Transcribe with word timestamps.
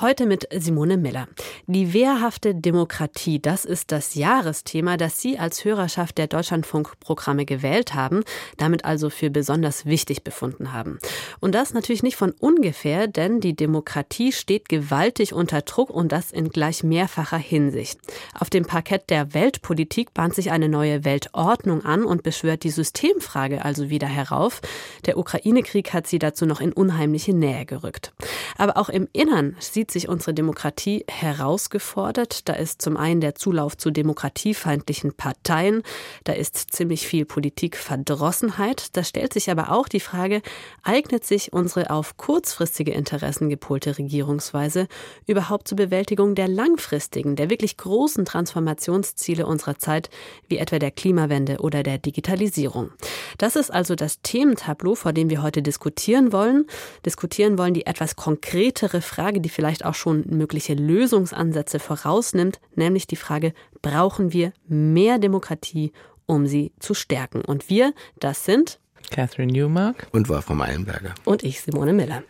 Heute 0.00 0.26
mit 0.26 0.48
Simone 0.52 0.96
Miller. 0.96 1.28
Die 1.68 1.92
wehrhafte 1.92 2.52
Demokratie, 2.52 3.40
das 3.40 3.64
ist 3.64 3.92
das 3.92 4.16
Jahresthema, 4.16 4.96
das 4.96 5.20
Sie 5.20 5.38
als 5.38 5.64
Hörerschaft 5.64 6.18
der 6.18 6.26
Deutschlandfunkprogramme 6.26 7.44
gewählt 7.44 7.94
haben, 7.94 8.24
damit 8.56 8.84
also 8.84 9.08
für 9.08 9.30
besonders 9.30 9.86
wichtig 9.86 10.24
befunden 10.24 10.72
haben. 10.72 10.98
Und 11.38 11.54
das 11.54 11.74
natürlich 11.74 12.02
nicht 12.02 12.16
von 12.16 12.32
ungefähr, 12.32 13.06
denn 13.06 13.38
die 13.38 13.54
Demokratie 13.54 14.32
steht 14.32 14.68
gewaltig 14.68 15.32
unter 15.32 15.62
Druck 15.62 15.90
und 15.90 16.10
das 16.10 16.32
in 16.32 16.48
gleich 16.48 16.82
mehrfacher 16.82 17.38
Hinsicht. 17.38 18.00
Auf 18.36 18.50
dem 18.50 18.64
Parkett 18.64 19.10
der 19.10 19.32
Weltpolitik 19.32 20.12
bahnt 20.12 20.34
sich 20.34 20.50
eine 20.50 20.68
neue 20.68 21.04
Weltordnung 21.04 21.84
an 21.84 22.04
und 22.04 22.24
beschwört 22.24 22.64
die 22.64 22.70
Systemfrage 22.70 23.64
also 23.64 23.90
wieder 23.90 24.08
herauf. 24.08 24.60
Der 25.06 25.18
Ukraine-Krieg 25.18 25.92
hat 25.92 26.08
sie 26.08 26.18
dazu 26.18 26.46
noch 26.46 26.60
in 26.60 26.72
unheimliche 26.72 27.32
Nähe 27.32 27.64
gerückt. 27.64 28.12
Aber 28.58 28.76
auch 28.76 28.88
im 28.88 29.06
Innern 29.12 29.54
sieht 29.60 29.83
sieht 29.84 29.90
sich 29.90 30.08
unsere 30.08 30.32
Demokratie 30.32 31.04
herausgefordert. 31.10 32.48
Da 32.48 32.54
ist 32.54 32.80
zum 32.80 32.96
einen 32.96 33.20
der 33.20 33.34
Zulauf 33.34 33.76
zu 33.76 33.90
demokratiefeindlichen 33.90 35.12
Parteien, 35.12 35.82
da 36.24 36.32
ist 36.32 36.72
ziemlich 36.72 37.06
viel 37.06 37.26
Politikverdrossenheit. 37.26 38.96
Da 38.96 39.04
stellt 39.04 39.34
sich 39.34 39.50
aber 39.50 39.70
auch 39.70 39.86
die 39.88 40.00
Frage, 40.00 40.40
eignet 40.82 41.26
sich 41.26 41.52
unsere 41.52 41.90
auf 41.90 42.16
kurzfristige 42.16 42.92
Interessen 42.92 43.50
gepolte 43.50 43.98
Regierungsweise 43.98 44.88
überhaupt 45.26 45.68
zur 45.68 45.76
Bewältigung 45.76 46.34
der 46.34 46.48
langfristigen, 46.48 47.36
der 47.36 47.50
wirklich 47.50 47.76
großen 47.76 48.24
Transformationsziele 48.24 49.44
unserer 49.44 49.78
Zeit, 49.78 50.08
wie 50.48 50.56
etwa 50.56 50.78
der 50.78 50.92
Klimawende 50.92 51.58
oder 51.58 51.82
der 51.82 51.98
Digitalisierung? 51.98 52.90
Das 53.36 53.54
ist 53.54 53.70
also 53.70 53.96
das 53.96 54.22
Thementableau, 54.22 54.94
vor 54.94 55.12
dem 55.12 55.28
wir 55.28 55.42
heute 55.42 55.60
diskutieren 55.60 56.32
wollen. 56.32 56.64
Diskutieren 57.04 57.58
wollen 57.58 57.74
die 57.74 57.84
etwas 57.84 58.16
konkretere 58.16 59.02
Frage, 59.02 59.42
die 59.42 59.50
vielleicht 59.50 59.73
vielleicht 59.74 59.84
auch 59.86 59.94
schon 59.94 60.24
mögliche 60.28 60.74
Lösungsansätze 60.74 61.80
vorausnimmt, 61.80 62.60
nämlich 62.76 63.08
die 63.08 63.16
Frage, 63.16 63.52
brauchen 63.82 64.32
wir 64.32 64.52
mehr 64.68 65.18
Demokratie, 65.18 65.92
um 66.26 66.46
sie 66.46 66.72
zu 66.78 66.94
stärken? 66.94 67.40
Und 67.40 67.68
wir, 67.68 67.92
das 68.20 68.44
sind 68.44 68.78
Catherine 69.10 69.52
Newmark 69.52 70.06
und 70.12 70.28
Wolfram 70.28 70.60
Eilenberger. 70.60 71.14
Und 71.24 71.42
ich, 71.42 71.60
Simone 71.60 71.92
Miller. 71.92 72.22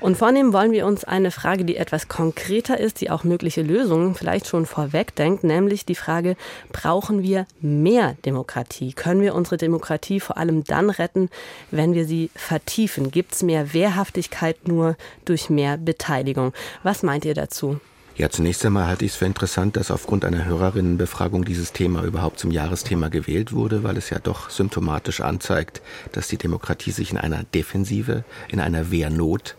Und 0.00 0.16
vornehmen 0.16 0.52
wollen 0.52 0.72
wir 0.72 0.86
uns 0.86 1.04
eine 1.04 1.30
Frage, 1.30 1.64
die 1.64 1.76
etwas 1.76 2.08
konkreter 2.08 2.78
ist, 2.78 3.00
die 3.00 3.10
auch 3.10 3.24
mögliche 3.24 3.62
Lösungen 3.62 4.14
vielleicht 4.14 4.46
schon 4.46 4.66
vorwegdenkt, 4.66 5.44
nämlich 5.44 5.86
die 5.86 5.94
Frage, 5.94 6.36
brauchen 6.72 7.22
wir 7.22 7.46
mehr 7.60 8.16
Demokratie? 8.24 8.92
Können 8.92 9.20
wir 9.20 9.34
unsere 9.34 9.56
Demokratie 9.56 10.20
vor 10.20 10.36
allem 10.36 10.64
dann 10.64 10.90
retten, 10.90 11.28
wenn 11.70 11.94
wir 11.94 12.04
sie 12.04 12.30
vertiefen? 12.34 13.10
Gibt 13.10 13.34
es 13.34 13.42
mehr 13.42 13.72
Wehrhaftigkeit 13.72 14.68
nur 14.68 14.96
durch 15.24 15.50
mehr 15.50 15.76
Beteiligung? 15.76 16.52
Was 16.82 17.02
meint 17.02 17.24
ihr 17.24 17.34
dazu? 17.34 17.80
Ja, 18.18 18.28
zunächst 18.30 18.66
einmal 18.66 18.88
halte 18.88 19.04
ich 19.04 19.12
es 19.12 19.16
für 19.16 19.26
interessant, 19.26 19.76
dass 19.76 19.92
aufgrund 19.92 20.24
einer 20.24 20.44
Hörerinnenbefragung 20.44 21.44
dieses 21.44 21.72
Thema 21.72 22.02
überhaupt 22.02 22.40
zum 22.40 22.50
Jahresthema 22.50 23.10
gewählt 23.10 23.52
wurde, 23.52 23.84
weil 23.84 23.96
es 23.96 24.10
ja 24.10 24.18
doch 24.18 24.50
symptomatisch 24.50 25.20
anzeigt, 25.20 25.82
dass 26.10 26.26
die 26.26 26.36
Demokratie 26.36 26.90
sich 26.90 27.12
in 27.12 27.18
einer 27.18 27.44
Defensive, 27.44 28.24
in 28.48 28.58
einer 28.58 28.90
Wehrnot 28.90 29.54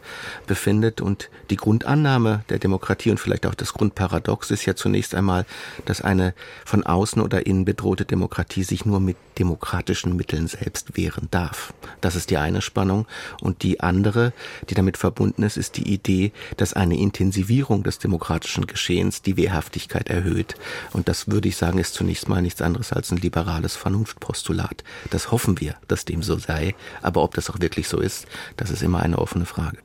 befindet. 0.45 0.99
Und 0.99 1.29
die 1.49 1.55
Grundannahme 1.55 2.43
der 2.49 2.59
Demokratie 2.59 3.11
und 3.11 3.19
vielleicht 3.21 3.45
auch 3.45 3.55
das 3.55 3.71
Grundparadox 3.71 4.51
ist 4.51 4.65
ja 4.65 4.75
zunächst 4.75 5.15
einmal, 5.15 5.45
dass 5.85 6.01
eine 6.01 6.33
von 6.65 6.83
außen 6.83 7.21
oder 7.21 7.45
innen 7.45 7.63
bedrohte 7.63 8.03
Demokratie 8.03 8.63
sich 8.63 8.85
nur 8.85 8.99
mit 8.99 9.15
demokratischen 9.39 10.15
Mitteln 10.15 10.47
selbst 10.47 10.97
wehren 10.97 11.27
darf. 11.31 11.73
Das 12.01 12.15
ist 12.15 12.29
die 12.29 12.37
eine 12.37 12.61
Spannung. 12.61 13.07
Und 13.41 13.63
die 13.63 13.79
andere, 13.79 14.33
die 14.69 14.75
damit 14.75 14.97
verbunden 14.97 15.43
ist, 15.43 15.57
ist 15.57 15.77
die 15.77 15.91
Idee, 15.91 16.31
dass 16.57 16.73
eine 16.73 16.97
Intensivierung 16.97 17.83
des 17.83 17.99
demokratischen 17.99 18.67
Geschehens 18.67 19.21
die 19.21 19.37
Wehrhaftigkeit 19.37 20.09
erhöht. 20.09 20.55
Und 20.91 21.07
das 21.07 21.27
würde 21.27 21.47
ich 21.47 21.57
sagen, 21.57 21.79
ist 21.79 21.93
zunächst 21.93 22.29
mal 22.29 22.41
nichts 22.41 22.61
anderes 22.61 22.93
als 22.93 23.11
ein 23.11 23.17
liberales 23.17 23.75
Vernunftpostulat. 23.75 24.83
Das 25.09 25.31
hoffen 25.31 25.59
wir, 25.59 25.75
dass 25.87 26.05
dem 26.05 26.21
so 26.21 26.37
sei. 26.37 26.75
Aber 27.01 27.23
ob 27.23 27.33
das 27.33 27.49
auch 27.49 27.59
wirklich 27.59 27.87
so 27.87 27.99
ist, 27.99 28.27
das 28.57 28.69
ist 28.69 28.83
immer 28.83 28.99
eine 28.99 29.17
offene 29.17 29.45
Frage. 29.45 29.77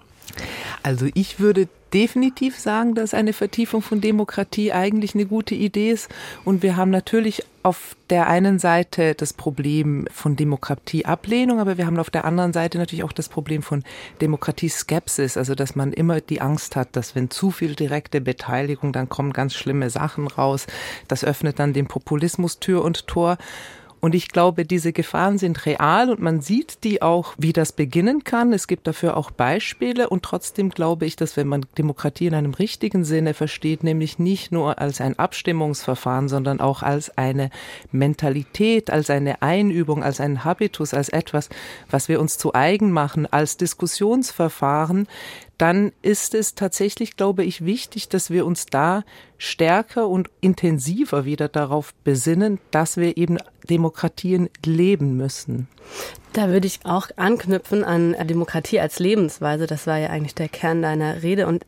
Also 0.84 1.06
ich 1.14 1.40
würde 1.40 1.66
definitiv 1.94 2.58
sagen, 2.58 2.94
dass 2.94 3.14
eine 3.14 3.32
Vertiefung 3.32 3.80
von 3.80 4.02
Demokratie 4.02 4.70
eigentlich 4.70 5.14
eine 5.14 5.24
gute 5.24 5.54
Idee 5.54 5.92
ist. 5.92 6.10
Und 6.44 6.62
wir 6.62 6.76
haben 6.76 6.90
natürlich 6.90 7.42
auf 7.62 7.96
der 8.10 8.26
einen 8.26 8.58
Seite 8.58 9.14
das 9.14 9.32
Problem 9.32 10.06
von 10.12 10.36
Demokratieablehnung, 10.36 11.58
aber 11.58 11.78
wir 11.78 11.86
haben 11.86 11.98
auf 11.98 12.10
der 12.10 12.26
anderen 12.26 12.52
Seite 12.52 12.76
natürlich 12.76 13.02
auch 13.04 13.12
das 13.12 13.30
Problem 13.30 13.62
von 13.62 13.82
Demokratieskepsis, 14.20 15.38
also 15.38 15.54
dass 15.54 15.74
man 15.74 15.94
immer 15.94 16.20
die 16.20 16.42
Angst 16.42 16.76
hat, 16.76 16.88
dass 16.92 17.14
wenn 17.14 17.30
zu 17.30 17.50
viel 17.50 17.74
direkte 17.74 18.20
Beteiligung, 18.20 18.92
dann 18.92 19.08
kommen 19.08 19.32
ganz 19.32 19.54
schlimme 19.54 19.88
Sachen 19.88 20.26
raus. 20.26 20.66
Das 21.08 21.24
öffnet 21.24 21.58
dann 21.58 21.72
dem 21.72 21.86
Populismus 21.86 22.58
Tür 22.58 22.84
und 22.84 23.06
Tor. 23.06 23.38
Und 24.04 24.14
ich 24.14 24.28
glaube, 24.28 24.66
diese 24.66 24.92
Gefahren 24.92 25.38
sind 25.38 25.64
real 25.64 26.10
und 26.10 26.20
man 26.20 26.42
sieht 26.42 26.84
die 26.84 27.00
auch, 27.00 27.32
wie 27.38 27.54
das 27.54 27.72
beginnen 27.72 28.22
kann. 28.22 28.52
Es 28.52 28.66
gibt 28.66 28.86
dafür 28.86 29.16
auch 29.16 29.30
Beispiele 29.30 30.10
und 30.10 30.22
trotzdem 30.22 30.68
glaube 30.68 31.06
ich, 31.06 31.16
dass 31.16 31.38
wenn 31.38 31.48
man 31.48 31.64
Demokratie 31.78 32.26
in 32.26 32.34
einem 32.34 32.52
richtigen 32.52 33.06
Sinne 33.06 33.32
versteht, 33.32 33.82
nämlich 33.82 34.18
nicht 34.18 34.52
nur 34.52 34.78
als 34.78 35.00
ein 35.00 35.18
Abstimmungsverfahren, 35.18 36.28
sondern 36.28 36.60
auch 36.60 36.82
als 36.82 37.16
eine 37.16 37.48
Mentalität, 37.92 38.90
als 38.90 39.08
eine 39.08 39.40
Einübung, 39.40 40.02
als 40.02 40.20
einen 40.20 40.44
Habitus, 40.44 40.92
als 40.92 41.08
etwas, 41.08 41.48
was 41.90 42.10
wir 42.10 42.20
uns 42.20 42.36
zu 42.36 42.52
eigen 42.52 42.90
machen, 42.90 43.26
als 43.32 43.56
Diskussionsverfahren, 43.56 45.08
dann 45.58 45.92
ist 46.02 46.34
es 46.34 46.54
tatsächlich, 46.54 47.16
glaube 47.16 47.44
ich, 47.44 47.64
wichtig, 47.64 48.08
dass 48.08 48.30
wir 48.30 48.46
uns 48.46 48.66
da 48.66 49.04
stärker 49.38 50.08
und 50.08 50.30
intensiver 50.40 51.24
wieder 51.24 51.48
darauf 51.48 51.94
besinnen, 52.04 52.58
dass 52.70 52.96
wir 52.96 53.16
eben 53.16 53.38
Demokratien 53.68 54.48
leben 54.64 55.16
müssen. 55.16 55.68
Da 56.32 56.48
würde 56.48 56.66
ich 56.66 56.80
auch 56.82 57.08
anknüpfen 57.14 57.84
an 57.84 58.16
Demokratie 58.26 58.80
als 58.80 58.98
Lebensweise. 58.98 59.68
Das 59.68 59.86
war 59.86 59.98
ja 59.98 60.08
eigentlich 60.08 60.34
der 60.34 60.48
Kern 60.48 60.82
deiner 60.82 61.22
Rede. 61.22 61.46
Und 61.46 61.64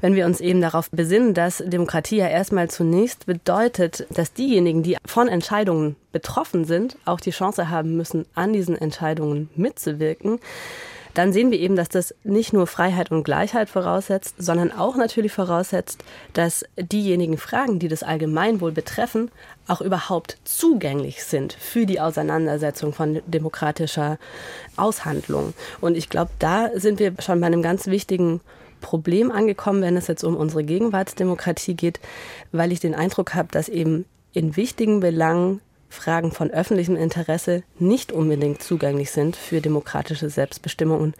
wenn 0.00 0.14
wir 0.14 0.26
uns 0.26 0.40
eben 0.40 0.60
darauf 0.60 0.88
besinnen, 0.90 1.34
dass 1.34 1.58
Demokratie 1.58 2.18
ja 2.18 2.28
erstmal 2.28 2.70
zunächst 2.70 3.26
bedeutet, 3.26 4.06
dass 4.10 4.32
diejenigen, 4.32 4.84
die 4.84 4.96
von 5.04 5.26
Entscheidungen 5.26 5.96
betroffen 6.12 6.64
sind, 6.64 6.96
auch 7.04 7.18
die 7.18 7.32
Chance 7.32 7.70
haben 7.70 7.96
müssen, 7.96 8.24
an 8.34 8.52
diesen 8.52 8.76
Entscheidungen 8.76 9.50
mitzuwirken, 9.56 10.38
dann 11.14 11.32
sehen 11.32 11.50
wir 11.50 11.58
eben, 11.58 11.76
dass 11.76 11.88
das 11.88 12.14
nicht 12.24 12.52
nur 12.52 12.66
Freiheit 12.66 13.10
und 13.10 13.24
Gleichheit 13.24 13.68
voraussetzt, 13.70 14.34
sondern 14.38 14.72
auch 14.72 14.96
natürlich 14.96 15.32
voraussetzt, 15.32 16.04
dass 16.32 16.64
diejenigen 16.76 17.38
Fragen, 17.38 17.78
die 17.78 17.88
das 17.88 18.02
Allgemeinwohl 18.02 18.72
betreffen, 18.72 19.30
auch 19.68 19.80
überhaupt 19.80 20.38
zugänglich 20.44 21.24
sind 21.24 21.52
für 21.54 21.86
die 21.86 22.00
Auseinandersetzung 22.00 22.92
von 22.92 23.22
demokratischer 23.26 24.18
Aushandlung. 24.76 25.54
Und 25.80 25.96
ich 25.96 26.10
glaube, 26.10 26.32
da 26.38 26.70
sind 26.74 26.98
wir 26.98 27.14
schon 27.20 27.40
bei 27.40 27.46
einem 27.46 27.62
ganz 27.62 27.86
wichtigen 27.86 28.40
Problem 28.80 29.30
angekommen, 29.30 29.80
wenn 29.82 29.96
es 29.96 30.08
jetzt 30.08 30.24
um 30.24 30.36
unsere 30.36 30.64
Gegenwartsdemokratie 30.64 31.74
geht, 31.74 32.00
weil 32.52 32.72
ich 32.72 32.80
den 32.80 32.94
Eindruck 32.94 33.34
habe, 33.34 33.48
dass 33.50 33.68
eben 33.68 34.04
in 34.32 34.56
wichtigen 34.56 35.00
Belangen 35.00 35.60
Fragen 35.94 36.32
von 36.32 36.50
öffentlichem 36.50 36.96
Interesse 36.96 37.62
nicht 37.78 38.12
unbedingt 38.12 38.62
zugänglich 38.62 39.10
sind 39.10 39.36
für 39.36 39.60
demokratische 39.60 40.28
Selbstbestimmung. 40.28 41.14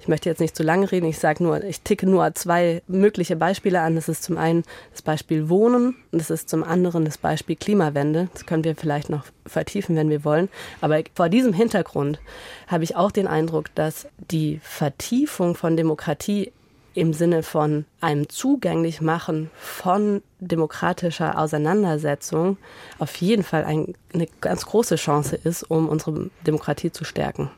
Ich 0.00 0.08
möchte 0.08 0.28
jetzt 0.28 0.40
nicht 0.40 0.56
zu 0.56 0.62
lange 0.62 0.90
reden, 0.90 1.06
ich 1.06 1.18
sage 1.18 1.42
nur, 1.42 1.62
ich 1.64 1.82
ticke 1.82 2.08
nur 2.08 2.34
zwei 2.34 2.82
mögliche 2.86 3.36
Beispiele 3.36 3.80
an. 3.80 3.96
Das 3.96 4.08
ist 4.08 4.22
zum 4.22 4.38
einen 4.38 4.62
das 4.92 5.02
Beispiel 5.02 5.48
Wohnen 5.48 5.96
und 6.12 6.18
das 6.20 6.30
ist 6.30 6.48
zum 6.48 6.64
anderen 6.64 7.04
das 7.04 7.18
Beispiel 7.18 7.56
Klimawende. 7.56 8.28
Das 8.32 8.46
können 8.46 8.64
wir 8.64 8.76
vielleicht 8.76 9.10
noch 9.10 9.24
vertiefen, 9.44 9.96
wenn 9.96 10.08
wir 10.08 10.24
wollen. 10.24 10.48
Aber 10.80 11.02
vor 11.14 11.28
diesem 11.28 11.52
Hintergrund 11.52 12.20
habe 12.68 12.84
ich 12.84 12.96
auch 12.96 13.10
den 13.10 13.26
Eindruck, 13.26 13.74
dass 13.74 14.06
die 14.30 14.60
Vertiefung 14.62 15.54
von 15.54 15.76
Demokratie 15.76 16.52
im 16.94 17.12
Sinne 17.12 17.42
von 17.42 17.84
einem 18.00 18.28
zugänglich 18.28 19.00
machen 19.00 19.50
von 19.56 20.22
demokratischer 20.40 21.38
Auseinandersetzung 21.38 22.56
auf 22.98 23.14
jeden 23.16 23.42
Fall 23.42 23.64
ein, 23.64 23.94
eine 24.12 24.26
ganz 24.40 24.66
große 24.66 24.96
Chance 24.96 25.36
ist, 25.36 25.62
um 25.64 25.88
unsere 25.88 26.30
Demokratie 26.46 26.90
zu 26.90 27.04
stärken. 27.04 27.50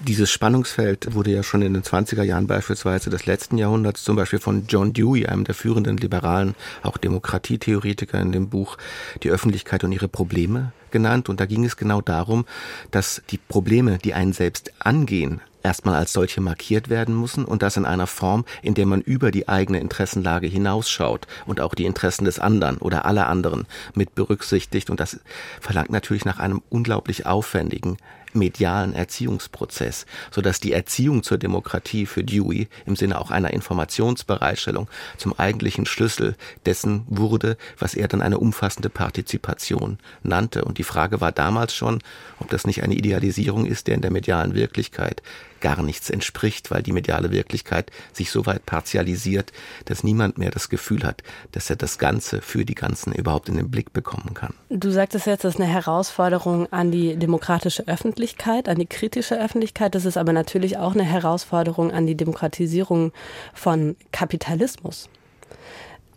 Dieses 0.00 0.30
Spannungsfeld 0.30 1.14
wurde 1.14 1.32
ja 1.32 1.42
schon 1.42 1.62
in 1.62 1.74
den 1.74 1.82
20er 1.82 2.22
Jahren 2.22 2.46
beispielsweise 2.46 3.10
des 3.10 3.26
letzten 3.26 3.58
Jahrhunderts 3.58 4.04
zum 4.04 4.16
Beispiel 4.16 4.38
von 4.38 4.66
John 4.68 4.92
Dewey, 4.92 5.26
einem 5.26 5.44
der 5.44 5.54
führenden 5.54 5.96
liberalen, 5.96 6.54
auch 6.82 6.98
Demokratietheoretiker 6.98 8.20
in 8.20 8.32
dem 8.32 8.48
Buch 8.48 8.76
Die 9.22 9.30
Öffentlichkeit 9.30 9.84
und 9.84 9.92
ihre 9.92 10.08
Probleme 10.08 10.72
genannt. 10.90 11.28
Und 11.28 11.40
da 11.40 11.46
ging 11.46 11.64
es 11.64 11.76
genau 11.76 12.00
darum, 12.00 12.44
dass 12.90 13.22
die 13.30 13.38
Probleme, 13.38 13.98
die 13.98 14.14
einen 14.14 14.32
selbst 14.32 14.72
angehen, 14.78 15.40
erstmal 15.62 15.96
als 15.96 16.12
solche 16.12 16.40
markiert 16.40 16.88
werden 16.88 17.18
müssen 17.18 17.44
und 17.44 17.62
das 17.62 17.76
in 17.76 17.84
einer 17.84 18.06
Form, 18.06 18.44
in 18.62 18.74
der 18.74 18.86
man 18.86 19.00
über 19.00 19.30
die 19.30 19.48
eigene 19.48 19.80
Interessenlage 19.80 20.46
hinausschaut 20.46 21.26
und 21.46 21.60
auch 21.60 21.74
die 21.74 21.86
Interessen 21.86 22.24
des 22.24 22.38
anderen 22.38 22.78
oder 22.78 23.04
aller 23.04 23.28
anderen 23.28 23.66
mit 23.94 24.14
berücksichtigt. 24.14 24.90
Und 24.90 25.00
das 25.00 25.20
verlangt 25.60 25.90
natürlich 25.90 26.24
nach 26.24 26.38
einem 26.38 26.62
unglaublich 26.70 27.26
aufwendigen 27.26 27.96
medialen 28.32 28.94
Erziehungsprozess, 28.94 30.06
sodass 30.30 30.60
die 30.60 30.72
Erziehung 30.72 31.22
zur 31.22 31.38
Demokratie 31.38 32.06
für 32.06 32.24
Dewey 32.24 32.68
im 32.86 32.96
Sinne 32.96 33.20
auch 33.20 33.30
einer 33.30 33.52
Informationsbereitstellung 33.52 34.88
zum 35.16 35.38
eigentlichen 35.38 35.86
Schlüssel 35.86 36.36
dessen 36.66 37.04
wurde, 37.06 37.56
was 37.78 37.94
er 37.94 38.08
dann 38.08 38.22
eine 38.22 38.38
umfassende 38.38 38.90
Partizipation 38.90 39.98
nannte. 40.22 40.64
Und 40.64 40.78
die 40.78 40.84
Frage 40.84 41.20
war 41.20 41.32
damals 41.32 41.74
schon, 41.74 42.00
ob 42.38 42.50
das 42.50 42.66
nicht 42.66 42.82
eine 42.82 42.94
Idealisierung 42.94 43.66
ist, 43.66 43.86
der 43.86 43.94
in 43.94 44.02
der 44.02 44.10
medialen 44.10 44.54
Wirklichkeit 44.54 45.22
gar 45.60 45.82
nichts 45.82 46.10
entspricht, 46.10 46.70
weil 46.70 46.82
die 46.82 46.92
mediale 46.92 47.30
Wirklichkeit 47.30 47.90
sich 48.12 48.30
so 48.30 48.46
weit 48.46 48.66
partialisiert, 48.66 49.52
dass 49.84 50.04
niemand 50.04 50.38
mehr 50.38 50.50
das 50.50 50.68
Gefühl 50.68 51.04
hat, 51.04 51.22
dass 51.52 51.70
er 51.70 51.76
das 51.76 51.98
Ganze 51.98 52.40
für 52.40 52.64
die 52.64 52.74
Ganzen 52.74 53.12
überhaupt 53.12 53.48
in 53.48 53.56
den 53.56 53.70
Blick 53.70 53.92
bekommen 53.92 54.34
kann. 54.34 54.54
Du 54.70 54.90
sagtest 54.90 55.26
jetzt, 55.26 55.44
das 55.44 55.54
ist 55.54 55.60
eine 55.60 55.70
Herausforderung 55.70 56.72
an 56.72 56.90
die 56.90 57.16
demokratische 57.16 57.86
Öffentlichkeit, 57.86 58.68
an 58.68 58.78
die 58.78 58.86
kritische 58.86 59.40
Öffentlichkeit. 59.40 59.94
Das 59.94 60.04
ist 60.04 60.16
aber 60.16 60.32
natürlich 60.32 60.78
auch 60.78 60.94
eine 60.94 61.04
Herausforderung 61.04 61.90
an 61.92 62.06
die 62.06 62.16
Demokratisierung 62.16 63.12
von 63.54 63.96
Kapitalismus 64.12 65.08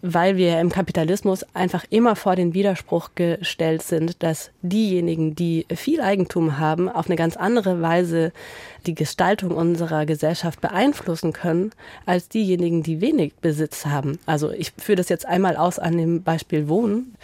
weil 0.01 0.38
wir 0.38 0.59
im 0.59 0.69
Kapitalismus 0.69 1.45
einfach 1.53 1.86
immer 1.89 2.15
vor 2.15 2.36
den 2.36 2.53
Widerspruch 2.53 3.12
gestellt 3.15 3.83
sind, 3.83 4.24
dass 4.24 4.51
diejenigen, 4.62 5.36
die 5.36 5.65
viel 5.74 6.01
Eigentum 6.01 6.57
haben, 6.57 6.89
auf 6.89 7.07
eine 7.07 7.15
ganz 7.15 7.38
andere 7.38 7.81
Weise 7.81 8.31
die 8.88 8.95
Gestaltung 8.95 9.51
unserer 9.51 10.07
Gesellschaft 10.07 10.59
beeinflussen 10.59 11.33
können, 11.33 11.71
als 12.06 12.30
diejenigen, 12.30 12.81
die 12.81 13.00
wenig 13.00 13.36
Besitz 13.36 13.86
haben. 13.86 14.18
Also 14.25 14.51
ich 14.51 14.74
führe 14.77 14.95
das 14.95 15.09
jetzt 15.09 15.27
einmal 15.27 15.56
aus 15.56 15.77
an 15.77 15.98
dem 15.98 16.24
Beispiel 16.24 16.68
Wohnen. 16.68 17.15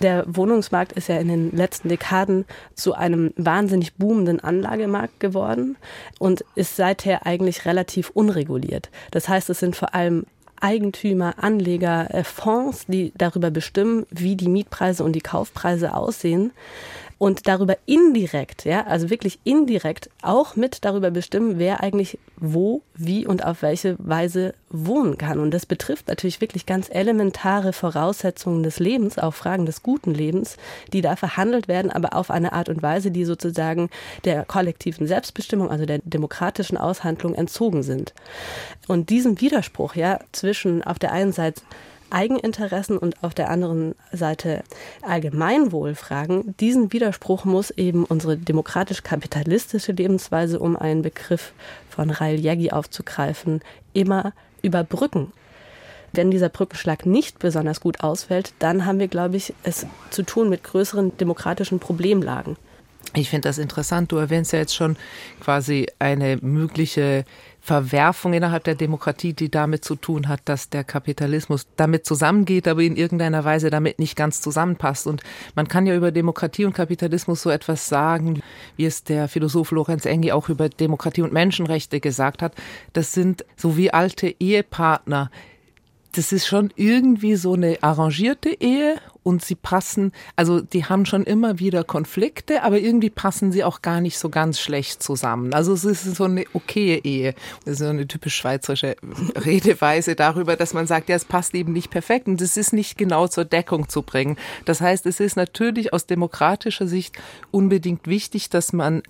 Der 0.00 0.24
Wohnungsmarkt 0.28 0.92
ist 0.92 1.08
ja 1.08 1.16
in 1.16 1.28
den 1.28 1.50
letzten 1.56 1.88
Dekaden 1.88 2.44
zu 2.74 2.94
einem 2.94 3.32
wahnsinnig 3.36 3.94
boomenden 3.94 4.38
Anlagemarkt 4.38 5.18
geworden 5.18 5.76
und 6.20 6.44
ist 6.54 6.76
seither 6.76 7.26
eigentlich 7.26 7.64
relativ 7.64 8.10
unreguliert. 8.10 8.90
Das 9.10 9.28
heißt, 9.28 9.50
es 9.50 9.58
sind 9.58 9.74
vor 9.74 9.94
allem 9.94 10.26
Eigentümer, 10.60 11.34
Anleger, 11.38 12.14
äh, 12.14 12.24
Fonds, 12.24 12.86
die 12.86 13.12
darüber 13.16 13.50
bestimmen, 13.50 14.06
wie 14.10 14.36
die 14.36 14.48
Mietpreise 14.48 15.04
und 15.04 15.12
die 15.12 15.20
Kaufpreise 15.20 15.94
aussehen 15.94 16.52
und 17.20 17.46
darüber 17.46 17.76
indirekt, 17.84 18.64
ja, 18.64 18.86
also 18.86 19.10
wirklich 19.10 19.40
indirekt 19.44 20.08
auch 20.22 20.56
mit 20.56 20.86
darüber 20.86 21.10
bestimmen, 21.10 21.58
wer 21.58 21.82
eigentlich 21.82 22.18
wo, 22.38 22.80
wie 22.94 23.26
und 23.26 23.44
auf 23.44 23.60
welche 23.60 23.96
Weise 23.98 24.54
wohnen 24.70 25.18
kann. 25.18 25.38
Und 25.38 25.50
das 25.50 25.66
betrifft 25.66 26.08
natürlich 26.08 26.40
wirklich 26.40 26.64
ganz 26.64 26.88
elementare 26.90 27.74
Voraussetzungen 27.74 28.62
des 28.62 28.78
Lebens, 28.78 29.18
auch 29.18 29.34
Fragen 29.34 29.66
des 29.66 29.82
guten 29.82 30.14
Lebens, 30.14 30.56
die 30.94 31.02
da 31.02 31.14
verhandelt 31.14 31.68
werden, 31.68 31.90
aber 31.90 32.16
auf 32.16 32.30
eine 32.30 32.54
Art 32.54 32.70
und 32.70 32.82
Weise, 32.82 33.10
die 33.10 33.26
sozusagen 33.26 33.90
der 34.24 34.46
kollektiven 34.46 35.06
Selbstbestimmung, 35.06 35.70
also 35.70 35.84
der 35.84 35.98
demokratischen 35.98 36.78
Aushandlung 36.78 37.34
entzogen 37.34 37.82
sind. 37.82 38.14
Und 38.88 39.10
diesen 39.10 39.42
Widerspruch, 39.42 39.94
ja, 39.94 40.20
zwischen 40.32 40.82
auf 40.82 40.98
der 40.98 41.12
einen 41.12 41.32
Seite 41.32 41.60
Eigeninteressen 42.10 42.98
und 42.98 43.22
auf 43.22 43.34
der 43.34 43.50
anderen 43.50 43.94
Seite 44.12 44.62
Allgemeinwohlfragen. 45.02 46.54
Diesen 46.58 46.92
Widerspruch 46.92 47.44
muss 47.44 47.70
eben 47.70 48.04
unsere 48.04 48.36
demokratisch-kapitalistische 48.36 49.92
Lebensweise, 49.92 50.58
um 50.58 50.76
einen 50.76 51.02
Begriff 51.02 51.52
von 51.88 52.10
Rail 52.10 52.38
Jägi 52.38 52.70
aufzugreifen, 52.70 53.60
immer 53.92 54.32
überbrücken. 54.62 55.32
Wenn 56.12 56.30
dieser 56.30 56.48
Brückenschlag 56.48 57.06
nicht 57.06 57.38
besonders 57.38 57.80
gut 57.80 58.00
ausfällt, 58.00 58.52
dann 58.58 58.84
haben 58.84 58.98
wir, 58.98 59.08
glaube 59.08 59.36
ich, 59.36 59.54
es 59.62 59.86
zu 60.10 60.24
tun 60.24 60.48
mit 60.48 60.64
größeren 60.64 61.16
demokratischen 61.18 61.78
Problemlagen. 61.78 62.56
Ich 63.14 63.28
finde 63.28 63.48
das 63.48 63.58
interessant. 63.58 64.12
Du 64.12 64.16
erwähnst 64.16 64.52
ja 64.52 64.60
jetzt 64.60 64.74
schon 64.74 64.96
quasi 65.40 65.86
eine 65.98 66.36
mögliche 66.36 67.24
Verwerfung 67.60 68.32
innerhalb 68.32 68.62
der 68.64 68.76
Demokratie, 68.76 69.32
die 69.32 69.50
damit 69.50 69.84
zu 69.84 69.96
tun 69.96 70.28
hat, 70.28 70.40
dass 70.44 70.70
der 70.70 70.84
Kapitalismus 70.84 71.66
damit 71.76 72.06
zusammengeht, 72.06 72.68
aber 72.68 72.82
in 72.82 72.96
irgendeiner 72.96 73.44
Weise 73.44 73.68
damit 73.68 73.98
nicht 73.98 74.16
ganz 74.16 74.40
zusammenpasst. 74.40 75.08
Und 75.08 75.22
man 75.56 75.66
kann 75.66 75.86
ja 75.86 75.96
über 75.96 76.12
Demokratie 76.12 76.64
und 76.64 76.72
Kapitalismus 76.72 77.42
so 77.42 77.50
etwas 77.50 77.88
sagen, 77.88 78.42
wie 78.76 78.86
es 78.86 79.02
der 79.02 79.26
Philosoph 79.28 79.72
Lorenz 79.72 80.06
Engi 80.06 80.30
auch 80.30 80.48
über 80.48 80.68
Demokratie 80.68 81.22
und 81.22 81.32
Menschenrechte 81.32 81.98
gesagt 82.00 82.42
hat. 82.42 82.54
Das 82.92 83.12
sind 83.12 83.44
so 83.56 83.76
wie 83.76 83.92
alte 83.92 84.28
Ehepartner, 84.38 85.30
das 86.12 86.32
ist 86.32 86.46
schon 86.46 86.72
irgendwie 86.76 87.36
so 87.36 87.54
eine 87.54 87.78
arrangierte 87.82 88.50
Ehe 88.60 88.96
und 89.22 89.44
sie 89.44 89.54
passen, 89.54 90.12
also 90.34 90.60
die 90.60 90.86
haben 90.86 91.06
schon 91.06 91.24
immer 91.24 91.58
wieder 91.58 91.84
Konflikte, 91.84 92.62
aber 92.62 92.78
irgendwie 92.78 93.10
passen 93.10 93.52
sie 93.52 93.64
auch 93.64 93.82
gar 93.82 94.00
nicht 94.00 94.18
so 94.18 94.28
ganz 94.28 94.58
schlecht 94.58 95.02
zusammen. 95.02 95.52
Also 95.54 95.72
es 95.72 95.84
ist 95.84 96.16
so 96.16 96.24
eine 96.24 96.46
okaye 96.52 97.00
Ehe. 97.04 97.34
Das 97.64 97.74
ist 97.74 97.78
so 97.80 97.86
eine 97.86 98.08
typisch 98.08 98.34
schweizerische 98.34 98.96
Redeweise 99.36 100.16
darüber, 100.16 100.56
dass 100.56 100.74
man 100.74 100.86
sagt, 100.86 101.08
ja, 101.08 101.16
es 101.16 101.24
passt 101.24 101.54
eben 101.54 101.72
nicht 101.72 101.90
perfekt 101.90 102.26
und 102.28 102.40
es 102.40 102.56
ist 102.56 102.72
nicht 102.72 102.96
genau 102.96 103.28
zur 103.28 103.44
Deckung 103.44 103.88
zu 103.88 104.02
bringen. 104.02 104.36
Das 104.64 104.80
heißt, 104.80 105.06
es 105.06 105.20
ist 105.20 105.36
natürlich 105.36 105.92
aus 105.92 106.06
demokratischer 106.06 106.88
Sicht 106.88 107.16
unbedingt 107.50 108.06
wichtig, 108.06 108.48
dass 108.50 108.72
man 108.72 109.02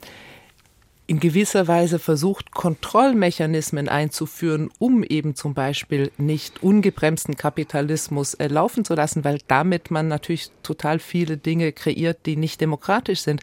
in 1.10 1.18
gewisser 1.18 1.66
Weise 1.66 1.98
versucht, 1.98 2.52
Kontrollmechanismen 2.52 3.88
einzuführen, 3.88 4.70
um 4.78 5.02
eben 5.02 5.34
zum 5.34 5.54
Beispiel 5.54 6.12
nicht 6.18 6.62
ungebremsten 6.62 7.36
Kapitalismus 7.36 8.34
äh, 8.34 8.46
laufen 8.46 8.84
zu 8.84 8.94
lassen, 8.94 9.24
weil 9.24 9.38
damit 9.48 9.90
man 9.90 10.06
natürlich 10.06 10.52
total 10.62 11.00
viele 11.00 11.36
Dinge 11.36 11.72
kreiert, 11.72 12.26
die 12.26 12.36
nicht 12.36 12.60
demokratisch 12.60 13.22
sind. 13.22 13.42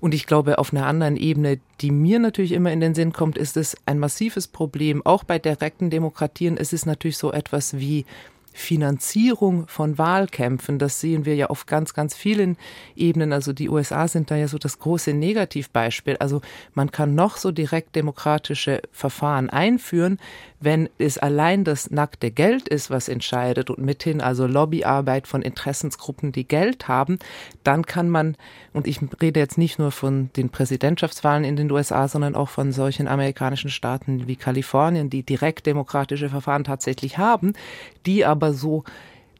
Und 0.00 0.14
ich 0.14 0.24
glaube, 0.24 0.58
auf 0.58 0.72
einer 0.72 0.86
anderen 0.86 1.18
Ebene, 1.18 1.60
die 1.82 1.90
mir 1.90 2.18
natürlich 2.18 2.52
immer 2.52 2.72
in 2.72 2.80
den 2.80 2.94
Sinn 2.94 3.12
kommt, 3.12 3.36
ist 3.36 3.58
es 3.58 3.76
ein 3.84 3.98
massives 3.98 4.48
Problem. 4.48 5.04
Auch 5.04 5.22
bei 5.22 5.38
direkten 5.38 5.90
Demokratien 5.90 6.56
ist 6.56 6.72
es 6.72 6.86
natürlich 6.86 7.18
so 7.18 7.30
etwas 7.30 7.78
wie 7.78 8.06
Finanzierung 8.56 9.68
von 9.68 9.98
Wahlkämpfen. 9.98 10.78
Das 10.78 10.98
sehen 10.98 11.26
wir 11.26 11.34
ja 11.34 11.48
auf 11.48 11.66
ganz, 11.66 11.92
ganz 11.92 12.16
vielen 12.16 12.56
Ebenen. 12.96 13.34
Also 13.34 13.52
die 13.52 13.68
USA 13.68 14.08
sind 14.08 14.30
da 14.30 14.36
ja 14.36 14.48
so 14.48 14.56
das 14.56 14.78
große 14.78 15.12
Negativbeispiel. 15.12 16.16
Also 16.16 16.40
man 16.72 16.90
kann 16.90 17.14
noch 17.14 17.36
so 17.36 17.52
direkt 17.52 17.94
demokratische 17.94 18.80
Verfahren 18.92 19.50
einführen, 19.50 20.18
wenn 20.58 20.88
es 20.98 21.18
allein 21.18 21.64
das 21.64 21.90
nackte 21.90 22.30
Geld 22.30 22.68
ist, 22.68 22.90
was 22.90 23.08
entscheidet 23.08 23.68
und 23.68 23.78
mithin 23.78 24.22
also 24.22 24.46
Lobbyarbeit 24.46 25.26
von 25.26 25.42
Interessensgruppen, 25.42 26.32
die 26.32 26.48
Geld 26.48 26.88
haben, 26.88 27.18
dann 27.62 27.84
kann 27.84 28.08
man, 28.08 28.36
und 28.72 28.86
ich 28.86 29.00
rede 29.20 29.38
jetzt 29.38 29.58
nicht 29.58 29.78
nur 29.78 29.92
von 29.92 30.30
den 30.36 30.48
Präsidentschaftswahlen 30.48 31.44
in 31.44 31.56
den 31.56 31.70
USA, 31.70 32.08
sondern 32.08 32.34
auch 32.34 32.48
von 32.48 32.72
solchen 32.72 33.06
amerikanischen 33.06 33.70
Staaten 33.70 34.26
wie 34.26 34.36
Kalifornien, 34.36 35.10
die 35.10 35.22
direkt 35.22 35.66
demokratische 35.66 36.30
Verfahren 36.30 36.64
tatsächlich 36.64 37.18
haben, 37.18 37.52
die 38.06 38.24
aber 38.24 38.45
so 38.52 38.84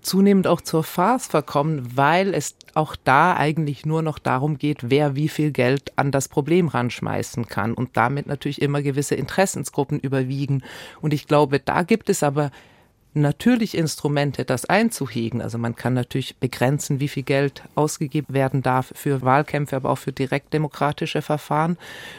zunehmend 0.06 0.46
auch 0.46 0.60
zur 0.60 0.84
Farce 0.84 1.26
verkommen, 1.26 1.96
weil 1.96 2.32
es 2.32 2.54
auch 2.74 2.94
da 2.96 3.34
eigentlich 3.34 3.84
nur 3.84 4.02
noch 4.02 4.18
darum 4.18 4.56
geht, 4.56 4.90
wer 4.90 5.16
wie 5.16 5.28
viel 5.28 5.50
Geld 5.50 5.92
an 5.96 6.12
das 6.12 6.28
Problem 6.28 6.68
ranschmeißen 6.68 7.48
kann 7.48 7.74
und 7.74 7.96
damit 7.96 8.26
natürlich 8.26 8.62
immer 8.62 8.82
gewisse 8.82 9.16
Interessensgruppen 9.16 9.98
überwiegen. 9.98 10.62
Und 11.00 11.12
ich 11.12 11.26
glaube, 11.26 11.58
da 11.58 11.82
gibt 11.82 12.08
es 12.08 12.22
aber 12.22 12.52
natürlich 13.16 13.76
Instrumente, 13.76 14.44
das 14.44 14.66
einzuhegen. 14.66 15.42
Also 15.42 15.58
man 15.58 15.74
kann 15.74 15.94
natürlich 15.94 16.36
begrenzen, 16.36 17.00
wie 17.00 17.08
viel 17.08 17.24
Geld 17.24 17.64
ausgegeben 17.74 18.34
werden 18.34 18.62
darf 18.62 18.92
für 18.94 19.22
Wahlkämpfe, 19.22 19.74
aber 19.74 19.90
auch 19.90 19.98
für 19.98 20.12
direktdemokratische 20.12 21.22
Verfahren. 21.22 21.78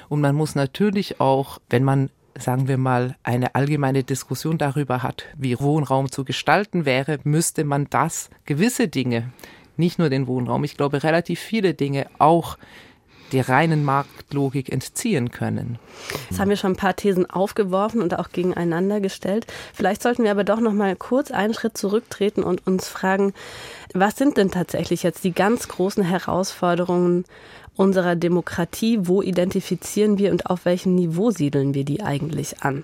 Und 0.09 0.19
man 0.21 0.35
muss 0.35 0.55
natürlich 0.55 1.21
auch, 1.21 1.59
wenn 1.69 1.83
man 1.83 2.09
sagen 2.39 2.67
wir 2.67 2.77
mal, 2.77 3.15
eine 3.23 3.55
allgemeine 3.55 4.03
Diskussion 4.03 4.57
darüber 4.57 5.03
hat, 5.03 5.25
wie 5.37 5.59
Wohnraum 5.59 6.11
zu 6.11 6.23
gestalten 6.23 6.85
wäre, 6.85 7.19
müsste 7.23 7.63
man 7.63 7.87
das 7.89 8.29
gewisse 8.45 8.87
Dinge, 8.87 9.31
nicht 9.75 9.99
nur 9.99 10.09
den 10.09 10.27
Wohnraum, 10.27 10.63
ich 10.63 10.77
glaube 10.77 11.03
relativ 11.03 11.39
viele 11.39 11.73
Dinge 11.73 12.07
auch 12.17 12.57
der 13.31 13.49
reinen 13.49 13.83
Marktlogik 13.83 14.71
entziehen 14.71 15.31
können. 15.31 15.79
Jetzt 16.29 16.39
haben 16.39 16.49
wir 16.49 16.57
schon 16.57 16.73
ein 16.73 16.77
paar 16.77 16.95
Thesen 16.95 17.29
aufgeworfen 17.29 18.01
und 18.01 18.17
auch 18.17 18.29
gegeneinander 18.29 19.01
gestellt. 19.01 19.47
Vielleicht 19.73 20.01
sollten 20.01 20.23
wir 20.23 20.31
aber 20.31 20.43
doch 20.43 20.59
noch 20.59 20.73
mal 20.73 20.95
kurz 20.95 21.31
einen 21.31 21.53
Schritt 21.53 21.77
zurücktreten 21.77 22.43
und 22.43 22.65
uns 22.65 22.87
fragen, 22.87 23.33
was 23.93 24.15
sind 24.15 24.37
denn 24.37 24.51
tatsächlich 24.51 25.03
jetzt 25.03 25.23
die 25.23 25.33
ganz 25.33 25.67
großen 25.67 26.03
Herausforderungen 26.03 27.25
unserer 27.77 28.15
Demokratie? 28.15 28.99
Wo 29.03 29.21
identifizieren 29.21 30.17
wir 30.17 30.31
und 30.31 30.47
auf 30.47 30.65
welchem 30.65 30.95
Niveau 30.95 31.31
siedeln 31.31 31.73
wir 31.73 31.85
die 31.85 32.01
eigentlich 32.01 32.61
an? 32.61 32.83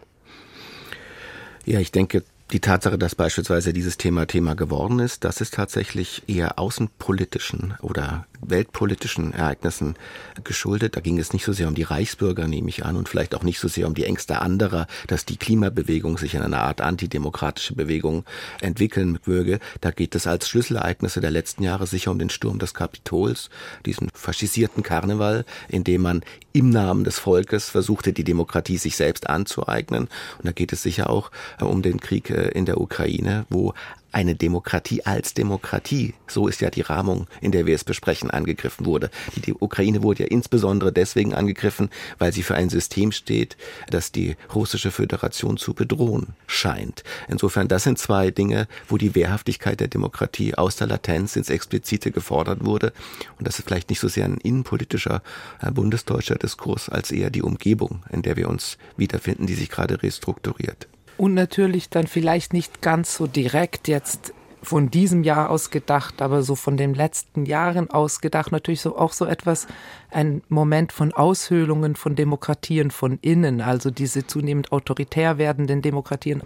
Ja, 1.65 1.79
ich 1.79 1.91
denke, 1.91 2.23
die 2.51 2.59
Tatsache, 2.59 2.97
dass 2.97 3.15
beispielsweise 3.15 3.73
dieses 3.73 3.97
Thema 3.97 4.27
Thema 4.27 4.55
geworden 4.55 5.00
ist, 5.00 5.23
das 5.23 5.41
ist 5.41 5.55
tatsächlich 5.55 6.23
eher 6.27 6.59
außenpolitischen 6.59 7.73
oder 7.81 8.27
weltpolitischen 8.50 9.33
Ereignissen 9.33 9.95
geschuldet. 10.43 10.95
Da 10.95 11.01
ging 11.01 11.19
es 11.19 11.33
nicht 11.33 11.45
so 11.45 11.53
sehr 11.53 11.67
um 11.67 11.75
die 11.75 11.83
Reichsbürger, 11.83 12.47
nehme 12.47 12.69
ich 12.69 12.85
an, 12.85 12.95
und 12.95 13.09
vielleicht 13.09 13.35
auch 13.35 13.43
nicht 13.43 13.59
so 13.59 13.67
sehr 13.67 13.88
um 13.88 13.93
die 13.93 14.05
Ängste 14.05 14.41
anderer, 14.41 14.88
dass 15.07 15.25
die 15.25 15.38
Klimabewegung 15.38 16.17
sich 16.17 16.35
in 16.35 16.41
eine 16.41 16.59
Art 16.59 16.81
antidemokratische 16.81 17.75
Bewegung 17.75 18.25
entwickeln 18.62 19.19
möge. 19.25 19.59
Da 19.81 19.91
geht 19.91 20.15
es 20.15 20.27
als 20.27 20.47
Schlüsselereignisse 20.50 21.21
der 21.21 21.31
letzten 21.31 21.63
Jahre 21.63 21.88
sicher 21.88 22.12
um 22.12 22.19
den 22.19 22.29
Sturm 22.29 22.59
des 22.59 22.73
Kapitols, 22.73 23.50
diesen 23.85 24.09
faschisierten 24.13 24.83
Karneval, 24.83 25.45
in 25.69 25.83
dem 25.83 26.01
man 26.01 26.23
im 26.53 26.69
Namen 26.69 27.03
des 27.03 27.19
Volkes 27.19 27.69
versuchte, 27.69 28.13
die 28.13 28.23
Demokratie 28.23 28.77
sich 28.77 28.95
selbst 28.95 29.29
anzueignen. 29.29 30.03
Und 30.38 30.45
da 30.45 30.51
geht 30.51 30.71
es 30.71 30.83
sicher 30.83 31.09
auch 31.09 31.31
äh, 31.59 31.65
um 31.65 31.81
den 31.81 32.00
Krieg 32.00 32.29
äh, 32.29 32.50
in 32.50 32.65
der 32.65 32.79
Ukraine, 32.79 33.45
wo 33.50 33.73
eine 34.13 34.36
Demokratie 34.36 35.05
als 35.05 35.34
Demokratie, 35.34 36.13
so 36.27 36.48
ist 36.48 36.62
ja 36.62 36.70
die 36.70 36.82
Rahmung, 36.82 37.27
in 37.41 37.51
der 37.51 37.65
wir 37.65 37.75
es 37.75 37.84
besprechen, 37.84 38.29
angegriffen 38.29 38.86
wurde. 38.86 39.10
Die 39.36 39.53
Ukraine 39.53 40.03
wurde 40.03 40.24
ja 40.24 40.29
insbesondere 40.29 40.91
deswegen 40.91 41.34
angegriffen, 41.34 41.89
weil 42.20 42.32
sie 42.32 42.43
für 42.43 42.55
ein 42.55 42.70
System 42.70 43.12
steht, 43.12 43.58
das 43.89 44.12
die 44.12 44.36
russische 44.53 44.91
Föderation 44.91 45.58
zu 45.58 45.74
bedrohen 45.74 46.27
scheint. 46.48 47.03
Insofern, 47.27 47.67
das 47.67 47.84
sind 47.84 47.98
zwei 47.98 48.32
Dinge, 48.32 48.67
wo 48.88 48.98
die 48.98 49.15
Wehrhaftigkeit 49.15 49.79
der 49.79 49.88
Demokratie 49.88 50.55
aus 50.55 50.75
der 50.75 50.88
Latenz 50.88 51.36
ins 51.36 51.50
Explizite 51.50 52.12
gefordert 52.12 52.63
wurde. 52.63 52.93
Und 53.39 53.48
das 53.48 53.60
ist 53.60 53.65
vielleicht 53.65 53.89
nicht 53.89 54.00
so 54.00 54.08
sehr 54.08 54.25
ein 54.25 54.38
innenpolitischer 54.38 55.24
äh, 55.62 55.72
bundesdeutscher 55.72 56.36
Diskurs 56.36 56.89
als 56.89 57.12
eher 57.12 57.29
die 57.29 57.41
Umgebung, 57.41 58.03
in 58.12 58.22
der 58.22 58.36
wir 58.36 58.48
uns 58.48 58.77
wiederfinden, 58.96 59.48
die 59.48 59.55
sich 59.55 59.70
gerade 59.70 60.01
restrukturiert. 60.03 60.88
Und 61.17 61.34
natürlich 61.34 61.89
dann 61.89 62.08
vielleicht 62.08 62.53
nicht 62.53 62.82
ganz 62.82 63.15
so 63.15 63.27
direkt 63.27 63.88
jetzt 63.88 64.34
von 64.63 64.89
diesem 64.89 65.24
Jahr 65.24 65.50
aus 65.50 65.70
gedacht, 65.70 66.22
aber 66.22 66.41
so 66.41 66.55
von 66.55 66.77
den 66.77 66.93
letzten 66.93 67.46
Jahren 67.46 67.89
aus 67.89 68.22
gedacht, 68.22 68.51
natürlich 68.51 68.82
so 68.82 68.98
auch 68.98 69.12
so 69.12 69.25
etwas, 69.25 69.67
ein 70.10 70.41
Moment 70.48 70.91
von 70.91 71.13
Aushöhlungen 71.13 71.96
von 71.96 72.15
Demokratien 72.15 72.89
von 72.89 73.20
innen, 73.22 73.62
also 73.62 73.91
diese 73.91 74.25
zunehmend 74.25 74.72
autoritär 74.72 75.38
werdenden 75.38 75.82
Demokratien. 75.82 76.41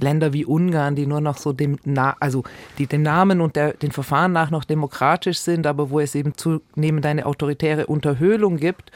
Länder 0.00 0.32
wie 0.32 0.44
Ungarn, 0.44 0.96
die 0.96 1.06
nur 1.06 1.20
noch 1.20 1.38
so 1.38 1.52
dem, 1.52 1.78
Na 1.84 2.16
also 2.18 2.42
die 2.78 2.88
dem 2.88 3.02
Namen 3.02 3.40
und 3.40 3.54
der, 3.54 3.74
den 3.74 3.92
Verfahren 3.92 4.32
nach 4.32 4.50
noch 4.50 4.64
demokratisch 4.64 5.38
sind, 5.38 5.68
aber 5.68 5.90
wo 5.90 6.00
es 6.00 6.16
eben 6.16 6.36
zunehmend 6.36 7.06
eine 7.06 7.26
autoritäre 7.26 7.86
Unterhöhlung 7.86 8.56
gibt. 8.56 8.90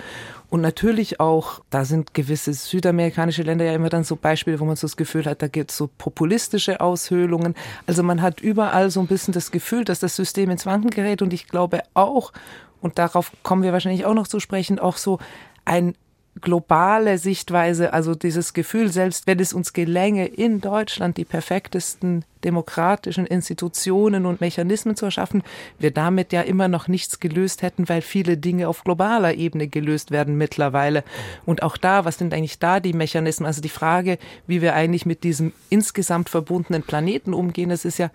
Und 0.50 0.62
natürlich 0.62 1.20
auch, 1.20 1.60
da 1.68 1.84
sind 1.84 2.14
gewisse 2.14 2.54
südamerikanische 2.54 3.42
Länder 3.42 3.66
ja 3.66 3.74
immer 3.74 3.90
dann 3.90 4.04
so 4.04 4.16
Beispiele, 4.16 4.58
wo 4.60 4.64
man 4.64 4.76
so 4.76 4.86
das 4.86 4.96
Gefühl 4.96 5.26
hat, 5.26 5.42
da 5.42 5.48
gibt 5.48 5.70
es 5.70 5.76
so 5.76 5.90
populistische 5.98 6.80
Aushöhlungen. 6.80 7.54
Also 7.86 8.02
man 8.02 8.22
hat 8.22 8.40
überall 8.40 8.90
so 8.90 9.00
ein 9.00 9.06
bisschen 9.06 9.34
das 9.34 9.50
Gefühl, 9.50 9.84
dass 9.84 10.00
das 10.00 10.16
System 10.16 10.48
ins 10.50 10.64
Wanken 10.64 10.90
gerät. 10.90 11.20
Und 11.20 11.34
ich 11.34 11.48
glaube 11.48 11.82
auch, 11.92 12.32
und 12.80 12.98
darauf 12.98 13.32
kommen 13.42 13.62
wir 13.62 13.72
wahrscheinlich 13.72 14.06
auch 14.06 14.14
noch 14.14 14.28
zu 14.28 14.40
sprechen, 14.40 14.78
auch 14.78 14.96
so 14.96 15.18
ein 15.66 15.94
globale 16.40 17.18
Sichtweise, 17.18 17.92
also 17.92 18.14
dieses 18.14 18.54
Gefühl, 18.54 18.90
selbst 18.90 19.26
wenn 19.26 19.40
es 19.40 19.52
uns 19.52 19.72
gelänge, 19.72 20.26
in 20.26 20.60
Deutschland 20.60 21.16
die 21.16 21.24
perfektesten 21.24 22.24
demokratischen 22.44 23.26
Institutionen 23.26 24.26
und 24.26 24.40
Mechanismen 24.40 24.96
zu 24.96 25.06
erschaffen, 25.06 25.42
wir 25.78 25.90
damit 25.90 26.32
ja 26.32 26.42
immer 26.42 26.68
noch 26.68 26.88
nichts 26.88 27.20
gelöst 27.20 27.62
hätten, 27.62 27.88
weil 27.88 28.02
viele 28.02 28.36
Dinge 28.36 28.68
auf 28.68 28.84
globaler 28.84 29.34
Ebene 29.34 29.68
gelöst 29.68 30.10
werden 30.10 30.36
mittlerweile. 30.36 31.04
Und 31.46 31.62
auch 31.62 31.76
da, 31.76 32.04
was 32.04 32.18
sind 32.18 32.32
eigentlich 32.34 32.58
da 32.58 32.80
die 32.80 32.92
Mechanismen? 32.92 33.46
Also 33.46 33.60
die 33.60 33.68
Frage, 33.68 34.18
wie 34.46 34.62
wir 34.62 34.74
eigentlich 34.74 35.06
mit 35.06 35.24
diesem 35.24 35.52
insgesamt 35.68 36.28
verbundenen 36.28 36.82
Planeten 36.82 37.34
umgehen, 37.34 37.70
das 37.70 37.84
ist 37.84 37.98
ja, 37.98 38.10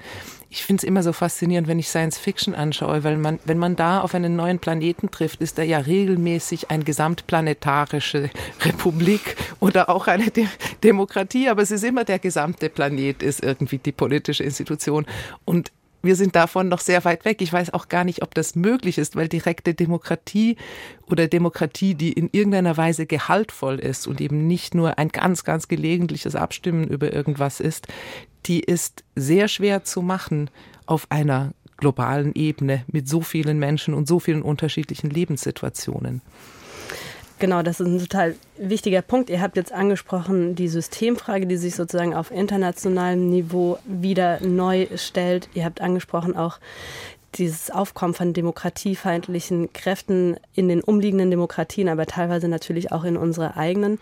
ich 0.50 0.64
finde 0.64 0.82
es 0.82 0.84
immer 0.84 1.02
so 1.04 1.14
faszinierend, 1.14 1.68
wenn 1.68 1.80
ich 1.80 1.90
Science 1.90 2.18
Fiction 2.18 2.54
anschaue, 2.54 3.04
weil 3.04 3.18
man, 3.18 3.40
wenn 3.46 3.58
man 3.58 3.76
da 3.76 4.02
auf 4.02 4.14
einen 4.14 4.36
neuen 4.36 4.60
Planeten 4.60 5.10
trifft, 5.10 5.42
ist 5.42 5.58
er 5.58 5.66
ja 5.66 5.80
regelmäßig 5.80 6.70
eine 6.70 6.84
gesamtplanetarische 6.84 8.30
Republik 8.62 9.36
oder 9.60 9.90
auch 9.90 10.08
eine 10.08 10.30
De 10.30 10.46
Demokratie, 10.84 11.50
aber 11.50 11.62
es 11.62 11.72
ist 11.72 11.84
immer 11.84 12.04
der 12.04 12.20
gesamte 12.20 12.70
Planet 12.70 13.24
ist 13.24 13.42
irgendwie 13.42 13.78
die 13.78 13.92
Politik 13.92 14.13
politische 14.14 14.44
Institution. 14.44 15.06
Und 15.44 15.72
wir 16.04 16.16
sind 16.16 16.36
davon 16.36 16.68
noch 16.68 16.82
sehr 16.82 17.04
weit 17.06 17.26
weg. 17.26 17.42
Ich 17.42 17.52
weiß 17.52 17.74
auch 17.74 17.88
gar 17.88 18.04
nicht, 18.04 18.22
ob 18.22 18.36
das 18.36 18.56
möglich 18.56 18.98
ist, 18.98 19.16
weil 19.16 19.28
direkte 19.30 19.74
Demokratie 19.74 20.58
oder 21.10 21.28
Demokratie, 21.28 21.96
die 21.96 22.12
in 22.12 22.30
irgendeiner 22.32 22.76
Weise 22.76 23.06
gehaltvoll 23.06 23.80
ist 23.80 24.06
und 24.06 24.20
eben 24.20 24.46
nicht 24.46 24.76
nur 24.76 24.98
ein 24.98 25.10
ganz, 25.10 25.46
ganz 25.46 25.68
gelegentliches 25.68 26.36
Abstimmen 26.36 26.88
über 26.90 27.14
irgendwas 27.14 27.60
ist, 27.60 27.88
die 28.46 28.60
ist 28.60 29.04
sehr 29.16 29.48
schwer 29.48 29.86
zu 29.86 30.02
machen 30.02 30.50
auf 30.86 31.08
einer 31.10 31.54
globalen 31.78 32.34
Ebene 32.36 32.84
mit 32.88 33.08
so 33.08 33.22
vielen 33.22 33.58
Menschen 33.58 33.94
und 33.94 34.08
so 34.08 34.20
vielen 34.20 34.42
unterschiedlichen 34.42 35.10
Lebenssituationen. 35.10 36.22
Genau, 37.44 37.62
das 37.62 37.82
ist 37.82 37.88
ein 37.88 38.00
total 38.00 38.36
wichtiger 38.56 39.02
Punkt. 39.02 39.30
Ihr 39.30 39.42
habt 39.42 39.58
jetzt 39.58 39.74
angesprochen, 39.74 40.56
die 40.56 40.70
Systemfrage, 40.70 41.46
die 41.46 41.58
sich 41.58 41.76
sozusagen 41.76 42.14
auf 42.14 42.32
internationalem 42.32 43.30
Niveau 43.30 43.80
wieder 43.84 44.40
neu 44.40 44.88
stellt. 44.96 45.50
Ihr 45.54 45.66
habt 45.66 45.82
angesprochen 45.82 46.38
auch 46.38 46.60
dieses 47.36 47.70
Aufkommen 47.70 48.14
von 48.14 48.32
demokratiefeindlichen 48.32 49.74
Kräften 49.74 50.38
in 50.54 50.70
den 50.70 50.80
umliegenden 50.80 51.32
Demokratien, 51.32 51.90
aber 51.90 52.06
teilweise 52.06 52.48
natürlich 52.48 52.94
auch 52.94 53.04
in 53.04 53.18
unsere 53.18 53.58
eigenen. 53.58 54.00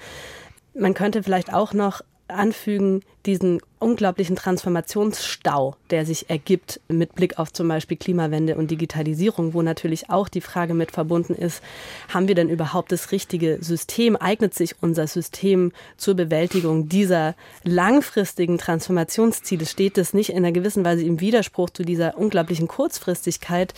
Man 0.75 0.93
könnte 0.93 1.23
vielleicht 1.23 1.51
auch 1.51 1.73
noch 1.73 2.03
anfügen, 2.31 3.01
diesen 3.25 3.61
unglaublichen 3.77 4.35
Transformationsstau, 4.35 5.75
der 5.89 6.05
sich 6.05 6.29
ergibt 6.29 6.79
mit 6.87 7.15
Blick 7.15 7.39
auf 7.39 7.51
zum 7.51 7.67
Beispiel 7.67 7.97
Klimawende 7.97 8.55
und 8.55 8.71
Digitalisierung, 8.71 9.53
wo 9.53 9.61
natürlich 9.61 10.09
auch 10.09 10.29
die 10.29 10.41
Frage 10.41 10.73
mit 10.73 10.91
verbunden 10.91 11.33
ist, 11.33 11.61
haben 12.09 12.27
wir 12.27 12.35
denn 12.35 12.49
überhaupt 12.49 12.91
das 12.91 13.11
richtige 13.11 13.57
System? 13.61 14.15
Eignet 14.15 14.53
sich 14.53 14.75
unser 14.81 15.07
System 15.07 15.71
zur 15.97 16.15
Bewältigung 16.15 16.89
dieser 16.89 17.35
langfristigen 17.63 18.57
Transformationsziele? 18.57 19.65
Steht 19.65 19.97
es 19.97 20.13
nicht 20.13 20.31
in 20.31 20.37
einer 20.37 20.51
gewissen 20.51 20.85
Weise 20.85 21.03
im 21.03 21.19
Widerspruch 21.19 21.69
zu 21.69 21.83
dieser 21.83 22.17
unglaublichen 22.17 22.67
Kurzfristigkeit, 22.67 23.73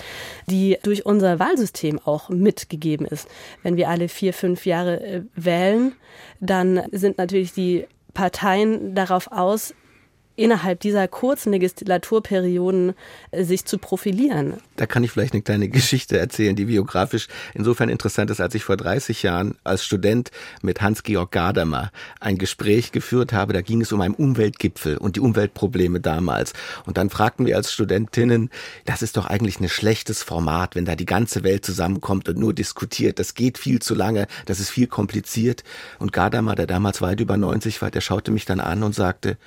die 0.47 0.77
durch 0.83 1.05
unser 1.05 1.39
Wahlsystem 1.39 1.99
auch 1.99 2.29
mitgegeben 2.29 3.05
ist? 3.05 3.27
Wenn 3.61 3.77
wir 3.77 3.89
alle 3.89 4.09
vier, 4.09 4.33
fünf 4.33 4.65
Jahre 4.65 5.01
äh, 5.01 5.21
wählen, 5.35 5.93
dann 6.39 6.83
sind 6.91 7.17
natürlich 7.17 7.53
die 7.53 7.85
Parteien 8.13 8.93
darauf 8.95 9.31
aus, 9.31 9.73
innerhalb 10.35 10.79
dieser 10.79 11.07
kurzen 11.07 11.51
Legislaturperioden 11.51 12.93
äh, 13.31 13.43
sich 13.43 13.65
zu 13.65 13.77
profilieren. 13.77 14.55
Da 14.75 14.85
kann 14.85 15.03
ich 15.03 15.11
vielleicht 15.11 15.33
eine 15.33 15.43
kleine 15.43 15.69
Geschichte 15.69 16.17
erzählen, 16.17 16.55
die 16.55 16.65
biografisch 16.65 17.27
insofern 17.53 17.89
interessant 17.89 18.31
ist, 18.31 18.41
als 18.41 18.55
ich 18.55 18.63
vor 18.63 18.77
30 18.77 19.23
Jahren 19.23 19.55
als 19.63 19.85
Student 19.85 20.31
mit 20.61 20.81
Hans-Georg 20.81 21.31
Gadamer 21.31 21.91
ein 22.19 22.37
Gespräch 22.37 22.91
geführt 22.91 23.33
habe. 23.33 23.53
Da 23.53 23.61
ging 23.61 23.81
es 23.81 23.91
um 23.91 24.01
einen 24.01 24.15
Umweltgipfel 24.15 24.97
und 24.97 25.15
die 25.15 25.19
Umweltprobleme 25.19 25.99
damals. 25.99 26.53
Und 26.85 26.97
dann 26.97 27.09
fragten 27.09 27.45
wir 27.45 27.55
als 27.55 27.71
Studentinnen, 27.71 28.49
das 28.85 29.01
ist 29.03 29.17
doch 29.17 29.27
eigentlich 29.27 29.59
ein 29.59 29.69
schlechtes 29.69 30.23
Format, 30.23 30.75
wenn 30.75 30.85
da 30.85 30.95
die 30.95 31.05
ganze 31.05 31.43
Welt 31.43 31.65
zusammenkommt 31.65 32.27
und 32.29 32.39
nur 32.39 32.53
diskutiert. 32.53 33.19
Das 33.19 33.35
geht 33.35 33.57
viel 33.59 33.79
zu 33.81 33.93
lange, 33.93 34.27
das 34.47 34.59
ist 34.59 34.71
viel 34.71 34.87
kompliziert. 34.87 35.63
Und 35.99 36.11
Gadamer, 36.11 36.55
der 36.55 36.67
damals 36.67 37.01
weit 37.01 37.19
über 37.19 37.37
90 37.37 37.81
war, 37.81 37.91
der 37.91 38.01
schaute 38.01 38.31
mich 38.31 38.45
dann 38.45 38.59
an 38.59 38.81
und 38.81 38.95
sagte, 38.95 39.37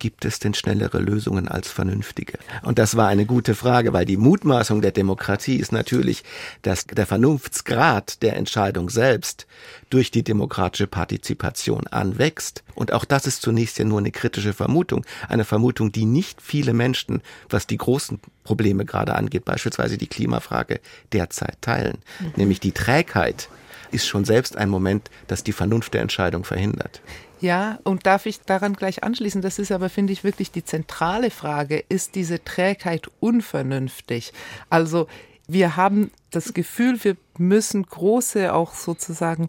gibt 0.00 0.24
es 0.24 0.40
denn 0.40 0.54
schnellere 0.54 0.98
Lösungen 0.98 1.46
als 1.46 1.70
vernünftige? 1.70 2.38
Und 2.62 2.80
das 2.80 2.96
war 2.96 3.06
eine 3.06 3.26
gute 3.26 3.54
Frage, 3.54 3.92
weil 3.92 4.04
die 4.04 4.16
Mutmaßung 4.16 4.82
der 4.82 4.90
Demokratie 4.90 5.56
ist 5.56 5.70
natürlich, 5.70 6.24
dass 6.62 6.86
der 6.86 7.06
Vernunftsgrad 7.06 8.22
der 8.22 8.34
Entscheidung 8.34 8.90
selbst 8.90 9.46
durch 9.90 10.10
die 10.10 10.24
demokratische 10.24 10.88
Partizipation 10.88 11.86
anwächst. 11.86 12.64
Und 12.74 12.92
auch 12.92 13.04
das 13.04 13.26
ist 13.26 13.42
zunächst 13.42 13.78
ja 13.78 13.84
nur 13.84 13.98
eine 13.98 14.10
kritische 14.10 14.54
Vermutung, 14.54 15.06
eine 15.28 15.44
Vermutung, 15.44 15.92
die 15.92 16.06
nicht 16.06 16.42
viele 16.42 16.72
Menschen, 16.72 17.22
was 17.48 17.68
die 17.68 17.76
großen 17.76 18.18
Probleme 18.42 18.84
gerade 18.84 19.14
angeht, 19.14 19.44
beispielsweise 19.44 19.98
die 19.98 20.08
Klimafrage, 20.08 20.80
derzeit 21.12 21.60
teilen, 21.60 21.98
mhm. 22.18 22.32
nämlich 22.36 22.58
die 22.58 22.72
Trägheit 22.72 23.48
ist 23.92 24.06
schon 24.06 24.24
selbst 24.24 24.56
ein 24.56 24.68
Moment, 24.68 25.10
das 25.26 25.44
die 25.44 25.52
Vernunft 25.52 25.94
der 25.94 26.02
Entscheidung 26.02 26.44
verhindert. 26.44 27.00
Ja, 27.40 27.78
und 27.84 28.04
darf 28.04 28.26
ich 28.26 28.40
daran 28.42 28.74
gleich 28.74 29.02
anschließen? 29.02 29.40
Das 29.40 29.58
ist 29.58 29.72
aber, 29.72 29.88
finde 29.88 30.12
ich, 30.12 30.24
wirklich 30.24 30.50
die 30.50 30.64
zentrale 30.64 31.30
Frage. 31.30 31.82
Ist 31.88 32.14
diese 32.14 32.44
Trägheit 32.44 33.10
unvernünftig? 33.20 34.32
Also, 34.68 35.08
wir 35.48 35.76
haben 35.76 36.10
das 36.30 36.52
Gefühl, 36.52 37.02
wir 37.02 37.16
müssen 37.38 37.84
große, 37.84 38.52
auch 38.52 38.74
sozusagen 38.74 39.48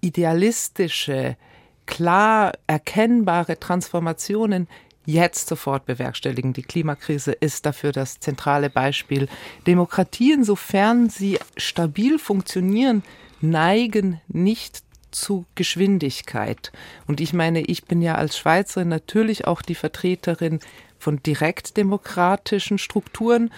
idealistische, 0.00 1.36
klar 1.86 2.52
erkennbare 2.66 3.58
Transformationen 3.58 4.68
jetzt 5.06 5.48
sofort 5.48 5.86
bewerkstelligen. 5.86 6.52
Die 6.52 6.64
Klimakrise 6.64 7.32
ist 7.32 7.64
dafür 7.64 7.92
das 7.92 8.18
zentrale 8.18 8.68
Beispiel. 8.68 9.28
Demokratien, 9.66 10.44
sofern 10.44 11.08
sie 11.08 11.38
stabil 11.56 12.18
funktionieren, 12.18 13.04
neigen 13.40 14.20
nicht 14.28 14.82
zu 15.16 15.46
Geschwindigkeit. 15.54 16.70
Und 17.06 17.20
ich 17.20 17.32
meine, 17.32 17.62
ich 17.62 17.84
bin 17.84 18.02
ja 18.02 18.14
als 18.14 18.38
Schweizerin 18.38 18.88
natürlich 18.88 19.46
auch 19.46 19.62
die 19.62 19.74
Vertreterin 19.74 20.60
von 20.98 21.22
direktdemokratischen 21.22 22.78
Strukturen. 22.78 23.50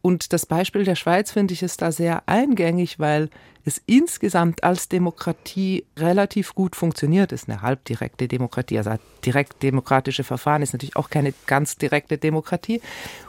Und 0.00 0.32
das 0.32 0.46
Beispiel 0.46 0.84
der 0.84 0.96
Schweiz 0.96 1.30
finde 1.30 1.54
ich 1.54 1.62
ist 1.62 1.82
da 1.82 1.92
sehr 1.92 2.22
eingängig, 2.26 2.98
weil 2.98 3.28
es 3.64 3.80
insgesamt 3.86 4.64
als 4.64 4.88
Demokratie 4.88 5.84
relativ 5.96 6.54
gut 6.54 6.74
funktioniert. 6.74 7.30
Es 7.30 7.42
ist 7.42 7.48
eine 7.48 7.62
halbdirekte 7.62 8.26
Demokratie, 8.26 8.78
also 8.78 8.94
direkt 9.24 9.62
demokratische 9.62 10.24
Verfahren 10.24 10.62
ist 10.62 10.72
natürlich 10.72 10.96
auch 10.96 11.10
keine 11.10 11.32
ganz 11.46 11.76
direkte 11.76 12.18
Demokratie. 12.18 12.80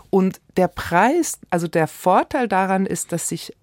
Und 0.09 0.41
der 0.57 0.67
Preis, 0.67 1.39
also 1.49 1.67
der 1.67 1.87
Vorteil 1.87 2.47
daran 2.47 2.85
ist, 2.85 3.11
dass 3.11 3.29
sich 3.29 3.53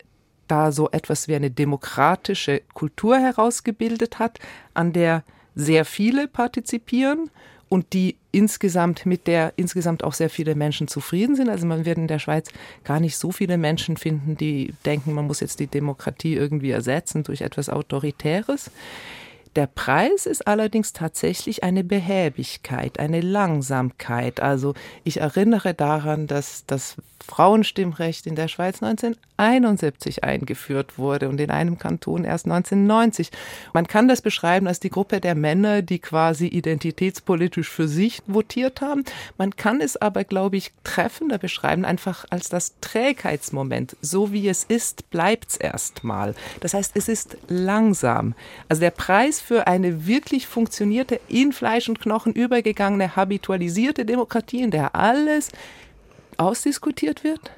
da 0.50 0.72
so 0.72 0.90
etwas 0.90 1.28
wie 1.28 1.34
eine 1.34 1.50
demokratische 1.50 2.62
Kultur 2.74 3.18
herausgebildet 3.18 4.18
hat, 4.18 4.38
an 4.74 4.92
der 4.92 5.22
sehr 5.54 5.84
viele 5.84 6.28
partizipieren 6.28 7.30
und 7.68 7.92
die 7.92 8.16
insgesamt 8.32 9.06
mit 9.06 9.26
der 9.26 9.52
insgesamt 9.56 10.04
auch 10.04 10.12
sehr 10.12 10.30
viele 10.30 10.54
Menschen 10.54 10.88
zufrieden 10.88 11.36
sind. 11.36 11.48
Also 11.48 11.66
man 11.66 11.84
wird 11.84 11.98
in 11.98 12.08
der 12.08 12.18
Schweiz 12.18 12.48
gar 12.84 13.00
nicht 13.00 13.16
so 13.16 13.30
viele 13.32 13.58
Menschen 13.58 13.96
finden, 13.96 14.36
die 14.36 14.74
denken, 14.84 15.14
man 15.14 15.26
muss 15.26 15.40
jetzt 15.40 15.60
die 15.60 15.66
Demokratie 15.66 16.34
irgendwie 16.34 16.70
ersetzen 16.70 17.22
durch 17.22 17.42
etwas 17.42 17.68
Autoritäres. 17.68 18.70
Der 19.56 19.66
Preis 19.66 20.26
ist 20.26 20.46
allerdings 20.46 20.92
tatsächlich 20.92 21.64
eine 21.64 21.82
Behäbigkeit, 21.82 23.00
eine 23.00 23.20
Langsamkeit. 23.20 24.40
Also 24.40 24.74
ich 25.02 25.20
erinnere 25.20 25.74
daran, 25.74 26.28
dass 26.28 26.64
das 26.66 26.96
Frauenstimmrecht 27.24 28.26
in 28.26 28.34
der 28.34 28.48
Schweiz 28.48 28.82
1971 28.82 30.24
eingeführt 30.24 30.98
wurde 30.98 31.28
und 31.28 31.40
in 31.40 31.50
einem 31.50 31.78
Kanton 31.78 32.24
erst 32.24 32.46
1990. 32.46 33.30
Man 33.72 33.86
kann 33.86 34.08
das 34.08 34.22
beschreiben 34.22 34.66
als 34.66 34.80
die 34.80 34.90
Gruppe 34.90 35.20
der 35.20 35.34
Männer, 35.34 35.82
die 35.82 35.98
quasi 35.98 36.46
identitätspolitisch 36.46 37.68
für 37.68 37.88
sich 37.88 38.22
votiert 38.26 38.80
haben. 38.80 39.04
Man 39.38 39.56
kann 39.56 39.80
es 39.80 39.96
aber, 39.96 40.24
glaube 40.24 40.56
ich, 40.56 40.72
treffender 40.84 41.38
beschreiben, 41.38 41.84
einfach 41.84 42.24
als 42.30 42.48
das 42.48 42.74
Trägheitsmoment. 42.80 43.96
So 44.00 44.32
wie 44.32 44.48
es 44.48 44.64
ist, 44.64 45.10
bleibt 45.10 45.50
es 45.50 45.56
erstmal. 45.56 46.34
Das 46.60 46.74
heißt, 46.74 46.92
es 46.96 47.08
ist 47.08 47.36
langsam. 47.48 48.34
Also 48.68 48.80
der 48.80 48.90
Preis 48.90 49.40
für 49.40 49.66
eine 49.66 50.06
wirklich 50.06 50.46
funktionierte, 50.46 51.20
in 51.28 51.52
Fleisch 51.52 51.88
und 51.88 52.00
Knochen 52.00 52.32
übergegangene, 52.32 53.16
habitualisierte 53.16 54.04
Demokratie, 54.04 54.62
in 54.62 54.70
der 54.70 54.94
alles 54.94 55.50
ausdiskutiert 56.40 57.22
wird 57.22 57.52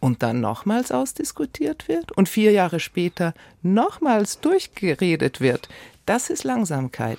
und 0.00 0.22
dann 0.22 0.40
nochmals 0.40 0.92
ausdiskutiert 0.92 1.88
wird 1.88 2.12
und 2.12 2.28
vier 2.28 2.52
Jahre 2.52 2.80
später 2.80 3.34
nochmals 3.62 4.40
durchgeredet 4.40 5.40
wird. 5.40 5.68
Das 6.06 6.28
ist 6.28 6.42
Langsamkeit. 6.42 7.18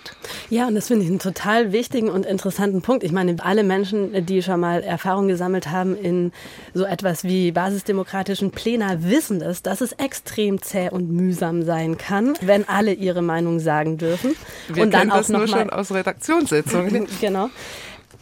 Ja, 0.50 0.68
und 0.68 0.76
das 0.76 0.88
finde 0.88 1.06
ich 1.06 1.10
einen 1.10 1.20
total 1.20 1.72
wichtigen 1.72 2.10
und 2.10 2.26
interessanten 2.26 2.82
Punkt. 2.82 3.04
Ich 3.04 3.14
meine, 3.14 3.38
alle 3.42 3.64
Menschen, 3.64 4.26
die 4.26 4.42
schon 4.42 4.60
mal 4.60 4.84
Erfahrung 4.84 5.30
gesammelt 5.30 5.70
haben 5.70 5.96
in 5.96 6.34
so 6.74 6.84
etwas 6.84 7.24
wie 7.24 7.54
basisdemokratischen 7.54 8.52
Plänen, 8.52 9.10
wissen 9.10 9.42
es, 9.42 9.62
dass 9.62 9.80
es 9.80 9.94
extrem 9.94 10.62
zäh 10.62 10.90
und 10.90 11.10
mühsam 11.10 11.64
sein 11.64 11.98
kann, 11.98 12.34
wenn 12.42 12.68
alle 12.68 12.92
ihre 12.92 13.22
Meinung 13.22 13.62
sagen 13.62 13.98
dürfen. 13.98 14.36
Wir 14.68 14.84
und 14.84 14.94
dann 14.94 15.10
auch 15.10 15.18
das 15.18 15.30
nur 15.30 15.40
mal, 15.42 15.48
schon 15.48 15.70
aus 15.70 15.94
Redaktionssitzungen. 15.94 17.08
genau. 17.22 17.50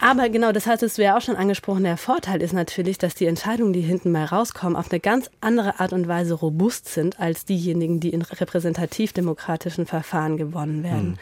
Aber 0.02 0.30
genau, 0.30 0.54
das 0.54 0.66
hattest 0.66 0.98
du 0.98 1.04
ja 1.04 1.18
auch 1.18 1.22
schon 1.22 1.36
angesprochen. 1.36 1.84
Der 1.84 1.98
Vorteil 1.98 2.42
ist 2.42 2.54
natürlich, 2.54 2.98
dass 2.98 3.16
die 3.16 3.26
Entscheidungen, 3.26 3.74
die 3.74 3.82
hinten 3.82 4.12
mal 4.12 4.26
rauskommen, 4.26 4.78
auf 4.78 4.92
eine 4.92 5.02
ganz 5.02 5.30
andere 5.42 5.80
Art 5.80 5.92
und 5.92 6.08
Weise 6.08 6.36
robust 6.36 6.88
sind 6.88 7.20
als 7.20 7.44
diejenigen, 7.44 8.00
die 8.00 8.10
in 8.10 8.22
repräsentativ-demokratischen 8.22 9.86
Verfahren 9.86 10.38
gewonnen 10.38 10.84
werden. 10.84 11.10
Mhm. 11.10 11.18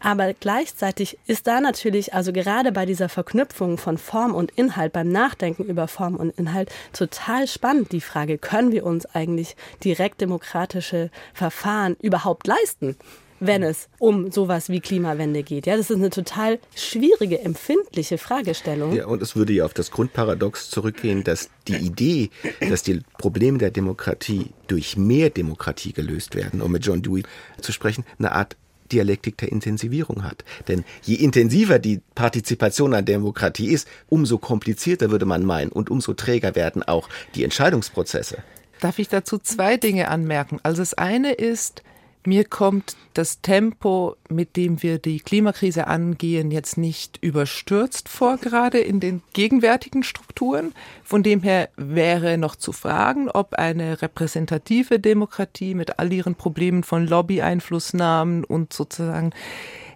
Aber 0.00 0.32
gleichzeitig 0.32 1.18
ist 1.26 1.46
da 1.46 1.60
natürlich, 1.60 2.14
also 2.14 2.32
gerade 2.32 2.72
bei 2.72 2.86
dieser 2.86 3.10
Verknüpfung 3.10 3.76
von 3.76 3.98
Form 3.98 4.34
und 4.34 4.52
Inhalt, 4.52 4.94
beim 4.94 5.10
Nachdenken 5.10 5.64
über 5.64 5.86
Form 5.86 6.16
und 6.16 6.30
Inhalt, 6.38 6.70
total 6.94 7.46
spannend 7.46 7.92
die 7.92 8.00
Frage, 8.00 8.38
können 8.38 8.72
wir 8.72 8.86
uns 8.86 9.04
eigentlich 9.06 9.54
direkt 9.84 10.22
demokratische 10.22 11.10
Verfahren 11.34 11.96
überhaupt 12.00 12.46
leisten? 12.46 12.96
Wenn 13.46 13.62
es 13.62 13.88
um 13.98 14.30
sowas 14.30 14.68
wie 14.68 14.80
Klimawende 14.80 15.42
geht. 15.42 15.66
Ja, 15.66 15.76
das 15.76 15.90
ist 15.90 15.96
eine 15.96 16.10
total 16.10 16.58
schwierige, 16.74 17.40
empfindliche 17.40 18.18
Fragestellung. 18.18 18.94
Ja, 18.94 19.06
und 19.06 19.22
es 19.22 19.36
würde 19.36 19.52
ja 19.52 19.64
auf 19.64 19.74
das 19.74 19.90
Grundparadox 19.90 20.70
zurückgehen, 20.70 21.24
dass 21.24 21.50
die 21.68 21.76
Idee, 21.76 22.30
dass 22.68 22.82
die 22.82 23.00
Probleme 23.18 23.58
der 23.58 23.70
Demokratie 23.70 24.50
durch 24.66 24.96
mehr 24.96 25.30
Demokratie 25.30 25.92
gelöst 25.92 26.34
werden, 26.34 26.60
um 26.60 26.72
mit 26.72 26.84
John 26.84 27.02
Dewey 27.02 27.22
zu 27.60 27.72
sprechen, 27.72 28.04
eine 28.18 28.32
Art 28.32 28.56
Dialektik 28.92 29.38
der 29.38 29.50
Intensivierung 29.50 30.24
hat. 30.24 30.44
Denn 30.68 30.84
je 31.02 31.16
intensiver 31.16 31.78
die 31.78 32.00
Partizipation 32.14 32.94
an 32.94 33.04
Demokratie 33.04 33.68
ist, 33.68 33.88
umso 34.08 34.38
komplizierter 34.38 35.10
würde 35.10 35.26
man 35.26 35.44
meinen 35.44 35.72
und 35.72 35.90
umso 35.90 36.12
träger 36.12 36.54
werden 36.54 36.82
auch 36.82 37.08
die 37.34 37.44
Entscheidungsprozesse. 37.44 38.38
Darf 38.80 38.98
ich 38.98 39.08
dazu 39.08 39.38
zwei 39.38 39.76
Dinge 39.76 40.08
anmerken? 40.08 40.60
Also 40.62 40.82
das 40.82 40.94
eine 40.94 41.32
ist, 41.32 41.82
mir 42.26 42.44
kommt 42.44 42.96
das 43.12 43.40
Tempo, 43.40 44.16
mit 44.28 44.56
dem 44.56 44.82
wir 44.82 44.98
die 44.98 45.20
Klimakrise 45.20 45.86
angehen, 45.86 46.50
jetzt 46.50 46.78
nicht 46.78 47.18
überstürzt 47.22 48.08
vor, 48.08 48.38
gerade 48.38 48.78
in 48.78 48.98
den 49.00 49.22
gegenwärtigen 49.32 50.02
Strukturen. 50.02 50.72
Von 51.02 51.22
dem 51.22 51.42
her 51.42 51.68
wäre 51.76 52.38
noch 52.38 52.56
zu 52.56 52.72
fragen, 52.72 53.28
ob 53.28 53.54
eine 53.54 54.00
repräsentative 54.02 54.98
Demokratie 54.98 55.74
mit 55.74 55.98
all 55.98 56.12
ihren 56.12 56.34
Problemen 56.34 56.82
von 56.82 57.06
Lobby-Einflussnahmen 57.06 58.44
und 58.44 58.72
sozusagen 58.72 59.32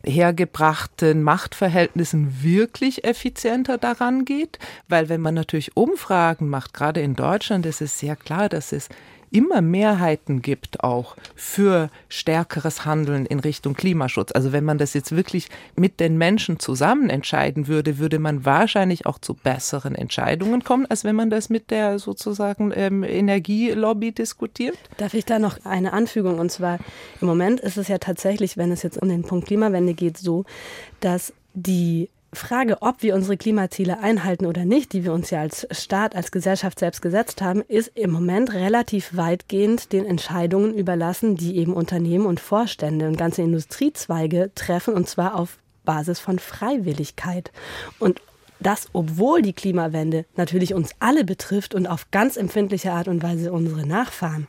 hergebrachten 0.04 1.22
Machtverhältnissen 1.22 2.42
wirklich 2.42 3.04
effizienter 3.04 3.78
daran 3.78 4.24
geht. 4.24 4.58
Weil 4.88 5.08
wenn 5.08 5.20
man 5.20 5.34
natürlich 5.34 5.76
Umfragen 5.76 6.48
macht, 6.48 6.72
gerade 6.74 7.00
in 7.00 7.16
Deutschland, 7.16 7.66
ist 7.66 7.80
es 7.80 7.98
sehr 7.98 8.16
klar, 8.16 8.48
dass 8.48 8.72
es 8.72 8.88
immer 9.30 9.60
Mehrheiten 9.60 10.42
gibt 10.42 10.82
auch 10.82 11.16
für 11.34 11.90
stärkeres 12.08 12.84
Handeln 12.84 13.26
in 13.26 13.40
Richtung 13.40 13.74
Klimaschutz. 13.74 14.32
Also 14.32 14.52
wenn 14.52 14.64
man 14.64 14.78
das 14.78 14.94
jetzt 14.94 15.14
wirklich 15.14 15.48
mit 15.76 16.00
den 16.00 16.18
Menschen 16.18 16.58
zusammen 16.58 17.10
entscheiden 17.10 17.68
würde, 17.68 17.98
würde 17.98 18.18
man 18.18 18.44
wahrscheinlich 18.44 19.06
auch 19.06 19.18
zu 19.18 19.34
besseren 19.34 19.94
Entscheidungen 19.94 20.64
kommen, 20.64 20.86
als 20.86 21.04
wenn 21.04 21.16
man 21.16 21.30
das 21.30 21.50
mit 21.50 21.70
der 21.70 21.98
sozusagen 21.98 22.72
ähm, 22.74 23.04
Energielobby 23.04 24.12
diskutiert. 24.12 24.76
Darf 24.96 25.14
ich 25.14 25.24
da 25.24 25.38
noch 25.38 25.64
eine 25.64 25.92
Anfügung? 25.92 26.38
Und 26.38 26.50
zwar 26.50 26.78
im 27.20 27.26
Moment 27.26 27.60
ist 27.60 27.76
es 27.76 27.88
ja 27.88 27.98
tatsächlich, 27.98 28.56
wenn 28.56 28.72
es 28.72 28.82
jetzt 28.82 29.00
um 29.00 29.08
den 29.08 29.22
Punkt 29.22 29.46
Klimawende 29.46 29.94
geht, 29.94 30.18
so, 30.18 30.44
dass 31.00 31.32
die 31.54 32.08
Frage, 32.32 32.82
ob 32.82 33.02
wir 33.02 33.14
unsere 33.14 33.38
Klimaziele 33.38 34.00
einhalten 34.00 34.44
oder 34.44 34.64
nicht, 34.64 34.92
die 34.92 35.04
wir 35.04 35.12
uns 35.14 35.30
ja 35.30 35.40
als 35.40 35.66
Staat, 35.70 36.14
als 36.14 36.30
Gesellschaft 36.30 36.78
selbst 36.78 37.00
gesetzt 37.00 37.40
haben, 37.40 37.62
ist 37.62 37.92
im 37.94 38.10
Moment 38.10 38.52
relativ 38.52 39.16
weitgehend 39.16 39.92
den 39.92 40.04
Entscheidungen 40.04 40.74
überlassen, 40.74 41.36
die 41.36 41.56
eben 41.56 41.72
Unternehmen 41.72 42.26
und 42.26 42.38
Vorstände 42.38 43.08
und 43.08 43.16
ganze 43.16 43.42
Industriezweige 43.42 44.50
treffen, 44.54 44.92
und 44.94 45.08
zwar 45.08 45.36
auf 45.36 45.58
Basis 45.84 46.20
von 46.20 46.38
Freiwilligkeit. 46.38 47.50
Und 47.98 48.20
das, 48.60 48.88
obwohl 48.92 49.42
die 49.42 49.52
Klimawende 49.52 50.24
natürlich 50.36 50.74
uns 50.74 50.90
alle 50.98 51.24
betrifft 51.24 51.74
und 51.74 51.86
auf 51.86 52.10
ganz 52.10 52.36
empfindliche 52.36 52.92
Art 52.92 53.08
und 53.08 53.22
Weise 53.22 53.52
unsere 53.52 53.86
Nachfahren. 53.86 54.48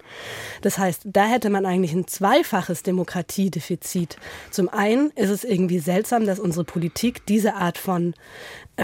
Das 0.61 0.77
heißt, 0.77 1.01
da 1.05 1.25
hätte 1.25 1.49
man 1.49 1.65
eigentlich 1.65 1.93
ein 1.93 2.07
zweifaches 2.07 2.83
Demokratiedefizit. 2.83 4.17
Zum 4.51 4.69
einen 4.69 5.11
ist 5.11 5.29
es 5.29 5.43
irgendwie 5.43 5.79
seltsam, 5.79 6.25
dass 6.25 6.39
unsere 6.39 6.65
Politik 6.65 7.25
diese 7.25 7.55
Art 7.55 7.77
von 7.77 8.13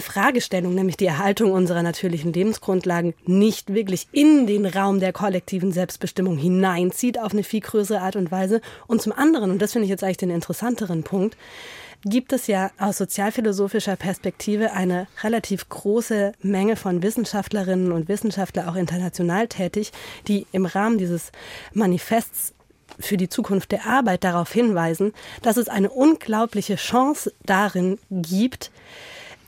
Fragestellung, 0.01 0.75
nämlich 0.75 0.97
die 0.97 1.05
Erhaltung 1.05 1.51
unserer 1.51 1.83
natürlichen 1.83 2.33
Lebensgrundlagen, 2.33 3.13
nicht 3.25 3.73
wirklich 3.73 4.07
in 4.11 4.45
den 4.47 4.65
Raum 4.65 4.99
der 4.99 5.13
kollektiven 5.13 5.71
Selbstbestimmung 5.71 6.37
hineinzieht 6.37 7.19
auf 7.19 7.33
eine 7.33 7.43
viel 7.43 7.61
größere 7.61 8.01
Art 8.01 8.15
und 8.15 8.31
Weise. 8.31 8.61
Und 8.87 9.01
zum 9.01 9.13
anderen, 9.13 9.51
und 9.51 9.61
das 9.61 9.71
finde 9.71 9.85
ich 9.85 9.89
jetzt 9.89 10.03
eigentlich 10.03 10.17
den 10.17 10.29
interessanteren 10.29 11.03
Punkt, 11.03 11.37
gibt 12.05 12.33
es 12.33 12.47
ja 12.47 12.71
aus 12.77 12.97
sozialphilosophischer 12.97 13.95
Perspektive 13.95 14.71
eine 14.71 15.07
relativ 15.23 15.67
große 15.67 16.33
Menge 16.41 16.75
von 16.75 17.01
Wissenschaftlerinnen 17.01 17.91
und 17.91 18.07
Wissenschaftlern, 18.07 18.69
auch 18.69 18.75
international 18.75 19.47
tätig, 19.47 19.91
die 20.27 20.45
im 20.51 20.65
Rahmen 20.65 20.99
dieses 20.99 21.31
Manifests 21.73 22.53
für 22.99 23.17
die 23.17 23.27
Zukunft 23.27 23.71
der 23.71 23.87
Arbeit 23.87 24.23
darauf 24.23 24.51
hinweisen, 24.51 25.13
dass 25.41 25.57
es 25.57 25.67
eine 25.67 25.89
unglaubliche 25.89 26.75
Chance 26.75 27.33
darin 27.43 27.97
gibt, 28.11 28.71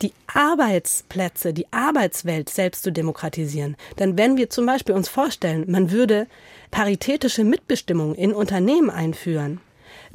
die 0.02 0.14
Arbeitsplätze, 0.28 1.54
die 1.54 1.72
Arbeitswelt 1.72 2.50
selbst 2.50 2.84
zu 2.84 2.92
demokratisieren. 2.92 3.78
Denn 4.00 4.18
wenn 4.18 4.38
wir 4.38 4.50
zum 4.50 4.66
Beispiel 4.66 4.96
uns 4.96 5.10
vorstellen, 5.10 5.66
man 5.68 5.92
würde 5.92 6.28
paritätische 6.72 7.44
Mitbestimmung 7.44 8.16
in 8.16 8.34
Unternehmen 8.34 8.90
einführen, 8.90 9.60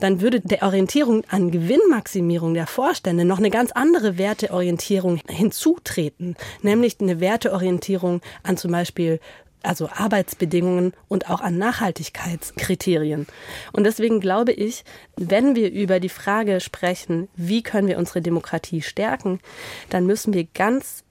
dann 0.02 0.20
würde 0.20 0.40
der 0.40 0.64
Orientierung 0.64 1.22
an 1.28 1.52
Gewinnmaximierung 1.52 2.54
der 2.54 2.66
Vorstände 2.66 3.24
noch 3.24 3.38
eine 3.38 3.50
ganz 3.50 3.70
andere 3.70 4.18
Werteorientierung 4.18 5.20
hinzutreten, 5.28 6.36
nämlich 6.60 7.00
eine 7.00 7.20
Werteorientierung 7.20 8.20
an 8.42 8.56
zum 8.56 8.72
Beispiel 8.72 9.20
also 9.62 9.88
Arbeitsbedingungen 9.94 10.92
und 11.06 11.30
auch 11.30 11.40
an 11.40 11.56
Nachhaltigkeitskriterien. 11.56 13.28
Und 13.72 13.84
deswegen 13.84 14.18
glaube 14.18 14.50
ich, 14.50 14.84
wenn 15.16 15.54
wir 15.54 15.70
über 15.70 16.00
die 16.00 16.08
Frage 16.08 16.58
sprechen, 16.58 17.28
wie 17.36 17.62
können 17.62 17.86
wir 17.86 17.98
unsere 17.98 18.22
Demokratie 18.22 18.82
stärken, 18.82 19.38
dann 19.88 20.04
müssen 20.04 20.34
wir 20.34 20.48
ganz 20.52 21.01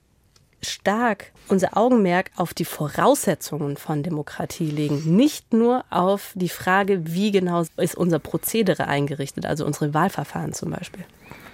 stark 0.63 1.31
unser 1.47 1.77
Augenmerk 1.77 2.31
auf 2.35 2.53
die 2.53 2.65
Voraussetzungen 2.65 3.77
von 3.77 4.03
Demokratie 4.03 4.69
legen, 4.69 5.15
nicht 5.15 5.53
nur 5.53 5.83
auf 5.89 6.31
die 6.35 6.49
Frage, 6.49 7.13
wie 7.13 7.31
genau 7.31 7.63
ist 7.77 7.95
unser 7.95 8.19
Prozedere 8.19 8.87
eingerichtet, 8.87 9.45
also 9.45 9.65
unsere 9.65 9.93
Wahlverfahren 9.93 10.53
zum 10.53 10.71
Beispiel 10.71 11.03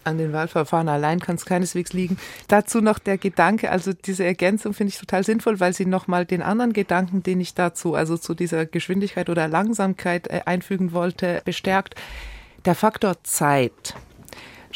an 0.07 0.17
den 0.17 0.33
Wahlverfahren 0.33 0.87
allein 0.87 1.19
kann 1.19 1.35
es 1.35 1.45
keineswegs 1.45 1.93
liegen. 1.93 2.17
Dazu 2.47 2.79
noch 2.79 2.97
der 2.97 3.17
Gedanke, 3.17 3.69
also 3.69 3.91
diese 3.91 4.23
Ergänzung 4.23 4.73
finde 4.73 4.93
ich 4.93 4.97
total 4.97 5.23
sinnvoll, 5.23 5.59
weil 5.59 5.73
sie 5.73 5.85
nochmal 5.85 6.25
den 6.25 6.41
anderen 6.41 6.73
Gedanken, 6.73 7.21
den 7.23 7.41
ich 7.41 7.53
dazu, 7.53 7.93
also 7.93 8.17
zu 8.17 8.33
dieser 8.33 8.65
Geschwindigkeit 8.65 9.29
oder 9.29 9.47
Langsamkeit 9.47 10.27
äh, 10.27 10.41
einfügen 10.45 10.93
wollte, 10.93 11.41
bestärkt. 11.43 11.95
Der 12.65 12.73
Faktor 12.73 13.21
Zeit 13.23 13.95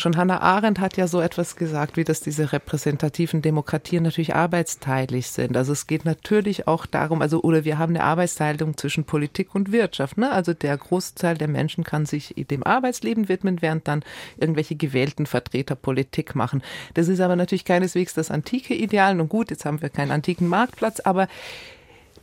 Schon 0.02 0.18
Hannah 0.18 0.42
Arendt 0.42 0.80
hat 0.80 0.98
ja 0.98 1.06
so 1.06 1.22
etwas 1.22 1.56
gesagt, 1.56 1.96
wie 1.96 2.04
dass 2.04 2.22
diese 2.22 2.52
repräsentativen 2.52 3.44
Demokratien 3.44 4.02
natürlich 4.02 4.34
arbeitsteilig 4.34 5.28
sind. 5.28 5.56
Also 5.56 5.74
es 5.74 5.86
geht 5.86 6.06
natürlich 6.06 6.68
auch 6.68 6.88
darum, 6.88 7.22
also 7.22 7.44
oder 7.44 7.66
wir 7.66 7.78
haben 7.78 7.96
eine 7.96 8.04
Arbeitsteilung 8.04 8.76
zwischen 8.78 9.04
Politik 9.04 9.54
und 9.54 9.72
Wirtschaft. 9.72 10.18
Ne? 10.18 10.32
Also 10.32 10.56
der 10.56 10.76
Großteil 10.76 11.38
der 11.38 11.48
Menschen 11.48 11.84
kann 11.84 12.08
sich 12.08 12.34
dem 12.50 12.64
Arbeitsleben 12.64 13.30
widmen, 13.30 13.62
während 13.62 13.88
dann 13.88 14.04
irgendwelche 14.38 14.76
gewählten 14.76 15.28
Vertreter 15.28 15.76
Politik 15.76 16.34
machen. 16.34 16.64
Das 16.96 17.08
ist 17.08 17.22
aber 17.22 17.36
natürlich 17.36 17.66
keineswegs 17.66 18.16
das 18.16 18.32
antike 18.32 18.74
Ideal. 18.74 19.22
Und 19.22 19.30
gut, 19.30 19.52
jetzt 19.52 19.66
haben 19.66 19.84
wir 19.84 19.90
keinen 19.90 20.10
antiken 20.10 20.48
Marktplatz, 20.48 21.00
aber 21.02 21.28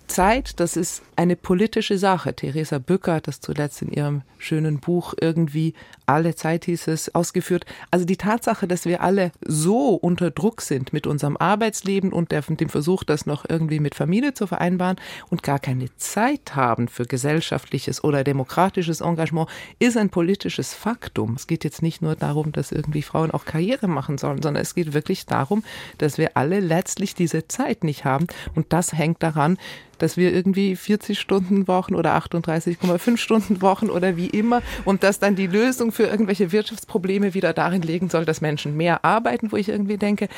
Zeit, 0.08 0.58
das 0.60 0.76
ist 0.76 1.02
eine 1.16 1.36
politische 1.36 1.98
Sache. 1.98 2.34
Theresa 2.34 2.78
Bücker 2.78 3.14
hat 3.14 3.28
das 3.28 3.40
zuletzt 3.40 3.82
in 3.82 3.92
ihrem 3.92 4.22
schönen 4.38 4.80
Buch 4.80 5.14
irgendwie 5.20 5.74
alle 6.08 6.34
Zeit 6.34 6.64
hieß 6.64 6.88
es 6.88 7.14
ausgeführt. 7.14 7.66
Also 7.90 8.06
die 8.06 8.16
Tatsache, 8.16 8.66
dass 8.66 8.86
wir 8.86 9.02
alle 9.02 9.30
so 9.44 9.94
unter 9.94 10.30
Druck 10.30 10.62
sind 10.62 10.92
mit 10.92 11.06
unserem 11.06 11.36
Arbeitsleben 11.36 12.12
und 12.12 12.32
dem 12.32 12.68
Versuch, 12.68 13.04
das 13.04 13.26
noch 13.26 13.44
irgendwie 13.48 13.78
mit 13.78 13.94
Familie 13.94 14.32
zu 14.32 14.46
vereinbaren 14.46 14.96
und 15.28 15.42
gar 15.42 15.58
keine 15.58 15.94
Zeit 15.96 16.56
haben 16.56 16.88
für 16.88 17.04
gesellschaftliches 17.04 18.02
oder 18.02 18.24
demokratisches 18.24 19.02
Engagement, 19.02 19.50
ist 19.78 19.98
ein 19.98 20.08
politisches 20.08 20.72
Faktum. 20.72 21.34
Es 21.34 21.46
geht 21.46 21.64
jetzt 21.64 21.82
nicht 21.82 22.00
nur 22.00 22.16
darum, 22.16 22.52
dass 22.52 22.72
irgendwie 22.72 23.02
Frauen 23.02 23.30
auch 23.30 23.44
Karriere 23.44 23.86
machen 23.86 24.16
sollen, 24.16 24.40
sondern 24.40 24.62
es 24.62 24.74
geht 24.74 24.94
wirklich 24.94 25.26
darum, 25.26 25.62
dass 25.98 26.16
wir 26.16 26.36
alle 26.38 26.60
letztlich 26.60 27.14
diese 27.14 27.48
Zeit 27.48 27.84
nicht 27.84 28.06
haben. 28.06 28.28
Und 28.54 28.72
das 28.72 28.94
hängt 28.94 29.22
daran, 29.22 29.58
dass 29.98 30.16
wir 30.16 30.32
irgendwie 30.32 30.76
40 30.76 31.18
Stunden 31.18 31.68
Wochen 31.68 31.94
oder 31.94 32.16
38,5 32.16 33.16
Stunden 33.16 33.62
Wochen 33.62 33.90
oder 33.90 34.16
wie 34.16 34.28
immer 34.28 34.62
und 34.84 35.02
dass 35.02 35.18
dann 35.18 35.36
die 35.36 35.46
Lösung 35.46 35.92
für 35.92 36.04
irgendwelche 36.04 36.52
Wirtschaftsprobleme 36.52 37.34
wieder 37.34 37.52
darin 37.52 37.82
liegen 37.82 38.08
soll, 38.08 38.24
dass 38.24 38.40
Menschen 38.40 38.76
mehr 38.76 39.04
arbeiten, 39.04 39.52
wo 39.52 39.56
ich 39.56 39.68
irgendwie 39.68 39.98
denke, 39.98 40.28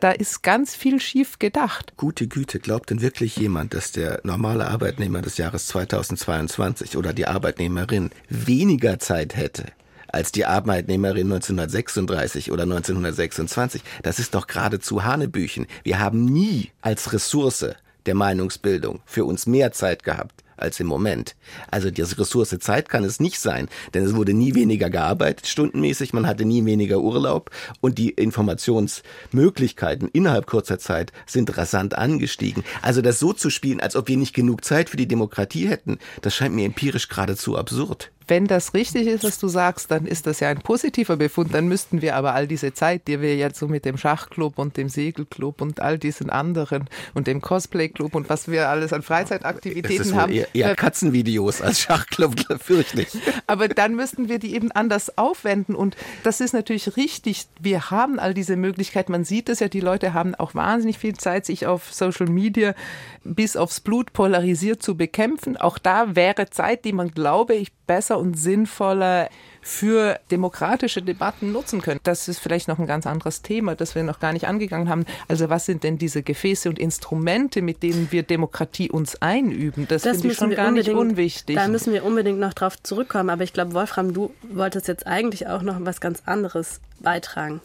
da 0.00 0.10
ist 0.10 0.42
ganz 0.42 0.74
viel 0.74 1.00
schief 1.00 1.38
gedacht. 1.38 1.92
Gute 1.96 2.26
Güte, 2.26 2.58
glaubt 2.58 2.90
denn 2.90 3.02
wirklich 3.02 3.36
jemand, 3.36 3.74
dass 3.74 3.92
der 3.92 4.20
normale 4.24 4.68
Arbeitnehmer 4.68 5.22
des 5.22 5.36
Jahres 5.36 5.66
2022 5.66 6.96
oder 6.96 7.12
die 7.12 7.26
Arbeitnehmerin 7.26 8.10
weniger 8.28 8.98
Zeit 8.98 9.36
hätte? 9.36 9.66
als 10.12 10.32
die 10.32 10.44
Arbeitnehmerin 10.44 11.32
1936 11.32 12.50
oder 12.50 12.64
1926. 12.64 13.82
Das 14.02 14.18
ist 14.18 14.34
doch 14.34 14.46
geradezu 14.46 15.04
Hanebüchen. 15.04 15.66
Wir 15.82 15.98
haben 15.98 16.24
nie 16.24 16.70
als 16.80 17.12
Ressource 17.12 17.66
der 18.06 18.14
Meinungsbildung 18.14 19.00
für 19.04 19.24
uns 19.24 19.46
mehr 19.46 19.72
Zeit 19.72 20.02
gehabt 20.04 20.44
als 20.60 20.78
im 20.80 20.86
Moment. 20.86 21.36
Also 21.70 21.90
die 21.90 22.02
Ressource 22.02 22.56
Zeit 22.60 22.88
kann 22.88 23.04
es 23.04 23.20
nicht 23.20 23.40
sein, 23.40 23.68
denn 23.94 24.04
es 24.04 24.14
wurde 24.14 24.34
nie 24.34 24.54
weniger 24.54 24.90
gearbeitet 24.90 25.46
stundenmäßig, 25.46 26.12
man 26.12 26.26
hatte 26.26 26.44
nie 26.44 26.64
weniger 26.64 27.00
Urlaub 27.00 27.50
und 27.80 27.98
die 27.98 28.10
Informationsmöglichkeiten 28.10 30.08
innerhalb 30.08 30.46
kurzer 30.46 30.78
Zeit 30.78 31.12
sind 31.26 31.56
rasant 31.56 31.96
angestiegen. 31.96 32.64
Also 32.82 33.02
das 33.02 33.18
so 33.18 33.32
zu 33.32 33.50
spielen, 33.50 33.80
als 33.80 33.96
ob 33.96 34.08
wir 34.08 34.16
nicht 34.16 34.34
genug 34.34 34.64
Zeit 34.64 34.90
für 34.90 34.96
die 34.96 35.08
Demokratie 35.08 35.68
hätten, 35.68 35.98
das 36.22 36.34
scheint 36.34 36.54
mir 36.54 36.66
empirisch 36.66 37.08
geradezu 37.08 37.56
absurd 37.56 38.10
wenn 38.30 38.46
das 38.46 38.74
richtig 38.74 39.08
ist, 39.08 39.24
was 39.24 39.40
du 39.40 39.48
sagst, 39.48 39.90
dann 39.90 40.06
ist 40.06 40.26
das 40.26 40.38
ja 40.38 40.48
ein 40.48 40.60
positiver 40.60 41.16
Befund. 41.16 41.52
Dann 41.52 41.66
müssten 41.66 42.00
wir 42.00 42.14
aber 42.14 42.32
all 42.32 42.46
diese 42.46 42.72
Zeit, 42.72 43.08
die 43.08 43.20
wir 43.20 43.36
jetzt 43.36 43.58
so 43.58 43.66
mit 43.66 43.84
dem 43.84 43.98
Schachclub 43.98 44.56
und 44.56 44.76
dem 44.76 44.88
Segelclub 44.88 45.60
und 45.60 45.80
all 45.80 45.98
diesen 45.98 46.30
anderen 46.30 46.88
und 47.12 47.26
dem 47.26 47.40
Cosplayclub 47.40 48.14
und 48.14 48.28
was 48.28 48.48
wir 48.48 48.68
alles 48.68 48.92
an 48.92 49.02
Freizeitaktivitäten 49.02 50.14
haben. 50.14 50.32
Eher, 50.32 50.46
eher 50.54 50.76
Katzenvideos 50.76 51.60
als 51.60 51.80
Schachclub, 51.80 52.36
fürchte 52.60 53.02
ich. 53.02 53.18
Aber 53.48 53.66
dann 53.66 53.96
müssten 53.96 54.28
wir 54.28 54.38
die 54.38 54.54
eben 54.54 54.70
anders 54.70 55.18
aufwenden. 55.18 55.74
Und 55.74 55.96
das 56.22 56.40
ist 56.40 56.54
natürlich 56.54 56.96
richtig. 56.96 57.48
Wir 57.60 57.90
haben 57.90 58.20
all 58.20 58.32
diese 58.32 58.54
Möglichkeiten. 58.54 59.10
Man 59.10 59.24
sieht 59.24 59.48
es 59.48 59.58
ja, 59.58 59.66
die 59.66 59.80
Leute 59.80 60.14
haben 60.14 60.36
auch 60.36 60.54
wahnsinnig 60.54 60.98
viel 60.98 61.16
Zeit, 61.16 61.46
sich 61.46 61.66
auf 61.66 61.92
Social 61.92 62.28
Media 62.28 62.76
bis 63.24 63.56
aufs 63.56 63.80
Blut 63.80 64.12
polarisiert 64.12 64.84
zu 64.84 64.96
bekämpfen. 64.96 65.56
Auch 65.56 65.78
da 65.78 66.14
wäre 66.14 66.48
Zeit, 66.48 66.84
die 66.84 66.92
man, 66.92 67.10
glaube 67.10 67.54
ich, 67.54 67.72
besser 67.90 68.20
und 68.20 68.38
sinnvoller 68.38 69.28
für 69.60 70.20
demokratische 70.30 71.02
Debatten 71.02 71.50
nutzen 71.50 71.82
können. 71.82 71.98
Das 72.04 72.28
ist 72.28 72.38
vielleicht 72.38 72.68
noch 72.68 72.78
ein 72.78 72.86
ganz 72.86 73.04
anderes 73.04 73.42
Thema, 73.42 73.74
das 73.74 73.96
wir 73.96 74.04
noch 74.04 74.20
gar 74.20 74.32
nicht 74.32 74.46
angegangen 74.46 74.88
haben. 74.88 75.04
Also 75.26 75.50
was 75.50 75.66
sind 75.66 75.82
denn 75.82 75.98
diese 75.98 76.22
Gefäße 76.22 76.68
und 76.68 76.78
Instrumente, 76.78 77.62
mit 77.62 77.82
denen 77.82 78.06
wir 78.12 78.22
Demokratie 78.22 78.92
uns 78.92 79.20
einüben? 79.20 79.88
Das, 79.88 80.02
das 80.02 80.18
finde 80.18 80.34
ich 80.34 80.38
schon 80.38 80.54
gar 80.54 80.70
nicht 80.70 80.88
unwichtig. 80.88 81.56
Da 81.56 81.66
müssen 81.66 81.92
wir 81.92 82.04
unbedingt 82.04 82.38
noch 82.38 82.54
drauf 82.54 82.80
zurückkommen. 82.80 83.28
Aber 83.28 83.42
ich 83.42 83.52
glaube, 83.52 83.74
Wolfram, 83.74 84.14
du 84.14 84.32
wolltest 84.48 84.86
jetzt 84.86 85.08
eigentlich 85.08 85.48
auch 85.48 85.62
noch 85.62 85.76
was 85.80 86.00
ganz 86.00 86.22
anderes 86.26 86.80
beitragen. 87.00 87.60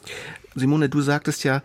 Simone, 0.55 0.87
du 0.87 1.01
sagtest 1.01 1.43
ja, 1.43 1.61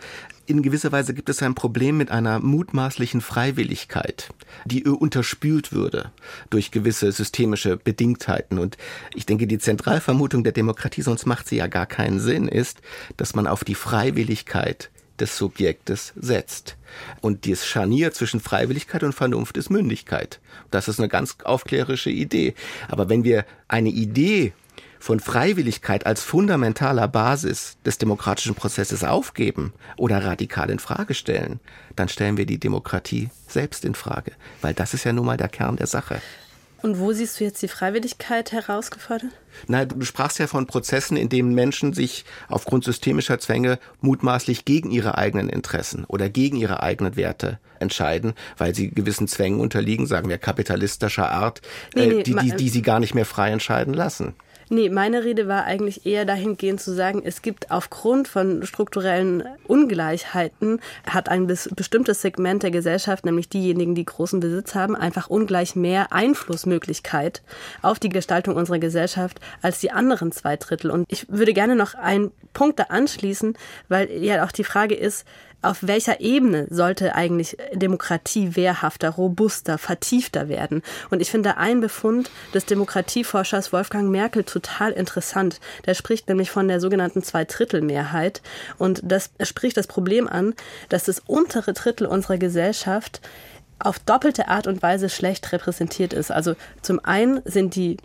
in 0.46 0.62
gewisser 0.62 0.90
Weise 0.90 1.14
gibt 1.14 1.28
es 1.28 1.42
ein 1.44 1.54
Problem 1.54 1.96
mit 1.96 2.10
einer 2.10 2.40
mutmaßlichen 2.40 3.20
Freiwilligkeit, 3.20 4.30
die 4.64 4.82
unterspült 4.84 5.70
würde 5.70 6.10
durch 6.50 6.72
gewisse 6.72 7.12
systemische 7.12 7.76
Bedingtheiten. 7.76 8.58
Und 8.58 8.76
ich 9.14 9.26
denke, 9.26 9.46
die 9.46 9.58
Zentralvermutung 9.58 10.42
der 10.42 10.52
Demokratie, 10.52 11.02
sonst 11.02 11.24
macht 11.24 11.46
sie 11.46 11.56
ja 11.56 11.68
gar 11.68 11.86
keinen 11.86 12.18
Sinn, 12.18 12.48
ist, 12.48 12.80
dass 13.16 13.36
man 13.36 13.46
auf 13.46 13.62
die 13.62 13.76
Freiwilligkeit 13.76 14.90
des 15.20 15.36
Subjektes 15.36 16.12
setzt. 16.16 16.76
Und 17.20 17.44
dieses 17.44 17.66
Scharnier 17.66 18.12
zwischen 18.12 18.40
Freiwilligkeit 18.40 19.04
und 19.04 19.12
Vernunft 19.12 19.56
ist 19.56 19.70
Mündigkeit. 19.70 20.40
Das 20.72 20.88
ist 20.88 20.98
eine 20.98 21.08
ganz 21.08 21.36
aufklärische 21.44 22.10
Idee. 22.10 22.54
Aber 22.88 23.08
wenn 23.08 23.22
wir 23.22 23.44
eine 23.68 23.90
Idee 23.90 24.52
von 25.00 25.18
Freiwilligkeit 25.18 26.06
als 26.06 26.22
fundamentaler 26.22 27.08
Basis 27.08 27.78
des 27.84 27.98
demokratischen 27.98 28.54
Prozesses 28.54 29.02
aufgeben 29.02 29.72
oder 29.96 30.22
radikal 30.22 30.70
in 30.70 30.78
Frage 30.78 31.14
stellen, 31.14 31.58
dann 31.96 32.08
stellen 32.08 32.36
wir 32.36 32.46
die 32.46 32.60
Demokratie 32.60 33.30
selbst 33.48 33.84
in 33.84 33.94
Frage, 33.94 34.32
weil 34.60 34.74
das 34.74 34.94
ist 34.94 35.04
ja 35.04 35.12
nun 35.12 35.26
mal 35.26 35.38
der 35.38 35.48
Kern 35.48 35.76
der 35.76 35.86
Sache. 35.88 36.20
Und 36.82 36.98
wo 36.98 37.12
siehst 37.12 37.38
du 37.38 37.44
jetzt 37.44 37.60
die 37.60 37.68
Freiwilligkeit 37.68 38.52
herausgefordert? 38.52 39.30
Na, 39.66 39.84
du 39.84 40.04
sprachst 40.04 40.38
ja 40.38 40.46
von 40.46 40.66
Prozessen, 40.66 41.16
in 41.16 41.28
denen 41.28 41.54
Menschen 41.54 41.92
sich 41.92 42.24
aufgrund 42.48 42.84
systemischer 42.84 43.38
Zwänge 43.38 43.78
mutmaßlich 44.00 44.64
gegen 44.64 44.90
ihre 44.90 45.18
eigenen 45.18 45.50
Interessen 45.50 46.04
oder 46.06 46.30
gegen 46.30 46.56
ihre 46.56 46.82
eigenen 46.82 47.16
Werte 47.16 47.58
entscheiden, 47.80 48.32
weil 48.56 48.74
sie 48.74 48.90
gewissen 48.90 49.28
Zwängen 49.28 49.60
unterliegen, 49.60 50.06
sagen 50.06 50.28
wir 50.28 50.38
kapitalistischer 50.38 51.30
Art, 51.30 51.60
nee, 51.94 52.06
nee, 52.06 52.20
äh, 52.20 52.22
die, 52.22 52.34
die, 52.34 52.56
die 52.56 52.68
sie 52.70 52.82
gar 52.82 53.00
nicht 53.00 53.14
mehr 53.14 53.26
frei 53.26 53.50
entscheiden 53.50 53.92
lassen. 53.92 54.34
Nee, 54.72 54.88
meine 54.88 55.24
Rede 55.24 55.48
war 55.48 55.64
eigentlich 55.64 56.06
eher 56.06 56.24
dahingehend 56.24 56.80
zu 56.80 56.94
sagen, 56.94 57.22
es 57.24 57.42
gibt 57.42 57.72
aufgrund 57.72 58.28
von 58.28 58.64
strukturellen 58.64 59.42
Ungleichheiten, 59.66 60.80
hat 61.04 61.28
ein 61.28 61.48
bestimmtes 61.48 62.22
Segment 62.22 62.62
der 62.62 62.70
Gesellschaft, 62.70 63.24
nämlich 63.24 63.48
diejenigen, 63.48 63.96
die 63.96 64.04
großen 64.04 64.38
Besitz 64.38 64.76
haben, 64.76 64.94
einfach 64.94 65.28
ungleich 65.28 65.74
mehr 65.74 66.12
Einflussmöglichkeit 66.12 67.42
auf 67.82 67.98
die 67.98 68.10
Gestaltung 68.10 68.54
unserer 68.54 68.78
Gesellschaft 68.78 69.40
als 69.60 69.80
die 69.80 69.90
anderen 69.90 70.30
zwei 70.30 70.56
Drittel. 70.56 70.92
Und 70.92 71.04
ich 71.08 71.28
würde 71.28 71.52
gerne 71.52 71.74
noch 71.74 71.94
einen 71.94 72.30
Punkt 72.52 72.78
da 72.78 72.84
anschließen, 72.84 73.58
weil 73.88 74.08
ja 74.22 74.44
auch 74.44 74.52
die 74.52 74.62
Frage 74.62 74.94
ist, 74.94 75.26
auf 75.62 75.78
welcher 75.86 76.20
Ebene 76.20 76.66
sollte 76.70 77.14
eigentlich 77.14 77.56
Demokratie 77.72 78.56
wehrhafter, 78.56 79.10
robuster, 79.10 79.78
vertiefter 79.78 80.48
werden? 80.48 80.82
Und 81.10 81.20
ich 81.20 81.30
finde 81.30 81.56
einen 81.56 81.80
Befund 81.80 82.30
des 82.54 82.66
Demokratieforschers 82.66 83.72
Wolfgang 83.72 84.10
Merkel 84.10 84.44
total 84.44 84.92
interessant. 84.92 85.60
Der 85.86 85.94
spricht 85.94 86.28
nämlich 86.28 86.50
von 86.50 86.68
der 86.68 86.80
sogenannten 86.80 87.22
Zweidrittelmehrheit. 87.22 88.42
Und 88.78 89.00
das 89.04 89.30
spricht 89.42 89.76
das 89.76 89.86
Problem 89.86 90.26
an, 90.28 90.54
dass 90.88 91.04
das 91.04 91.20
untere 91.26 91.72
Drittel 91.72 92.06
unserer 92.06 92.38
Gesellschaft 92.38 93.20
auf 93.78 93.98
doppelte 93.98 94.48
Art 94.48 94.66
und 94.66 94.82
Weise 94.82 95.08
schlecht 95.08 95.52
repräsentiert 95.52 96.12
ist. 96.12 96.30
Also 96.30 96.54
zum 96.82 97.00
einen 97.02 97.40
sind 97.44 97.74
die 97.74 97.96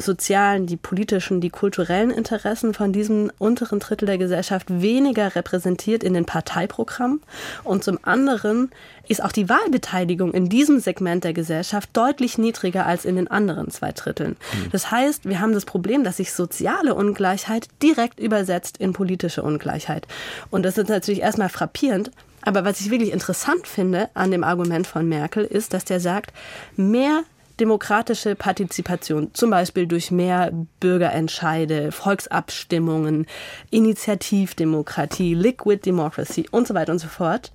sozialen, 0.00 0.66
die 0.66 0.76
politischen, 0.76 1.40
die 1.40 1.50
kulturellen 1.50 2.10
Interessen 2.10 2.74
von 2.74 2.92
diesem 2.92 3.30
unteren 3.38 3.78
Drittel 3.78 4.06
der 4.06 4.18
Gesellschaft 4.18 4.66
weniger 4.68 5.34
repräsentiert 5.34 6.02
in 6.02 6.14
den 6.14 6.24
Parteiprogrammen. 6.24 7.20
Und 7.64 7.84
zum 7.84 7.98
anderen 8.02 8.70
ist 9.08 9.22
auch 9.22 9.32
die 9.32 9.48
Wahlbeteiligung 9.48 10.32
in 10.32 10.48
diesem 10.48 10.80
Segment 10.80 11.24
der 11.24 11.32
Gesellschaft 11.32 11.90
deutlich 11.92 12.38
niedriger 12.38 12.86
als 12.86 13.04
in 13.04 13.16
den 13.16 13.28
anderen 13.28 13.70
zwei 13.70 13.92
Dritteln. 13.92 14.36
Mhm. 14.52 14.70
Das 14.72 14.90
heißt, 14.90 15.28
wir 15.28 15.40
haben 15.40 15.52
das 15.52 15.64
Problem, 15.64 16.04
dass 16.04 16.18
sich 16.18 16.32
soziale 16.32 16.94
Ungleichheit 16.94 17.68
direkt 17.82 18.20
übersetzt 18.20 18.76
in 18.78 18.92
politische 18.92 19.42
Ungleichheit. 19.42 20.06
Und 20.50 20.64
das 20.64 20.78
ist 20.78 20.88
natürlich 20.88 21.20
erstmal 21.20 21.48
frappierend, 21.48 22.10
Aber 22.42 22.64
was 22.64 22.80
ich 22.80 22.90
wirklich 22.90 23.12
interessant 23.12 23.66
finde 23.66 24.08
an 24.14 24.30
dem 24.30 24.44
Argument 24.44 24.86
von 24.86 25.08
Merkel 25.08 25.44
ist, 25.44 25.74
dass 25.74 25.84
der 25.84 26.00
sagt, 26.00 26.32
mehr 26.76 27.22
demokratische 27.60 28.34
Partizipation, 28.34 29.30
zum 29.34 29.50
Beispiel 29.50 29.86
durch 29.86 30.10
mehr 30.10 30.50
Bürgerentscheide, 30.80 31.92
Volksabstimmungen, 31.92 33.26
Initiativdemokratie, 33.70 35.34
Liquid 35.34 35.84
Democracy 35.84 36.46
und 36.50 36.66
so 36.66 36.74
weiter 36.74 36.92
und 36.92 36.98
so 36.98 37.08
fort, 37.08 37.52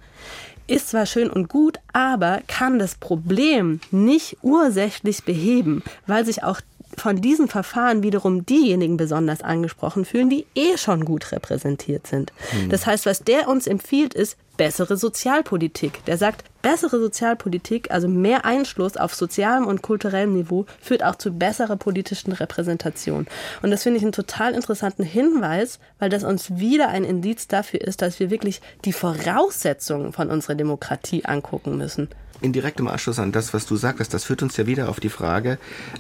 ist 0.68 0.90
zwar 0.90 1.06
schön 1.06 1.30
und 1.30 1.50
gut, 1.50 1.80
aber 1.94 2.42
kann 2.48 2.80
das 2.80 2.96
Problem 2.96 3.82
nicht 3.92 4.38
ursächlich 4.42 5.24
beheben, 5.24 5.84
weil 6.08 6.26
sich 6.26 6.44
auch 6.44 6.62
von 6.98 7.22
diesen 7.22 7.48
Verfahren 7.48 8.04
wiederum 8.04 8.46
diejenigen 8.46 8.98
besonders 8.98 9.42
angesprochen 9.42 10.06
fühlen, 10.06 10.30
die 10.30 10.46
eh 10.56 10.78
schon 10.78 11.04
gut 11.04 11.32
repräsentiert 11.32 12.08
sind. 12.08 12.32
Hm. 12.52 12.70
Das 12.70 12.86
heißt, 12.86 13.06
was 13.06 13.20
der 13.20 13.48
uns 13.48 13.68
empfiehlt, 13.68 14.14
ist 14.14 14.38
bessere 14.58 14.96
Sozialpolitik. 14.96 16.06
Der 16.06 16.18
sagt, 16.18 16.46
bessere 16.66 17.00
Sozialpolitik, 17.00 17.92
also 17.92 18.08
mehr 18.08 18.44
Einschluss 18.44 18.98
auf 18.98 19.14
sozialem 19.14 19.68
und 19.68 19.84
kulturellem 19.84 20.34
Niveau, 20.34 20.66
führt 20.82 21.04
auch 21.04 21.16
zu 21.16 21.32
besserer 21.32 21.76
politischen 21.76 22.32
Repräsentation. 22.32 23.28
Und 23.62 23.70
das 23.70 23.84
finde 23.84 23.98
ich 23.98 24.04
einen 24.04 24.14
total 24.14 24.56
interessanten 24.56 25.04
Hinweis, 25.04 25.78
weil 26.00 26.10
das 26.10 26.24
uns 26.24 26.58
wieder 26.58 26.88
ein 26.88 27.04
Indiz 27.04 27.48
dafür 27.48 27.82
ist, 27.82 28.02
dass 28.02 28.20
wir 28.20 28.32
wirklich 28.32 28.62
die 28.84 28.94
Voraussetzungen 28.94 30.12
von 30.12 30.32
unserer 30.32 30.56
Demokratie 30.56 31.24
angucken 31.24 31.78
müssen 31.78 32.10
in 32.46 32.54
direktem 32.54 32.88
Anschluss 32.88 33.18
an 33.20 33.32
das, 33.32 33.54
was 33.54 33.66
du 33.66 33.76
sagtest, 33.76 34.14
das 34.14 34.24
führt 34.24 34.44
uns 34.44 34.56
ja 34.56 34.68
wieder 34.68 34.88
auf 34.88 35.00
die 35.00 35.10
Frage, 35.10 35.58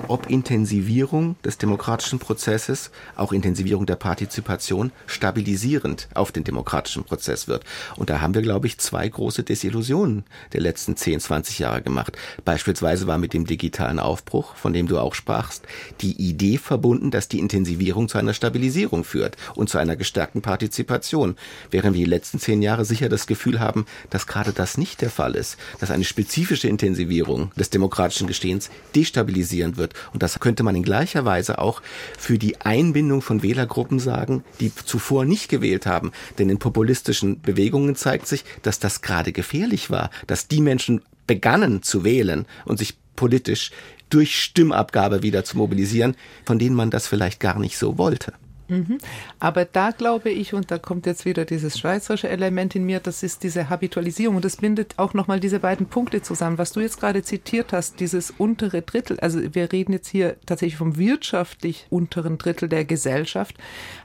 ob 0.08 0.29
Intensivierung 0.29 1.36
des 1.43 1.58
demokratischen 1.58 2.19
Prozesses, 2.19 2.91
auch 3.15 3.34
Intensivierung 3.34 3.88
der 3.88 3.95
Partizipation, 3.95 4.91
stabilisierend 5.08 6.08
auf 6.13 6.31
den 6.31 6.43
demokratischen 6.43 7.03
Prozess 7.03 7.47
wird. 7.47 7.63
Und 7.95 8.12
da 8.12 8.21
haben 8.21 8.36
wir, 8.36 8.43
glaube 8.43 8.67
ich, 8.67 8.77
zwei 8.77 9.10
große 9.10 9.43
Desillusionen 9.43 10.23
der 10.53 10.62
letzten 10.62 10.95
10, 10.95 11.19
20 11.19 11.60
Jahre 11.60 11.81
gemacht. 11.81 12.15
Beispielsweise 12.45 13.08
war 13.08 13.17
mit 13.17 13.34
dem 13.34 13.47
digitalen 13.47 13.99
Aufbruch, 13.99 14.55
von 14.55 14.71
dem 14.71 14.88
du 14.88 14.99
auch 14.99 15.15
sprachst, 15.15 15.65
die 16.01 16.13
Idee 16.13 16.60
verbunden, 16.60 17.10
dass 17.10 17.27
die 17.27 17.39
Intensivierung 17.39 18.08
zu 18.08 18.19
einer 18.19 18.36
Stabilisierung 18.36 19.03
führt 19.03 19.36
und 19.55 19.69
zu 19.69 19.79
einer 19.79 19.95
gestärkten 19.95 20.43
Partizipation, 20.43 21.38
während 21.71 21.95
wir 21.95 22.05
die 22.05 22.12
letzten 22.12 22.39
zehn 22.39 22.62
Jahre 22.62 22.86
sicher 22.86 23.10
das 23.10 23.25
Gefühl 23.25 23.60
haben, 23.60 23.88
dass 24.12 24.27
gerade 24.27 24.53
das 24.53 24.77
nicht 24.77 25.01
der 25.01 25.10
Fall 25.10 25.34
ist, 25.34 25.58
dass 25.79 25.89
eine 25.89 26.03
spezifische 26.03 26.35
Intensivierung 26.67 27.52
des 27.56 27.69
demokratischen 27.69 28.28
Gestehens 28.28 28.69
destabilisierend 28.95 29.78
wird. 29.78 29.93
Und 30.13 30.21
das 30.21 30.39
könnte 30.39 30.63
man 30.63 30.76
in 30.76 30.84
gleicher 30.84 31.26
Weise 31.26 31.60
auch 31.60 31.82
für 32.17 32.38
die 32.38 32.62
Einbindung 32.62 33.21
von 33.21 33.41
Wählergruppen 33.41 34.00
sagen, 34.00 34.43
die 34.60 34.74
zuvor 34.74 35.26
nicht 35.26 35.50
gewählt 35.50 35.86
haben. 35.86 36.12
Denn 36.38 36.50
in 36.50 36.60
populistischen 36.60 37.41
Bewegungen 37.41 37.95
zeigt 37.95 38.28
sich, 38.28 38.43
dass 38.62 38.80
das 38.80 39.02
gerade 39.02 39.32
gefährlich 39.32 39.89
war, 39.89 40.10
dass 40.28 40.48
die 40.48 40.62
Menschen 40.62 41.02
begannen 41.28 41.82
zu 41.82 42.04
wählen 42.04 42.45
und 42.65 42.78
sich 42.78 42.95
politisch 43.15 43.71
durch 44.10 44.41
Stimmabgabe 44.41 45.24
wieder 45.24 45.43
zu 45.43 45.58
mobilisieren, 45.58 46.15
von 46.45 46.60
denen 46.60 46.76
man 46.76 46.91
das 46.91 47.08
vielleicht 47.08 47.39
gar 47.39 47.60
nicht 47.60 47.78
so 47.78 47.98
wollte. 47.98 48.34
Mhm. 48.67 48.97
Aber 49.39 49.65
da 49.65 49.91
glaube 49.91 50.30
ich, 50.30 50.54
und 50.54 50.71
da 50.71 50.78
kommt 50.78 51.06
jetzt 51.06 51.25
wieder 51.25 51.45
dieses 51.45 51.78
schweizerische 51.78 52.30
Element 52.30 52.75
in 52.75 52.86
mir, 52.86 52.99
das 52.99 53.23
ist 53.23 53.43
diese 53.43 53.69
Habitualisierung 53.69 54.38
und 54.38 54.45
das 54.45 54.58
bindet 54.58 54.97
auch 54.97 55.13
nochmal 55.13 55.39
diese 55.39 55.60
beiden 55.60 55.88
Punkte 55.88 56.21
zusammen, 56.21 56.58
was 56.58 56.71
du 56.71 56.80
jetzt 56.80 56.99
gerade 56.99 57.23
zitiert 57.23 57.73
hast, 57.73 57.99
dieses 57.99 58.32
untere 58.32 58.82
Drittel, 58.82 59.19
also 59.19 59.39
wir 59.54 59.71
reden 59.71 59.93
jetzt 59.93 60.08
hier 60.08 60.38
tatsächlich 60.45 60.78
vom 60.78 60.97
wirtschaftlich 60.97 61.86
unteren 61.89 62.38
Drittel 62.38 62.69
der 62.69 62.86
Gesellschaft, 62.86 63.56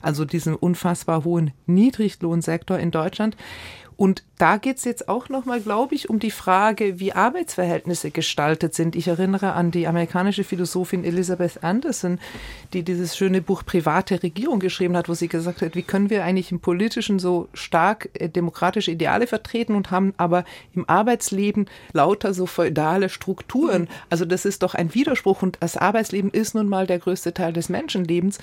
also 0.02 0.24
diesem 0.24 0.56
unfassbar 0.56 1.24
hohen 1.24 1.52
Niedriglohnsektor 1.66 2.78
in 2.78 2.90
Deutschland. 2.90 3.36
Und 3.96 4.24
da 4.40 4.56
geht 4.56 4.78
es 4.78 4.84
jetzt 4.84 5.06
auch 5.10 5.28
nochmal, 5.28 5.60
glaube 5.60 5.94
ich, 5.94 6.08
um 6.08 6.18
die 6.18 6.30
Frage, 6.30 6.98
wie 6.98 7.12
Arbeitsverhältnisse 7.12 8.10
gestaltet 8.10 8.74
sind. 8.74 8.96
Ich 8.96 9.06
erinnere 9.06 9.52
an 9.52 9.70
die 9.70 9.86
amerikanische 9.86 10.44
Philosophin 10.44 11.04
Elizabeth 11.04 11.62
Anderson, 11.62 12.18
die 12.72 12.82
dieses 12.82 13.18
schöne 13.18 13.42
Buch 13.42 13.66
Private 13.66 14.22
Regierung 14.22 14.58
geschrieben 14.58 14.96
hat, 14.96 15.10
wo 15.10 15.14
sie 15.14 15.28
gesagt 15.28 15.60
hat, 15.60 15.74
wie 15.74 15.82
können 15.82 16.08
wir 16.08 16.24
eigentlich 16.24 16.52
im 16.52 16.60
Politischen 16.60 17.18
so 17.18 17.48
stark 17.52 18.08
äh, 18.14 18.30
demokratische 18.30 18.92
Ideale 18.92 19.26
vertreten 19.26 19.74
und 19.74 19.90
haben 19.90 20.14
aber 20.16 20.46
im 20.74 20.88
Arbeitsleben 20.88 21.66
lauter 21.92 22.32
so 22.32 22.46
feudale 22.46 23.10
Strukturen. 23.10 23.88
Also 24.08 24.24
das 24.24 24.46
ist 24.46 24.62
doch 24.62 24.74
ein 24.74 24.94
Widerspruch 24.94 25.42
und 25.42 25.58
das 25.60 25.76
Arbeitsleben 25.76 26.30
ist 26.30 26.54
nun 26.54 26.66
mal 26.66 26.86
der 26.86 26.98
größte 26.98 27.34
Teil 27.34 27.52
des 27.52 27.68
Menschenlebens. 27.68 28.38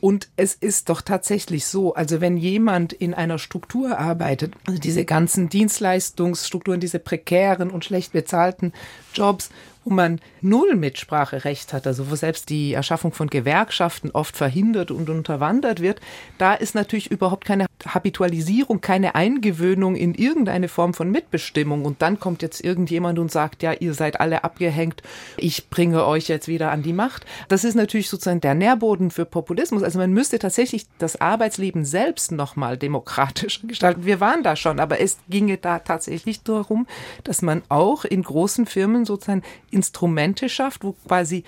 Und 0.00 0.28
es 0.36 0.54
ist 0.54 0.88
doch 0.88 1.02
tatsächlich 1.02 1.66
so, 1.66 1.94
also 1.94 2.20
wenn 2.20 2.36
jemand 2.36 2.92
in 2.92 3.12
einer 3.12 3.38
Struktur 3.38 3.98
arbeitet, 3.98 4.54
also 4.66 4.80
diese 4.80 5.04
ganzen 5.04 5.39
Dienstleistungsstrukturen, 5.48 6.80
diese 6.80 6.98
prekären 6.98 7.70
und 7.70 7.84
schlecht 7.84 8.12
bezahlten 8.12 8.72
Jobs, 9.14 9.50
wo 9.90 9.94
man 9.94 10.20
null 10.40 10.76
Mitspracherecht 10.76 11.72
hat, 11.72 11.86
also 11.86 12.10
wo 12.10 12.14
selbst 12.14 12.48
die 12.48 12.72
Erschaffung 12.72 13.12
von 13.12 13.28
Gewerkschaften 13.28 14.12
oft 14.12 14.36
verhindert 14.36 14.92
und 14.92 15.10
unterwandert 15.10 15.80
wird, 15.80 16.00
da 16.38 16.54
ist 16.54 16.76
natürlich 16.76 17.10
überhaupt 17.10 17.44
keine 17.44 17.66
Habitualisierung, 17.84 18.80
keine 18.80 19.14
Eingewöhnung 19.16 19.96
in 19.96 20.14
irgendeine 20.14 20.68
Form 20.68 20.94
von 20.94 21.10
Mitbestimmung. 21.10 21.84
Und 21.84 22.02
dann 22.02 22.20
kommt 22.20 22.42
jetzt 22.42 22.62
irgendjemand 22.62 23.18
und 23.18 23.32
sagt, 23.32 23.62
ja, 23.62 23.72
ihr 23.72 23.94
seid 23.94 24.20
alle 24.20 24.44
abgehängt, 24.44 25.02
ich 25.36 25.68
bringe 25.70 26.06
euch 26.06 26.28
jetzt 26.28 26.46
wieder 26.46 26.70
an 26.70 26.82
die 26.82 26.92
Macht. 26.92 27.26
Das 27.48 27.64
ist 27.64 27.74
natürlich 27.74 28.08
sozusagen 28.08 28.40
der 28.40 28.54
Nährboden 28.54 29.10
für 29.10 29.24
Populismus. 29.24 29.82
Also 29.82 29.98
man 29.98 30.12
müsste 30.12 30.38
tatsächlich 30.38 30.86
das 30.98 31.20
Arbeitsleben 31.20 31.84
selbst 31.84 32.30
nochmal 32.30 32.76
demokratisch 32.76 33.60
gestalten. 33.66 34.04
Wir 34.04 34.20
waren 34.20 34.44
da 34.44 34.54
schon, 34.54 34.78
aber 34.78 35.00
es 35.00 35.18
ginge 35.28 35.56
da 35.56 35.80
tatsächlich 35.80 36.42
darum, 36.44 36.86
dass 37.24 37.42
man 37.42 37.62
auch 37.68 38.04
in 38.04 38.22
großen 38.22 38.66
Firmen 38.66 39.04
sozusagen 39.04 39.42
Instrumente 39.80 40.50
schafft, 40.50 40.84
wo 40.84 40.92
quasi 41.08 41.42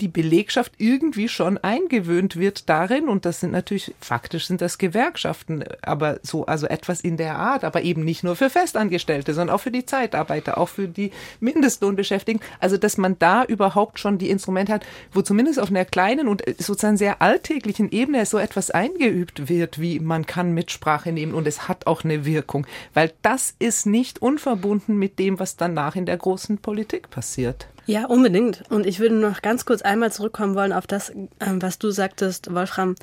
die 0.00 0.08
Belegschaft 0.08 0.72
irgendwie 0.78 1.28
schon 1.28 1.58
eingewöhnt 1.58 2.36
wird 2.36 2.68
darin. 2.68 3.08
Und 3.08 3.24
das 3.24 3.40
sind 3.40 3.52
natürlich 3.52 3.94
faktisch 4.00 4.46
sind 4.46 4.60
das 4.60 4.78
Gewerkschaften, 4.78 5.64
aber 5.82 6.20
so 6.22 6.46
also 6.46 6.66
etwas 6.66 7.00
in 7.00 7.16
der 7.16 7.36
Art, 7.36 7.64
aber 7.64 7.82
eben 7.82 8.04
nicht 8.04 8.22
nur 8.22 8.36
für 8.36 8.50
Festangestellte, 8.50 9.34
sondern 9.34 9.54
auch 9.54 9.60
für 9.60 9.70
die 9.70 9.86
Zeitarbeiter, 9.86 10.58
auch 10.58 10.68
für 10.68 10.88
die 10.88 11.10
Mindestlohnbeschäftigten, 11.40 12.44
also 12.60 12.76
dass 12.76 12.96
man 12.96 13.18
da 13.18 13.44
überhaupt 13.44 13.98
schon 13.98 14.18
die 14.18 14.30
Instrumente 14.30 14.72
hat, 14.72 14.86
wo 15.12 15.22
zumindest 15.22 15.58
auf 15.58 15.70
einer 15.70 15.84
kleinen 15.84 16.28
und 16.28 16.42
sozusagen 16.58 16.96
sehr 16.96 17.20
alltäglichen 17.20 17.90
Ebene 17.90 18.24
so 18.26 18.38
etwas 18.38 18.70
eingeübt 18.70 19.48
wird, 19.48 19.80
wie 19.80 19.98
man 20.00 20.26
kann 20.26 20.52
Mitsprache 20.52 21.12
nehmen 21.12 21.34
und 21.34 21.46
es 21.46 21.68
hat 21.68 21.86
auch 21.86 22.04
eine 22.04 22.24
Wirkung, 22.24 22.66
weil 22.94 23.12
das 23.22 23.54
ist 23.58 23.86
nicht 23.86 24.22
unverbunden 24.22 24.96
mit 24.96 25.18
dem, 25.18 25.40
was 25.40 25.56
danach 25.56 25.96
in 25.96 26.06
der 26.06 26.16
großen 26.16 26.58
Politik 26.58 27.10
passiert. 27.10 27.68
Ja, 27.88 28.04
unbedingt. 28.04 28.64
Und 28.68 28.84
ich 28.84 29.00
würde 29.00 29.14
noch 29.14 29.40
ganz 29.40 29.64
kurz 29.64 29.80
einmal 29.80 30.12
zurückkommen 30.12 30.54
wollen 30.54 30.74
auf 30.74 30.86
das, 30.86 31.10
ähm, 31.40 31.62
was 31.62 31.78
du 31.78 31.90
sagtest, 31.90 32.52
Wolfram, 32.54 32.96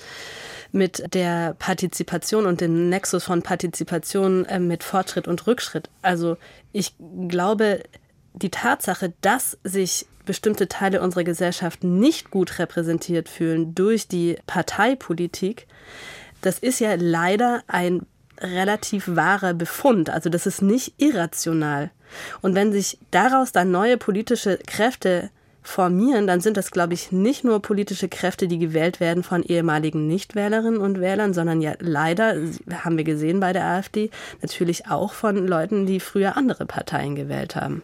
mit 0.71 1.12
der 1.15 1.56
Partizipation 1.56 2.45
und 2.45 2.62
dem 2.62 2.88
Nexus 2.89 3.24
von 3.24 3.41
Partizipation 3.41 4.45
ähm, 4.48 4.67
mit 4.67 4.84
Fortschritt 4.84 5.28
und 5.28 5.48
Rückschritt. 5.48 5.89
Also 6.04 6.38
ich 6.71 6.93
glaube, 7.28 7.82
die 8.34 8.52
Tatsache, 8.52 9.12
dass 9.21 9.58
sich 9.63 10.06
bestimmte 10.24 10.67
Teile 10.67 11.02
unserer 11.02 11.24
Gesellschaft 11.24 11.84
nicht 11.84 12.30
gut 12.30 12.60
repräsentiert 12.60 13.28
fühlen 13.28 13.74
durch 13.74 14.08
die 14.08 14.38
Parteipolitik, 14.45 15.65
das 16.41 16.60
ist 16.60 16.80
ja 16.80 16.93
leider 16.93 17.63
ein 17.65 18.06
relativ 18.39 19.15
wahrer 19.15 19.56
Befund. 19.56 20.12
Also 20.12 20.30
das 20.30 20.45
ist 20.45 20.62
nicht 20.62 20.93
irrational. 20.98 21.89
Und 22.41 22.56
wenn 22.56 22.71
sich 22.71 22.97
daraus 23.12 23.51
dann 23.51 23.71
neue 23.71 23.97
politische 23.97 24.58
Kräfte 24.65 25.30
formieren, 25.62 26.28
dann 26.28 26.41
sind 26.41 26.58
das, 26.58 26.71
glaube 26.71 26.93
ich, 26.93 27.12
nicht 27.12 27.43
nur 27.43 27.62
politische 27.62 28.08
Kräfte, 28.08 28.47
die 28.47 28.60
gewählt 28.60 28.99
werden 28.99 29.23
von 29.23 29.43
ehemaligen 29.43 30.08
Nichtwählerinnen 30.08 30.80
und 30.80 31.01
Wählern, 31.01 31.34
sondern 31.34 31.62
ja 31.62 31.73
leider, 31.80 32.36
haben 32.84 32.97
wir 32.97 33.04
gesehen 33.04 33.39
bei 33.39 33.51
der 33.51 33.65
AfD, 33.65 34.12
natürlich 34.41 34.88
auch 34.88 35.13
von 35.13 35.47
Leuten, 35.47 35.86
die 35.86 35.99
früher 35.99 36.38
andere 36.38 36.65
Parteien 36.65 37.15
gewählt 37.15 37.56
haben. 37.56 37.82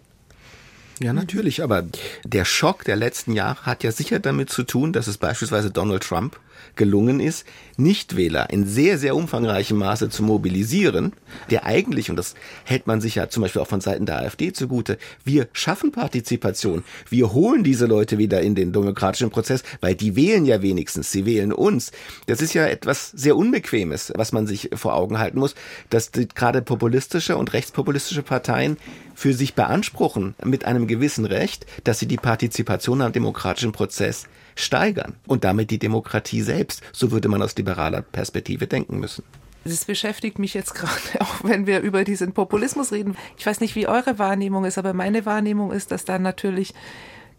Ja, 1.02 1.14
natürlich, 1.14 1.64
aber 1.64 1.84
der 2.24 2.46
Schock 2.46 2.84
der 2.86 2.96
letzten 2.96 3.34
Jahre 3.34 3.66
hat 3.66 3.84
ja 3.84 3.92
sicher 3.92 4.20
damit 4.20 4.52
zu 4.52 4.62
tun, 4.62 4.94
dass 4.94 5.08
es 5.08 5.18
beispielsweise 5.18 5.72
Donald 5.72 6.04
Trump 6.04 6.40
gelungen 6.76 7.20
ist, 7.20 7.46
Nichtwähler 7.78 8.50
in 8.50 8.66
sehr, 8.66 8.98
sehr 8.98 9.16
umfangreichem 9.16 9.78
Maße 9.78 10.10
zu 10.10 10.24
mobilisieren, 10.24 11.14
der 11.50 11.66
eigentlich, 11.66 12.10
und 12.10 12.16
das 12.16 12.36
hält 12.64 12.88
man 12.88 13.02
sich 13.02 13.16
ja 13.16 13.30
zum 13.30 13.42
Beispiel 13.42 13.62
auch 13.62 13.68
von 13.68 13.82
Seiten 13.82 14.06
der 14.06 14.20
AfD 14.20 14.54
zugute, 14.54 14.98
wir 15.24 15.48
schaffen 15.54 15.92
Partizipation, 15.92 16.84
wir 17.10 17.34
holen 17.34 17.64
diese 17.64 17.86
Leute 17.86 18.18
wieder 18.18 18.42
in 18.42 18.56
den 18.56 18.72
demokratischen 18.72 19.30
Prozess, 19.30 19.64
weil 19.80 19.96
die 19.96 20.16
wählen 20.16 20.46
ja 20.46 20.62
wenigstens, 20.62 21.12
sie 21.12 21.26
wählen 21.26 21.54
uns. 21.54 21.92
Das 22.28 22.42
ist 22.42 22.54
ja 22.54 22.66
etwas 22.66 23.12
sehr 23.12 23.36
Unbequemes, 23.36 24.14
was 24.16 24.32
man 24.32 24.48
sich 24.48 24.70
vor 24.74 24.96
Augen 24.96 25.18
halten 25.18 25.40
muss, 25.40 25.56
dass 25.90 26.12
gerade 26.12 26.62
populistische 26.62 27.38
und 27.38 27.54
rechtspopulistische 27.54 28.24
Parteien 28.24 28.78
für 29.16 29.34
sich 29.34 29.54
beanspruchen, 29.54 30.36
mit 30.44 30.66
einem 30.66 30.88
gewissen 30.88 31.26
Recht, 31.26 31.66
dass 31.84 32.00
sie 32.00 32.08
die 32.08 32.18
Partizipation 32.18 33.02
am 33.02 33.12
demokratischen 33.12 33.72
Prozess 33.72 34.28
steigern 34.56 35.16
und 35.28 35.44
damit 35.44 35.72
die 35.72 35.80
Demokratie 35.80 36.42
selbst. 36.42 36.82
So 36.92 37.12
würde 37.12 37.30
man 37.30 37.42
aus 37.42 37.56
liberaler 37.56 38.02
Perspektive 38.02 38.68
denken 38.68 39.00
müssen. 39.00 39.24
Das 39.64 39.86
beschäftigt 39.86 40.40
mich 40.40 40.54
jetzt 40.54 40.74
gerade, 40.74 40.92
auch 41.20 41.44
wenn 41.44 41.68
wir 41.68 41.82
über 41.82 42.04
diesen 42.04 42.34
Populismus 42.34 42.92
reden. 42.92 43.16
Ich 43.38 43.46
weiß 43.46 43.60
nicht, 43.60 43.76
wie 43.76 43.88
eure 43.88 44.20
Wahrnehmung 44.20 44.66
ist, 44.66 44.78
aber 44.78 44.94
meine 44.94 45.26
Wahrnehmung 45.26 45.72
ist, 45.72 45.92
dass 45.92 46.06
da 46.06 46.18
natürlich 46.20 46.74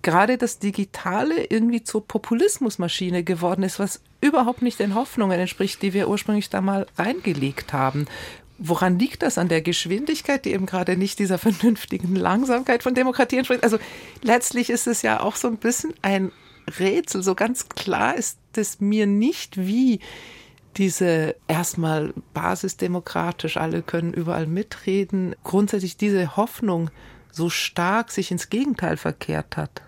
gerade 0.03 0.37
das 0.37 0.59
Digitale 0.59 1.45
irgendwie 1.45 1.85
zur 1.85 2.07
Populismusmaschine 2.07 3.23
geworden 3.23 3.63
ist, 3.63 3.79
was 3.79 4.01
überhaupt 4.21 4.63
nicht 4.63 4.81
den 4.81 4.95
Hoffnungen 4.95 5.39
entspricht, 5.39 5.81
die 5.83 5.93
wir 5.93 6.09
ursprünglich 6.09 6.51
da 6.51 6.61
mal 6.61 6.87
reingelegt 6.99 7.73
haben. 7.73 8.07
Woran 8.59 8.99
liegt 8.99 9.23
das? 9.23 9.39
An 9.39 9.49
der 9.49 9.63
Geschwindigkeit, 9.63 10.45
die 10.45 10.53
eben 10.53 10.67
gerade 10.67 10.97
nicht 10.97 11.19
dieser 11.19 11.39
vernünftigen 11.39 12.15
Langsamkeit 12.15 12.83
von 12.83 12.95
Demokratie 12.95 13.39
entspricht? 13.39 13.65
Also 13.65 13.79
letztlich 14.23 14.71
ist 14.71 14.87
es 14.87 15.03
ja 15.03 15.21
auch 15.21 15.37
so 15.37 15.49
ein 15.49 15.57
bisschen 15.57 15.95
ein 16.03 16.33
Rätsel. 16.79 17.23
So 17.23 17.35
ganz 17.35 17.69
klar 17.69 18.17
ist 18.17 18.39
es 18.57 18.81
mir 18.81 19.07
nicht, 19.07 19.57
wie 19.57 20.01
diese 20.77 21.37
erstmal 21.49 22.15
basisdemokratisch, 22.33 23.57
alle 23.57 23.83
können 23.83 24.15
überall 24.15 24.47
mitreden, 24.47 25.35
grundsätzlich 25.45 25.97
diese 25.97 26.37
Hoffnung 26.37 26.91
so 27.31 27.51
stark 27.51 28.11
sich 28.11 28.31
ins 28.31 28.51
Gegenteil 28.51 28.97
verkehrt 28.97 29.57
hat. 29.57 29.83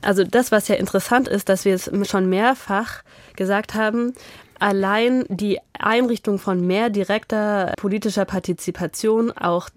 Also 0.00 0.24
das, 0.24 0.52
was 0.52 0.68
ja 0.68 0.76
interessant 0.76 1.28
ist, 1.28 1.48
dass 1.48 1.64
wir 1.64 1.74
es 1.74 1.90
schon 2.08 2.28
mehrfach 2.28 3.02
gesagt 3.36 3.74
haben, 3.74 4.14
allein 4.58 5.24
die 5.28 5.58
Einrichtung 5.78 6.38
von 6.38 6.66
mehr 6.66 6.90
direkter 6.90 7.72
politischer 7.76 8.24
Partizipation, 8.24 9.30
auch 9.32 9.68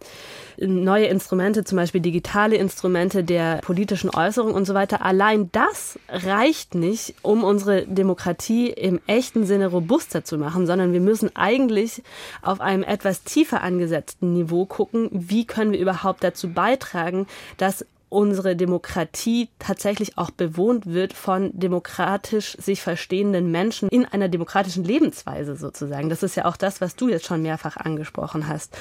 neue 0.58 1.06
Instrumente, 1.06 1.64
zum 1.64 1.78
Beispiel 1.78 2.02
digitale 2.02 2.56
Instrumente 2.56 3.24
der 3.24 3.58
politischen 3.58 4.10
Äußerung 4.10 4.54
und 4.54 4.66
so 4.66 4.74
weiter, 4.74 5.04
allein 5.04 5.50
das 5.52 5.98
reicht 6.10 6.76
nicht, 6.76 7.16
um 7.22 7.44
unsere 7.44 7.86
Demokratie 7.86 8.70
im 8.70 9.00
echten 9.08 9.46
Sinne 9.46 9.68
robuster 9.68 10.24
zu 10.24 10.38
machen, 10.38 10.68
sondern 10.68 10.94
wir 10.94 11.02
müssen 11.02 11.36
eigentlich 11.36 12.04
auf 12.42 12.62
einem 12.62 12.84
etwas 12.84 13.24
tiefer 13.24 13.62
angesetzten 13.62 14.34
Niveau 14.34 14.66
gucken, 14.66 15.10
wie 15.12 15.46
können 15.46 15.72
wir 15.72 15.80
überhaupt 15.80 16.24
dazu 16.24 16.50
beitragen, 16.50 17.28
dass 17.58 17.86
unsere 18.12 18.56
Demokratie 18.58 19.50
tatsächlich 19.58 20.18
auch 20.18 20.32
bewohnt 20.32 20.86
wird 20.86 21.14
von 21.14 21.50
demokratisch 21.54 22.58
sich 22.60 22.82
verstehenden 22.82 23.52
Menschen 23.52 23.88
in 23.90 24.06
einer 24.06 24.28
demokratischen 24.28 24.84
Lebensweise 24.84 25.56
sozusagen. 25.56 26.10
Das 26.10 26.22
ist 26.22 26.36
ja 26.36 26.46
auch 26.46 26.58
das, 26.58 26.82
was 26.82 26.96
du 26.96 27.08
jetzt 27.08 27.26
schon 27.26 27.42
mehrfach 27.42 27.78
angesprochen 27.78 28.48
hast. 28.48 28.78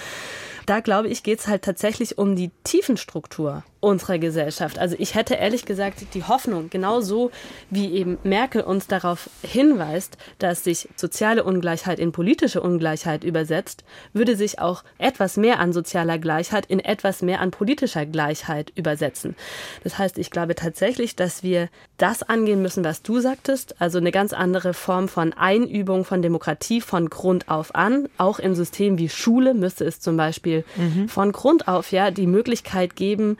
Da 0.66 0.80
glaube 0.80 1.08
ich, 1.08 1.22
geht 1.22 1.38
es 1.38 1.46
halt 1.46 1.62
tatsächlich 1.62 2.18
um 2.18 2.34
die 2.34 2.50
Tiefenstruktur 2.64 3.62
unserer 3.80 4.18
Gesellschaft. 4.18 4.78
Also 4.78 4.94
ich 4.98 5.14
hätte 5.14 5.34
ehrlich 5.34 5.64
gesagt 5.64 6.14
die 6.14 6.24
Hoffnung, 6.24 6.68
genauso 6.68 7.30
wie 7.70 7.94
eben 7.94 8.18
Merkel 8.22 8.62
uns 8.62 8.86
darauf 8.86 9.30
hinweist, 9.42 10.18
dass 10.38 10.64
sich 10.64 10.88
soziale 10.96 11.44
Ungleichheit 11.44 11.98
in 11.98 12.12
politische 12.12 12.60
Ungleichheit 12.60 13.24
übersetzt, 13.24 13.84
würde 14.12 14.36
sich 14.36 14.58
auch 14.58 14.84
etwas 14.98 15.38
mehr 15.38 15.58
an 15.60 15.72
sozialer 15.72 16.18
Gleichheit 16.18 16.66
in 16.66 16.78
etwas 16.80 17.22
mehr 17.22 17.40
an 17.40 17.50
politischer 17.50 18.04
Gleichheit 18.04 18.70
übersetzen. 18.74 19.34
Das 19.82 19.96
heißt, 19.96 20.18
ich 20.18 20.30
glaube 20.30 20.54
tatsächlich, 20.54 21.16
dass 21.16 21.42
wir 21.42 21.70
das 21.96 22.22
angehen 22.22 22.60
müssen, 22.60 22.84
was 22.84 23.02
du 23.02 23.20
sagtest, 23.20 23.80
also 23.80 23.98
eine 23.98 24.10
ganz 24.10 24.34
andere 24.34 24.74
Form 24.74 25.08
von 25.08 25.32
Einübung 25.32 26.04
von 26.04 26.20
Demokratie 26.20 26.82
von 26.82 27.08
Grund 27.08 27.48
auf 27.48 27.74
an. 27.74 28.08
Auch 28.18 28.38
in 28.38 28.54
Systemen 28.54 28.98
wie 28.98 29.08
Schule 29.08 29.54
müsste 29.54 29.84
es 29.84 30.00
zum 30.00 30.18
Beispiel 30.18 30.64
mhm. 30.76 31.08
von 31.08 31.32
Grund 31.32 31.66
auf 31.66 31.92
ja 31.92 32.10
die 32.10 32.26
Möglichkeit 32.26 32.94
geben, 32.96 33.38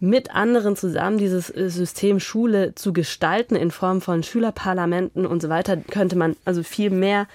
mit 0.00 0.34
anderen 0.34 0.76
zusammen 0.76 1.18
dieses 1.18 1.50
äh, 1.50 1.70
System 1.70 2.20
Schule 2.20 2.74
zu 2.74 2.92
gestalten 2.92 3.56
in 3.56 3.70
Form 3.70 4.00
von 4.00 4.22
Schülerparlamenten 4.22 5.26
und 5.26 5.42
so 5.42 5.48
weiter, 5.48 5.76
könnte 5.76 6.16
man 6.16 6.36
also 6.44 6.62
viel 6.62 6.90
mehr 6.90 7.26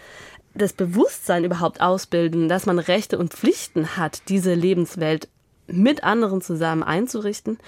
das 0.53 0.73
Bewusstsein 0.73 1.43
überhaupt 1.43 1.81
ausbilden, 1.81 2.49
dass 2.49 2.65
man 2.65 2.79
Rechte 2.79 3.17
und 3.17 3.33
Pflichten 3.33 3.97
hat, 3.97 4.23
diese 4.29 4.53
Lebenswelt 4.53 5.27
mit 5.67 6.03
anderen 6.03 6.41
zusammen 6.41 6.83
einzurichten. 6.83 7.59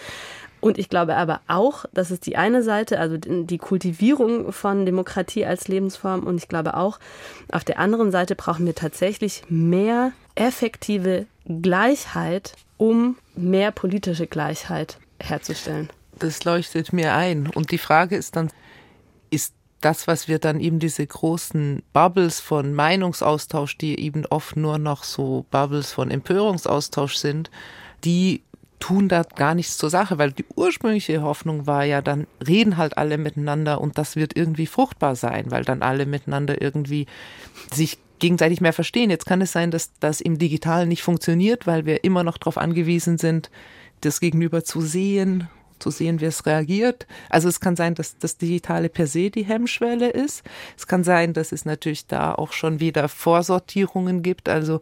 Und 0.62 0.78
ich 0.78 0.90
glaube 0.90 1.16
aber 1.16 1.40
auch, 1.48 1.86
das 1.94 2.12
ist 2.12 2.26
die 2.26 2.36
eine 2.36 2.64
Seite, 2.64 3.00
also 3.00 3.18
die 3.18 3.58
Kultivierung 3.58 4.52
von 4.52 4.86
Demokratie 4.86 5.46
als 5.46 5.68
Lebensform. 5.68 6.24
Und 6.24 6.38
ich 6.38 6.50
glaube 6.50 6.76
auch, 6.76 7.00
auf 7.52 7.64
der 7.64 7.80
anderen 7.80 8.12
Seite 8.12 8.36
brauchen 8.36 8.66
wir 8.66 8.76
tatsächlich 8.76 9.44
mehr 9.48 10.12
effektive 10.36 11.28
Gleichheit 11.62 12.54
um 12.78 13.18
mehr 13.36 13.72
politische 13.72 14.28
Gleichheit 14.28 14.98
herzustellen. 15.20 15.90
Das 16.18 16.44
leuchtet 16.44 16.94
mir 16.94 17.14
ein. 17.14 17.48
Und 17.48 17.72
die 17.72 17.78
Frage 17.78 18.16
ist 18.16 18.36
dann, 18.36 18.52
ist 19.30 19.54
das, 19.82 20.08
was 20.08 20.28
wir 20.28 20.40
dann 20.40 20.60
eben 20.60 20.80
diese 20.80 21.06
großen 21.06 21.84
Bubbles 21.94 22.40
von 22.40 22.74
Meinungsaustausch, 22.74 23.78
die 23.78 24.00
eben 24.00 24.26
oft 24.26 24.56
nur 24.56 24.78
noch 24.78 25.04
so 25.04 25.46
Bubbles 25.52 25.92
von 25.92 26.12
Empörungsaustausch 26.12 27.16
sind, 27.16 27.50
die 28.04 28.44
tun 28.80 29.10
da 29.10 29.24
gar 29.24 29.56
nichts 29.56 29.78
zur 29.78 29.90
Sache, 29.90 30.18
weil 30.18 30.32
die 30.32 30.46
ursprüngliche 30.56 31.22
Hoffnung 31.22 31.68
war 31.68 31.84
ja, 31.84 32.02
dann 32.02 32.28
reden 32.46 32.78
halt 32.78 32.98
alle 32.98 33.18
miteinander 33.18 33.82
und 33.82 33.98
das 33.98 34.16
wird 34.16 34.36
irgendwie 34.36 34.68
fruchtbar 34.68 35.16
sein, 35.16 35.52
weil 35.52 35.64
dann 35.64 35.82
alle 35.82 36.06
miteinander 36.06 36.62
irgendwie 36.62 37.06
sich 37.74 37.98
gegenseitig 38.20 38.62
mehr 38.62 38.74
verstehen. 38.74 39.10
Jetzt 39.10 39.26
kann 39.26 39.42
es 39.42 39.52
sein, 39.52 39.72
dass 39.72 39.92
das 40.00 40.22
im 40.22 40.38
Digitalen 40.38 40.90
nicht 40.90 41.04
funktioniert, 41.04 41.68
weil 41.68 41.86
wir 41.86 42.04
immer 42.04 42.24
noch 42.24 42.38
darauf 42.38 42.58
angewiesen 42.58 43.18
sind, 43.18 43.50
das 44.02 44.20
Gegenüber 44.20 44.64
zu 44.64 44.82
sehen, 44.82 45.50
zu 45.80 45.92
sehen, 45.92 46.22
wie 46.22 46.26
es 46.26 46.46
reagiert. 46.46 47.08
Also 47.30 47.50
es 47.50 47.60
kann 47.60 47.76
sein, 47.76 47.96
dass 47.96 48.18
das 48.18 48.38
Digitale 48.38 48.90
per 48.90 49.08
se 49.08 49.30
die 49.30 49.44
Hemmschwelle 49.44 50.10
ist. 50.10 50.44
Es 50.78 50.88
kann 50.88 51.04
sein, 51.04 51.34
dass 51.34 51.52
es 51.52 51.66
natürlich 51.66 52.08
da 52.08 52.34
auch 52.34 52.52
schon 52.52 52.80
wieder 52.80 53.08
Vorsortierungen 53.10 54.22
gibt. 54.24 54.50
Also 54.50 54.80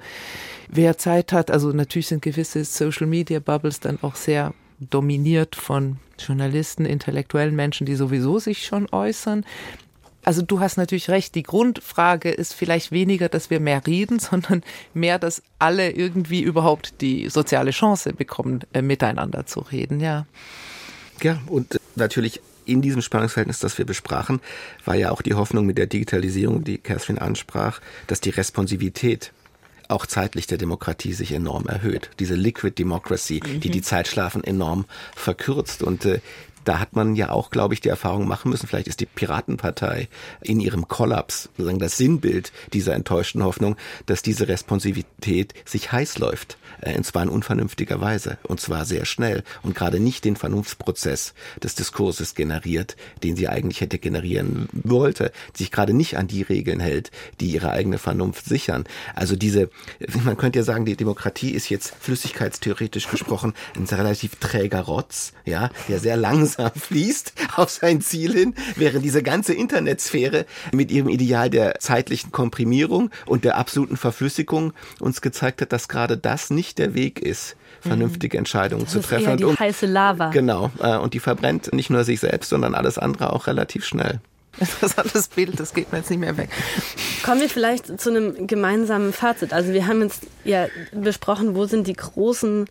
wer 0.69 0.97
Zeit 0.97 1.31
hat, 1.31 1.51
also 1.51 1.69
natürlich 1.69 2.07
sind 2.07 2.21
gewisse 2.21 2.63
Social 2.63 3.07
Media 3.07 3.39
Bubbles 3.39 3.79
dann 3.79 3.99
auch 4.01 4.15
sehr 4.15 4.53
dominiert 4.79 5.55
von 5.55 5.97
Journalisten, 6.19 6.85
intellektuellen 6.85 7.55
Menschen, 7.55 7.85
die 7.85 7.95
sowieso 7.95 8.39
sich 8.39 8.65
schon 8.65 8.87
äußern. 8.91 9.45
Also 10.27 10.41
du 10.41 10.59
hast 10.59 10.75
natürlich 10.75 11.09
recht, 11.09 11.35
die 11.35 11.43
Grundfrage 11.43 12.29
ist 12.29 12.53
vielleicht 12.53 12.91
weniger, 12.91 13.29
dass 13.29 13.49
wir 13.49 13.61
mehr 13.61 13.87
reden, 13.87 14.19
sondern 14.19 14.61
mehr, 14.93 15.19
dass 15.19 15.41
alle 15.57 15.91
irgendwie 15.91 16.41
überhaupt 16.41 16.99
die 16.99 17.29
soziale 17.29 17.71
Chance 17.71 18.11
bekommen, 18.11 18.59
äh, 18.73 18.81
miteinander 18.81 19.45
zu 19.45 19.61
reden, 19.61 20.01
ja. 20.01 20.25
Ja, 21.21 21.39
und 21.47 21.79
natürlich 21.95 22.41
in 22.65 22.81
diesem 22.81 23.01
Spannungsverhältnis, 23.01 23.59
das 23.59 23.77
wir 23.77 23.85
besprachen, 23.85 24.41
war 24.85 24.95
ja 24.95 25.11
auch 25.11 25.21
die 25.21 25.33
Hoffnung 25.33 25.65
mit 25.65 25.77
der 25.77 25.87
Digitalisierung, 25.87 26.63
die 26.63 26.77
Catherine 26.77 27.21
ansprach, 27.21 27.79
dass 28.07 28.19
die 28.19 28.29
Responsivität 28.29 29.31
auch 29.87 30.05
zeitlich 30.05 30.47
der 30.47 30.57
Demokratie 30.57 31.13
sich 31.13 31.31
enorm 31.31 31.67
erhöht. 31.67 32.09
Diese 32.19 32.35
Liquid 32.35 32.77
Democracy, 32.77 33.41
mhm. 33.43 33.61
die 33.61 33.69
die 33.69 33.81
Zeitschlafen 33.81 34.43
enorm 34.43 34.85
verkürzt. 35.15 35.81
Und 35.81 36.03
äh, 36.05 36.19
da 36.67 36.79
hat 36.79 36.95
man 36.95 37.15
ja 37.15 37.29
auch, 37.29 37.49
glaube 37.49 37.73
ich, 37.73 37.79
die 37.79 37.89
Erfahrung 37.89 38.27
machen 38.27 38.49
müssen, 38.49 38.67
vielleicht 38.67 38.87
ist 38.87 38.99
die 38.99 39.05
Piratenpartei 39.05 40.09
in 40.41 40.59
ihrem 40.59 40.87
Kollaps 40.87 41.49
sozusagen 41.55 41.79
das 41.79 41.97
Sinnbild 41.97 42.51
dieser 42.73 42.93
enttäuschten 42.93 43.43
Hoffnung, 43.43 43.77
dass 44.05 44.21
diese 44.21 44.49
Responsivität 44.49 45.53
sich 45.65 45.91
heiß 45.91 46.17
läuft, 46.17 46.57
äh, 46.81 46.97
und 46.97 47.05
zwar 47.05 47.23
in 47.23 47.29
unvernünftiger 47.29 48.01
Weise, 48.01 48.37
und 48.43 48.59
zwar 48.59 48.83
sehr 48.83 49.05
schnell 49.05 49.43
und 49.63 49.75
gerade 49.75 50.01
nicht 50.01 50.25
den 50.25 50.35
Vernunftsprozess 50.35 51.33
des 51.63 51.75
Diskurses 51.75 52.35
generiert, 52.35 52.97
den 53.23 53.37
sie 53.37 53.47
eigentlich 53.47 53.79
hätte 53.79 53.97
generieren 53.97 54.67
wollte, 54.73 55.31
sich 55.53 55.71
gerade 55.71 55.93
nicht 55.93 56.17
an 56.17 56.27
die 56.27 56.41
Regeln 56.41 56.81
hält, 56.81 57.11
die 57.39 57.51
ihre 57.51 57.71
eigene 57.71 57.97
Vernunft 57.97 58.45
sichern. 58.45 58.83
Also 59.15 59.37
diese, 59.37 59.69
man 60.25 60.35
könnte 60.35 60.59
ja 60.59 60.63
sagen, 60.63 60.85
die 60.85 60.97
Demokratie 60.97 61.51
ist 61.51 61.69
jetzt 61.69 61.93
flüssigkeitstheoretisch 61.99 63.07
gesprochen 63.07 63.53
ein 63.75 63.85
relativ 63.85 64.35
träger 64.35 64.81
Rotz, 64.81 65.31
ja, 65.45 65.69
der 65.87 65.99
sehr 65.99 66.17
langsam 66.17 66.56
langsam 66.57 66.81
fließt 66.81 67.33
auf 67.55 67.69
sein 67.69 68.01
Ziel 68.01 68.33
hin, 68.33 68.55
während 68.75 69.03
diese 69.03 69.23
ganze 69.23 69.53
Internetsphäre 69.53 70.45
mit 70.71 70.91
ihrem 70.91 71.09
Ideal 71.09 71.49
der 71.49 71.79
zeitlichen 71.79 72.31
Komprimierung 72.31 73.11
und 73.25 73.43
der 73.43 73.57
absoluten 73.57 73.97
Verflüssigung 73.97 74.73
uns 74.99 75.21
gezeigt 75.21 75.61
hat, 75.61 75.71
dass 75.71 75.87
gerade 75.87 76.17
das 76.17 76.49
nicht 76.49 76.77
der 76.77 76.93
Weg 76.93 77.19
ist 77.19 77.55
vernünftige 77.79 78.37
Entscheidungen 78.37 78.83
das 78.83 78.93
zu 78.93 78.99
ist 78.99 79.07
treffen. 79.07 79.27
Eher 79.27 79.35
die 79.37 79.43
und, 79.43 79.59
heiße 79.59 79.85
Lava. 79.85 80.29
Genau. 80.31 80.71
Äh, 80.79 80.97
und 80.97 81.13
die 81.13 81.19
verbrennt 81.19 81.73
nicht 81.73 81.89
nur 81.89 82.03
sich 82.03 82.19
selbst, 82.19 82.49
sondern 82.49 82.73
alles 82.73 82.97
andere 82.97 83.31
auch 83.33 83.47
relativ 83.47 83.85
schnell 83.85 84.19
interessantes 84.59 85.27
Bild, 85.27 85.59
das 85.59 85.73
geht 85.73 85.91
mir 85.91 85.99
jetzt 85.99 86.09
nicht 86.09 86.19
mehr 86.19 86.37
weg. 86.37 86.49
Kommen 87.23 87.41
wir 87.41 87.49
vielleicht 87.49 87.99
zu 87.99 88.09
einem 88.09 88.47
gemeinsamen 88.47 89.13
Fazit. 89.13 89.53
Also 89.53 89.73
wir 89.73 89.87
haben 89.87 90.01
jetzt 90.01 90.23
ja 90.43 90.67
besprochen, 90.91 91.55
wo 91.55 91.65
sind 91.65 91.87
die 91.87 91.93
großen 91.93 92.65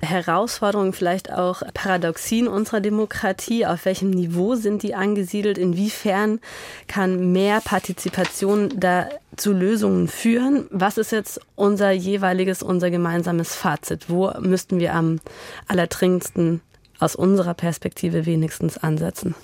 Herausforderungen, 0.00 0.92
vielleicht 0.92 1.32
auch 1.32 1.62
Paradoxien 1.72 2.48
unserer 2.48 2.80
Demokratie, 2.80 3.66
auf 3.66 3.84
welchem 3.84 4.10
Niveau 4.10 4.54
sind 4.54 4.82
die 4.82 4.94
angesiedelt, 4.94 5.58
inwiefern 5.58 6.40
kann 6.88 7.32
mehr 7.32 7.60
Partizipation 7.60 8.68
da 8.76 9.08
zu 9.36 9.52
Lösungen 9.52 10.08
führen. 10.08 10.66
Was 10.70 10.98
ist 10.98 11.12
jetzt 11.12 11.40
unser 11.54 11.90
jeweiliges, 11.92 12.62
unser 12.62 12.90
gemeinsames 12.90 13.54
Fazit? 13.54 14.08
Wo 14.08 14.32
müssten 14.40 14.80
wir 14.80 14.94
am 14.94 15.20
allerdringendsten 15.68 16.60
aus 16.98 17.16
unserer 17.16 17.54
Perspektive 17.54 18.26
wenigstens 18.26 18.76
ansetzen? 18.76 19.34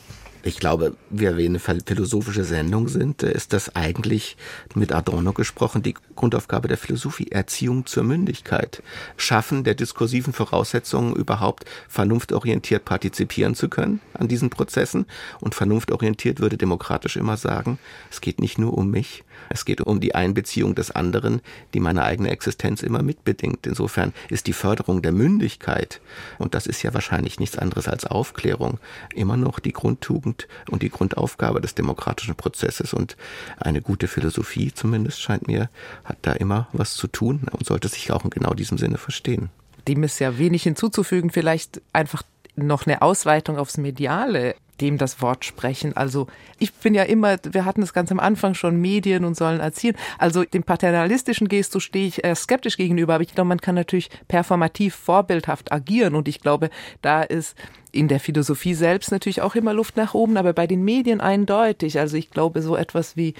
Ich 0.42 0.58
glaube, 0.58 0.96
wir 1.10 1.34
eine 1.34 1.58
philosophische 1.58 2.44
Sendung 2.44 2.88
sind, 2.88 3.22
ist 3.22 3.52
das 3.52 3.74
eigentlich 3.74 4.36
mit 4.74 4.92
Adorno 4.92 5.32
gesprochen 5.32 5.82
die 5.82 5.94
Grundaufgabe 6.14 6.68
der 6.68 6.78
Philosophie, 6.78 7.28
Erziehung 7.30 7.86
zur 7.86 8.04
Mündigkeit, 8.04 8.82
Schaffen 9.16 9.64
der 9.64 9.74
diskursiven 9.74 10.32
Voraussetzungen 10.32 11.14
überhaupt 11.16 11.64
vernunftorientiert 11.88 12.84
partizipieren 12.84 13.54
zu 13.54 13.68
können 13.68 14.00
an 14.14 14.28
diesen 14.28 14.50
Prozessen? 14.50 15.06
Und 15.40 15.54
vernunftorientiert 15.54 16.40
würde 16.40 16.56
demokratisch 16.56 17.16
immer 17.16 17.36
sagen, 17.36 17.78
es 18.10 18.20
geht 18.20 18.40
nicht 18.40 18.58
nur 18.58 18.78
um 18.78 18.90
mich, 18.90 19.24
es 19.48 19.64
geht 19.64 19.80
um 19.80 20.00
die 20.00 20.14
Einbeziehung 20.14 20.74
des 20.74 20.90
anderen, 20.90 21.40
die 21.74 21.80
meine 21.80 22.04
eigene 22.04 22.30
Existenz 22.30 22.82
immer 22.82 23.02
mitbedingt. 23.02 23.66
Insofern 23.66 24.12
ist 24.28 24.46
die 24.46 24.52
Förderung 24.52 25.02
der 25.02 25.12
Mündigkeit, 25.12 26.00
und 26.38 26.54
das 26.54 26.66
ist 26.66 26.82
ja 26.82 26.94
wahrscheinlich 26.94 27.40
nichts 27.40 27.58
anderes 27.58 27.88
als 27.88 28.04
Aufklärung, 28.06 28.78
immer 29.14 29.36
noch 29.36 29.58
die 29.58 29.72
Grundtugend 29.72 30.48
und 30.70 30.82
die 30.82 30.90
Grundaufgabe 30.90 31.60
des 31.60 31.74
demokratischen 31.74 32.34
Prozesses. 32.34 32.94
Und 32.94 33.16
eine 33.58 33.82
gute 33.82 34.08
Philosophie 34.08 34.72
zumindest 34.72 35.20
scheint 35.20 35.46
mir, 35.46 35.70
hat 36.04 36.18
da 36.22 36.32
immer 36.32 36.68
was 36.72 36.94
zu 36.94 37.06
tun 37.06 37.42
und 37.50 37.66
sollte 37.66 37.88
sich 37.88 38.12
auch 38.12 38.24
in 38.24 38.30
genau 38.30 38.54
diesem 38.54 38.78
Sinne 38.78 38.98
verstehen. 38.98 39.50
Dem 39.88 40.02
ist 40.02 40.18
ja 40.18 40.38
wenig 40.38 40.64
hinzuzufügen, 40.64 41.30
vielleicht 41.30 41.80
einfach 41.92 42.22
noch 42.56 42.86
eine 42.86 43.02
Ausweitung 43.02 43.58
aufs 43.58 43.76
Mediale 43.76 44.56
dem 44.80 44.98
das 44.98 45.20
Wort 45.22 45.44
sprechen. 45.44 45.96
Also 45.96 46.26
ich 46.58 46.72
bin 46.72 46.94
ja 46.94 47.02
immer, 47.04 47.36
wir 47.50 47.64
hatten 47.64 47.80
das 47.80 47.92
ganz 47.92 48.10
am 48.12 48.20
Anfang 48.20 48.54
schon, 48.54 48.80
Medien 48.80 49.24
und 49.24 49.36
sollen 49.36 49.60
erziehen. 49.60 49.96
Also 50.18 50.44
dem 50.44 50.62
paternalistischen 50.62 51.48
Gestus 51.48 51.82
stehe 51.82 52.06
ich 52.08 52.22
skeptisch 52.34 52.76
gegenüber, 52.76 53.14
aber 53.14 53.22
ich 53.22 53.34
glaube, 53.34 53.48
man 53.48 53.60
kann 53.60 53.74
natürlich 53.74 54.10
performativ 54.28 54.94
vorbildhaft 54.94 55.72
agieren 55.72 56.14
und 56.14 56.28
ich 56.28 56.40
glaube, 56.40 56.70
da 57.02 57.22
ist 57.22 57.56
in 57.96 58.08
der 58.08 58.20
Philosophie 58.20 58.74
selbst 58.74 59.10
natürlich 59.10 59.40
auch 59.40 59.54
immer 59.54 59.72
Luft 59.72 59.96
nach 59.96 60.14
oben, 60.14 60.36
aber 60.36 60.52
bei 60.52 60.66
den 60.66 60.84
Medien 60.84 61.20
eindeutig. 61.20 61.98
Also 61.98 62.16
ich 62.16 62.30
glaube, 62.30 62.62
so 62.62 62.76
etwas 62.76 63.16
wie 63.16 63.34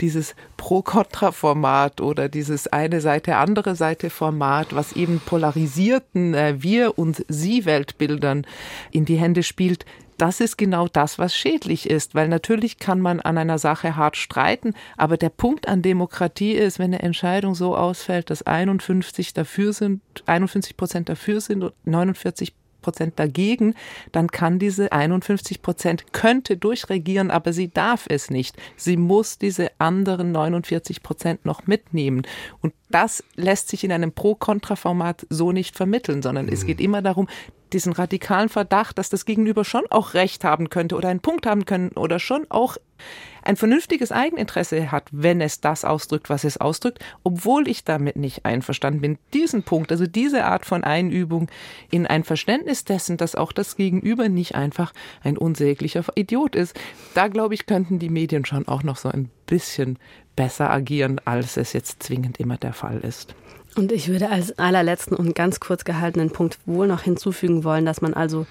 dieses 0.00 0.34
Pro-Kontra-Format 0.56 2.00
oder 2.00 2.28
dieses 2.28 2.66
eine 2.66 3.00
Seite, 3.00 3.36
andere 3.36 3.76
Seite 3.76 4.10
Format, 4.10 4.74
was 4.74 4.94
eben 4.94 5.20
polarisierten 5.24 6.34
äh, 6.34 6.62
Wir- 6.62 6.98
und 6.98 7.24
Sie-Weltbildern 7.28 8.46
in 8.90 9.04
die 9.04 9.16
Hände 9.16 9.42
spielt, 9.42 9.84
das 10.18 10.40
ist 10.40 10.58
genau 10.58 10.88
das, 10.88 11.18
was 11.18 11.34
schädlich 11.34 11.88
ist, 11.88 12.14
weil 12.14 12.28
natürlich 12.28 12.78
kann 12.78 13.00
man 13.00 13.20
an 13.20 13.38
einer 13.38 13.58
Sache 13.58 13.96
hart 13.96 14.16
streiten, 14.16 14.74
aber 14.96 15.16
der 15.16 15.30
Punkt 15.30 15.68
an 15.68 15.80
Demokratie 15.80 16.52
ist, 16.52 16.78
wenn 16.78 16.92
eine 16.92 17.02
Entscheidung 17.02 17.54
so 17.54 17.76
ausfällt, 17.76 18.28
dass 18.30 18.42
51 18.42 19.32
dafür 19.32 19.72
sind, 19.72 20.02
51 20.26 20.76
Prozent 20.76 21.08
dafür 21.08 21.40
sind 21.40 21.62
und 21.62 21.72
49 21.86 22.52
Prozent 22.88 23.18
dagegen, 23.18 23.74
dann 24.12 24.28
kann 24.28 24.58
diese 24.58 24.92
51 24.92 25.60
Prozent 25.60 26.14
könnte 26.14 26.56
durchregieren, 26.56 27.30
aber 27.30 27.52
sie 27.52 27.68
darf 27.68 28.06
es 28.08 28.30
nicht. 28.30 28.56
Sie 28.76 28.96
muss 28.96 29.36
diese 29.36 29.70
anderen 29.78 30.32
49 30.32 31.02
Prozent 31.02 31.44
noch 31.44 31.66
mitnehmen. 31.66 32.22
Und 32.62 32.72
das 32.88 33.22
lässt 33.36 33.68
sich 33.68 33.84
in 33.84 33.92
einem 33.92 34.12
Pro-Kontra-Format 34.12 35.26
so 35.28 35.52
nicht 35.52 35.76
vermitteln, 35.76 36.22
sondern 36.22 36.46
mhm. 36.46 36.52
es 36.54 36.64
geht 36.64 36.80
immer 36.80 37.02
darum, 37.02 37.28
diesen 37.74 37.92
radikalen 37.92 38.48
Verdacht, 38.48 38.96
dass 38.96 39.10
das 39.10 39.26
Gegenüber 39.26 39.66
schon 39.66 39.84
auch 39.90 40.14
Recht 40.14 40.44
haben 40.44 40.70
könnte 40.70 40.96
oder 40.96 41.10
einen 41.10 41.20
Punkt 41.20 41.44
haben 41.44 41.66
können 41.66 41.90
oder 41.90 42.18
schon 42.18 42.46
auch 42.48 42.78
ein 43.48 43.56
vernünftiges 43.56 44.12
Eigeninteresse 44.12 44.92
hat, 44.92 45.08
wenn 45.10 45.40
es 45.40 45.62
das 45.62 45.82
ausdrückt, 45.82 46.28
was 46.28 46.44
es 46.44 46.58
ausdrückt, 46.58 47.02
obwohl 47.24 47.66
ich 47.66 47.82
damit 47.82 48.16
nicht 48.16 48.44
einverstanden 48.44 49.00
bin. 49.00 49.18
Diesen 49.32 49.62
Punkt, 49.62 49.90
also 49.90 50.06
diese 50.06 50.44
Art 50.44 50.66
von 50.66 50.84
Einübung 50.84 51.48
in 51.90 52.06
ein 52.06 52.24
Verständnis 52.24 52.84
dessen, 52.84 53.16
dass 53.16 53.34
auch 53.34 53.52
das 53.52 53.76
Gegenüber 53.76 54.28
nicht 54.28 54.54
einfach 54.54 54.92
ein 55.22 55.38
unsäglicher 55.38 56.04
Idiot 56.14 56.54
ist, 56.54 56.78
da 57.14 57.28
glaube 57.28 57.54
ich, 57.54 57.64
könnten 57.64 57.98
die 57.98 58.10
Medien 58.10 58.44
schon 58.44 58.68
auch 58.68 58.82
noch 58.82 58.98
so 58.98 59.08
ein 59.08 59.30
bisschen 59.46 59.98
besser 60.36 60.70
agieren, 60.70 61.18
als 61.24 61.56
es 61.56 61.72
jetzt 61.72 62.02
zwingend 62.02 62.38
immer 62.38 62.58
der 62.58 62.74
Fall 62.74 62.98
ist. 62.98 63.34
Und 63.76 63.92
ich 63.92 64.08
würde 64.08 64.28
als 64.28 64.58
allerletzten 64.58 65.16
und 65.16 65.34
ganz 65.34 65.60
kurz 65.60 65.84
gehaltenen 65.84 66.30
Punkt 66.30 66.58
wohl 66.66 66.86
noch 66.86 67.02
hinzufügen 67.02 67.64
wollen, 67.64 67.86
dass 67.86 68.00
man 68.00 68.12
also 68.12 68.46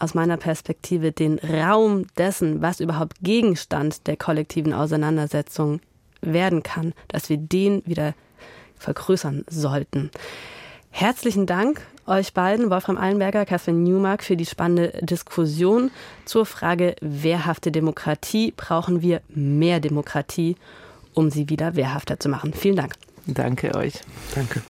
aus 0.00 0.14
meiner 0.14 0.36
Perspektive 0.36 1.12
den 1.12 1.38
Raum 1.38 2.06
dessen, 2.18 2.62
was 2.62 2.80
überhaupt 2.80 3.18
Gegenstand 3.22 4.06
der 4.06 4.16
kollektiven 4.16 4.72
Auseinandersetzung 4.72 5.80
werden 6.22 6.62
kann, 6.62 6.92
dass 7.08 7.28
wir 7.28 7.36
den 7.36 7.82
wieder 7.86 8.14
vergrößern 8.78 9.44
sollten. 9.48 10.10
Herzlichen 10.90 11.46
Dank 11.46 11.82
euch 12.06 12.34
beiden, 12.34 12.70
Wolfram 12.70 12.98
Eilenberger, 12.98 13.46
Catherine 13.46 13.78
Newmark, 13.78 14.24
für 14.24 14.36
die 14.36 14.46
spannende 14.46 14.92
Diskussion 15.02 15.90
zur 16.24 16.44
Frage 16.44 16.96
wehrhafte 17.00 17.70
Demokratie. 17.70 18.52
Brauchen 18.56 19.00
wir 19.00 19.22
mehr 19.28 19.80
Demokratie, 19.80 20.56
um 21.14 21.30
sie 21.30 21.48
wieder 21.48 21.76
wehrhafter 21.76 22.18
zu 22.18 22.28
machen? 22.28 22.52
Vielen 22.52 22.76
Dank. 22.76 22.94
Danke 23.26 23.74
euch. 23.76 23.94
Danke. 24.34 24.62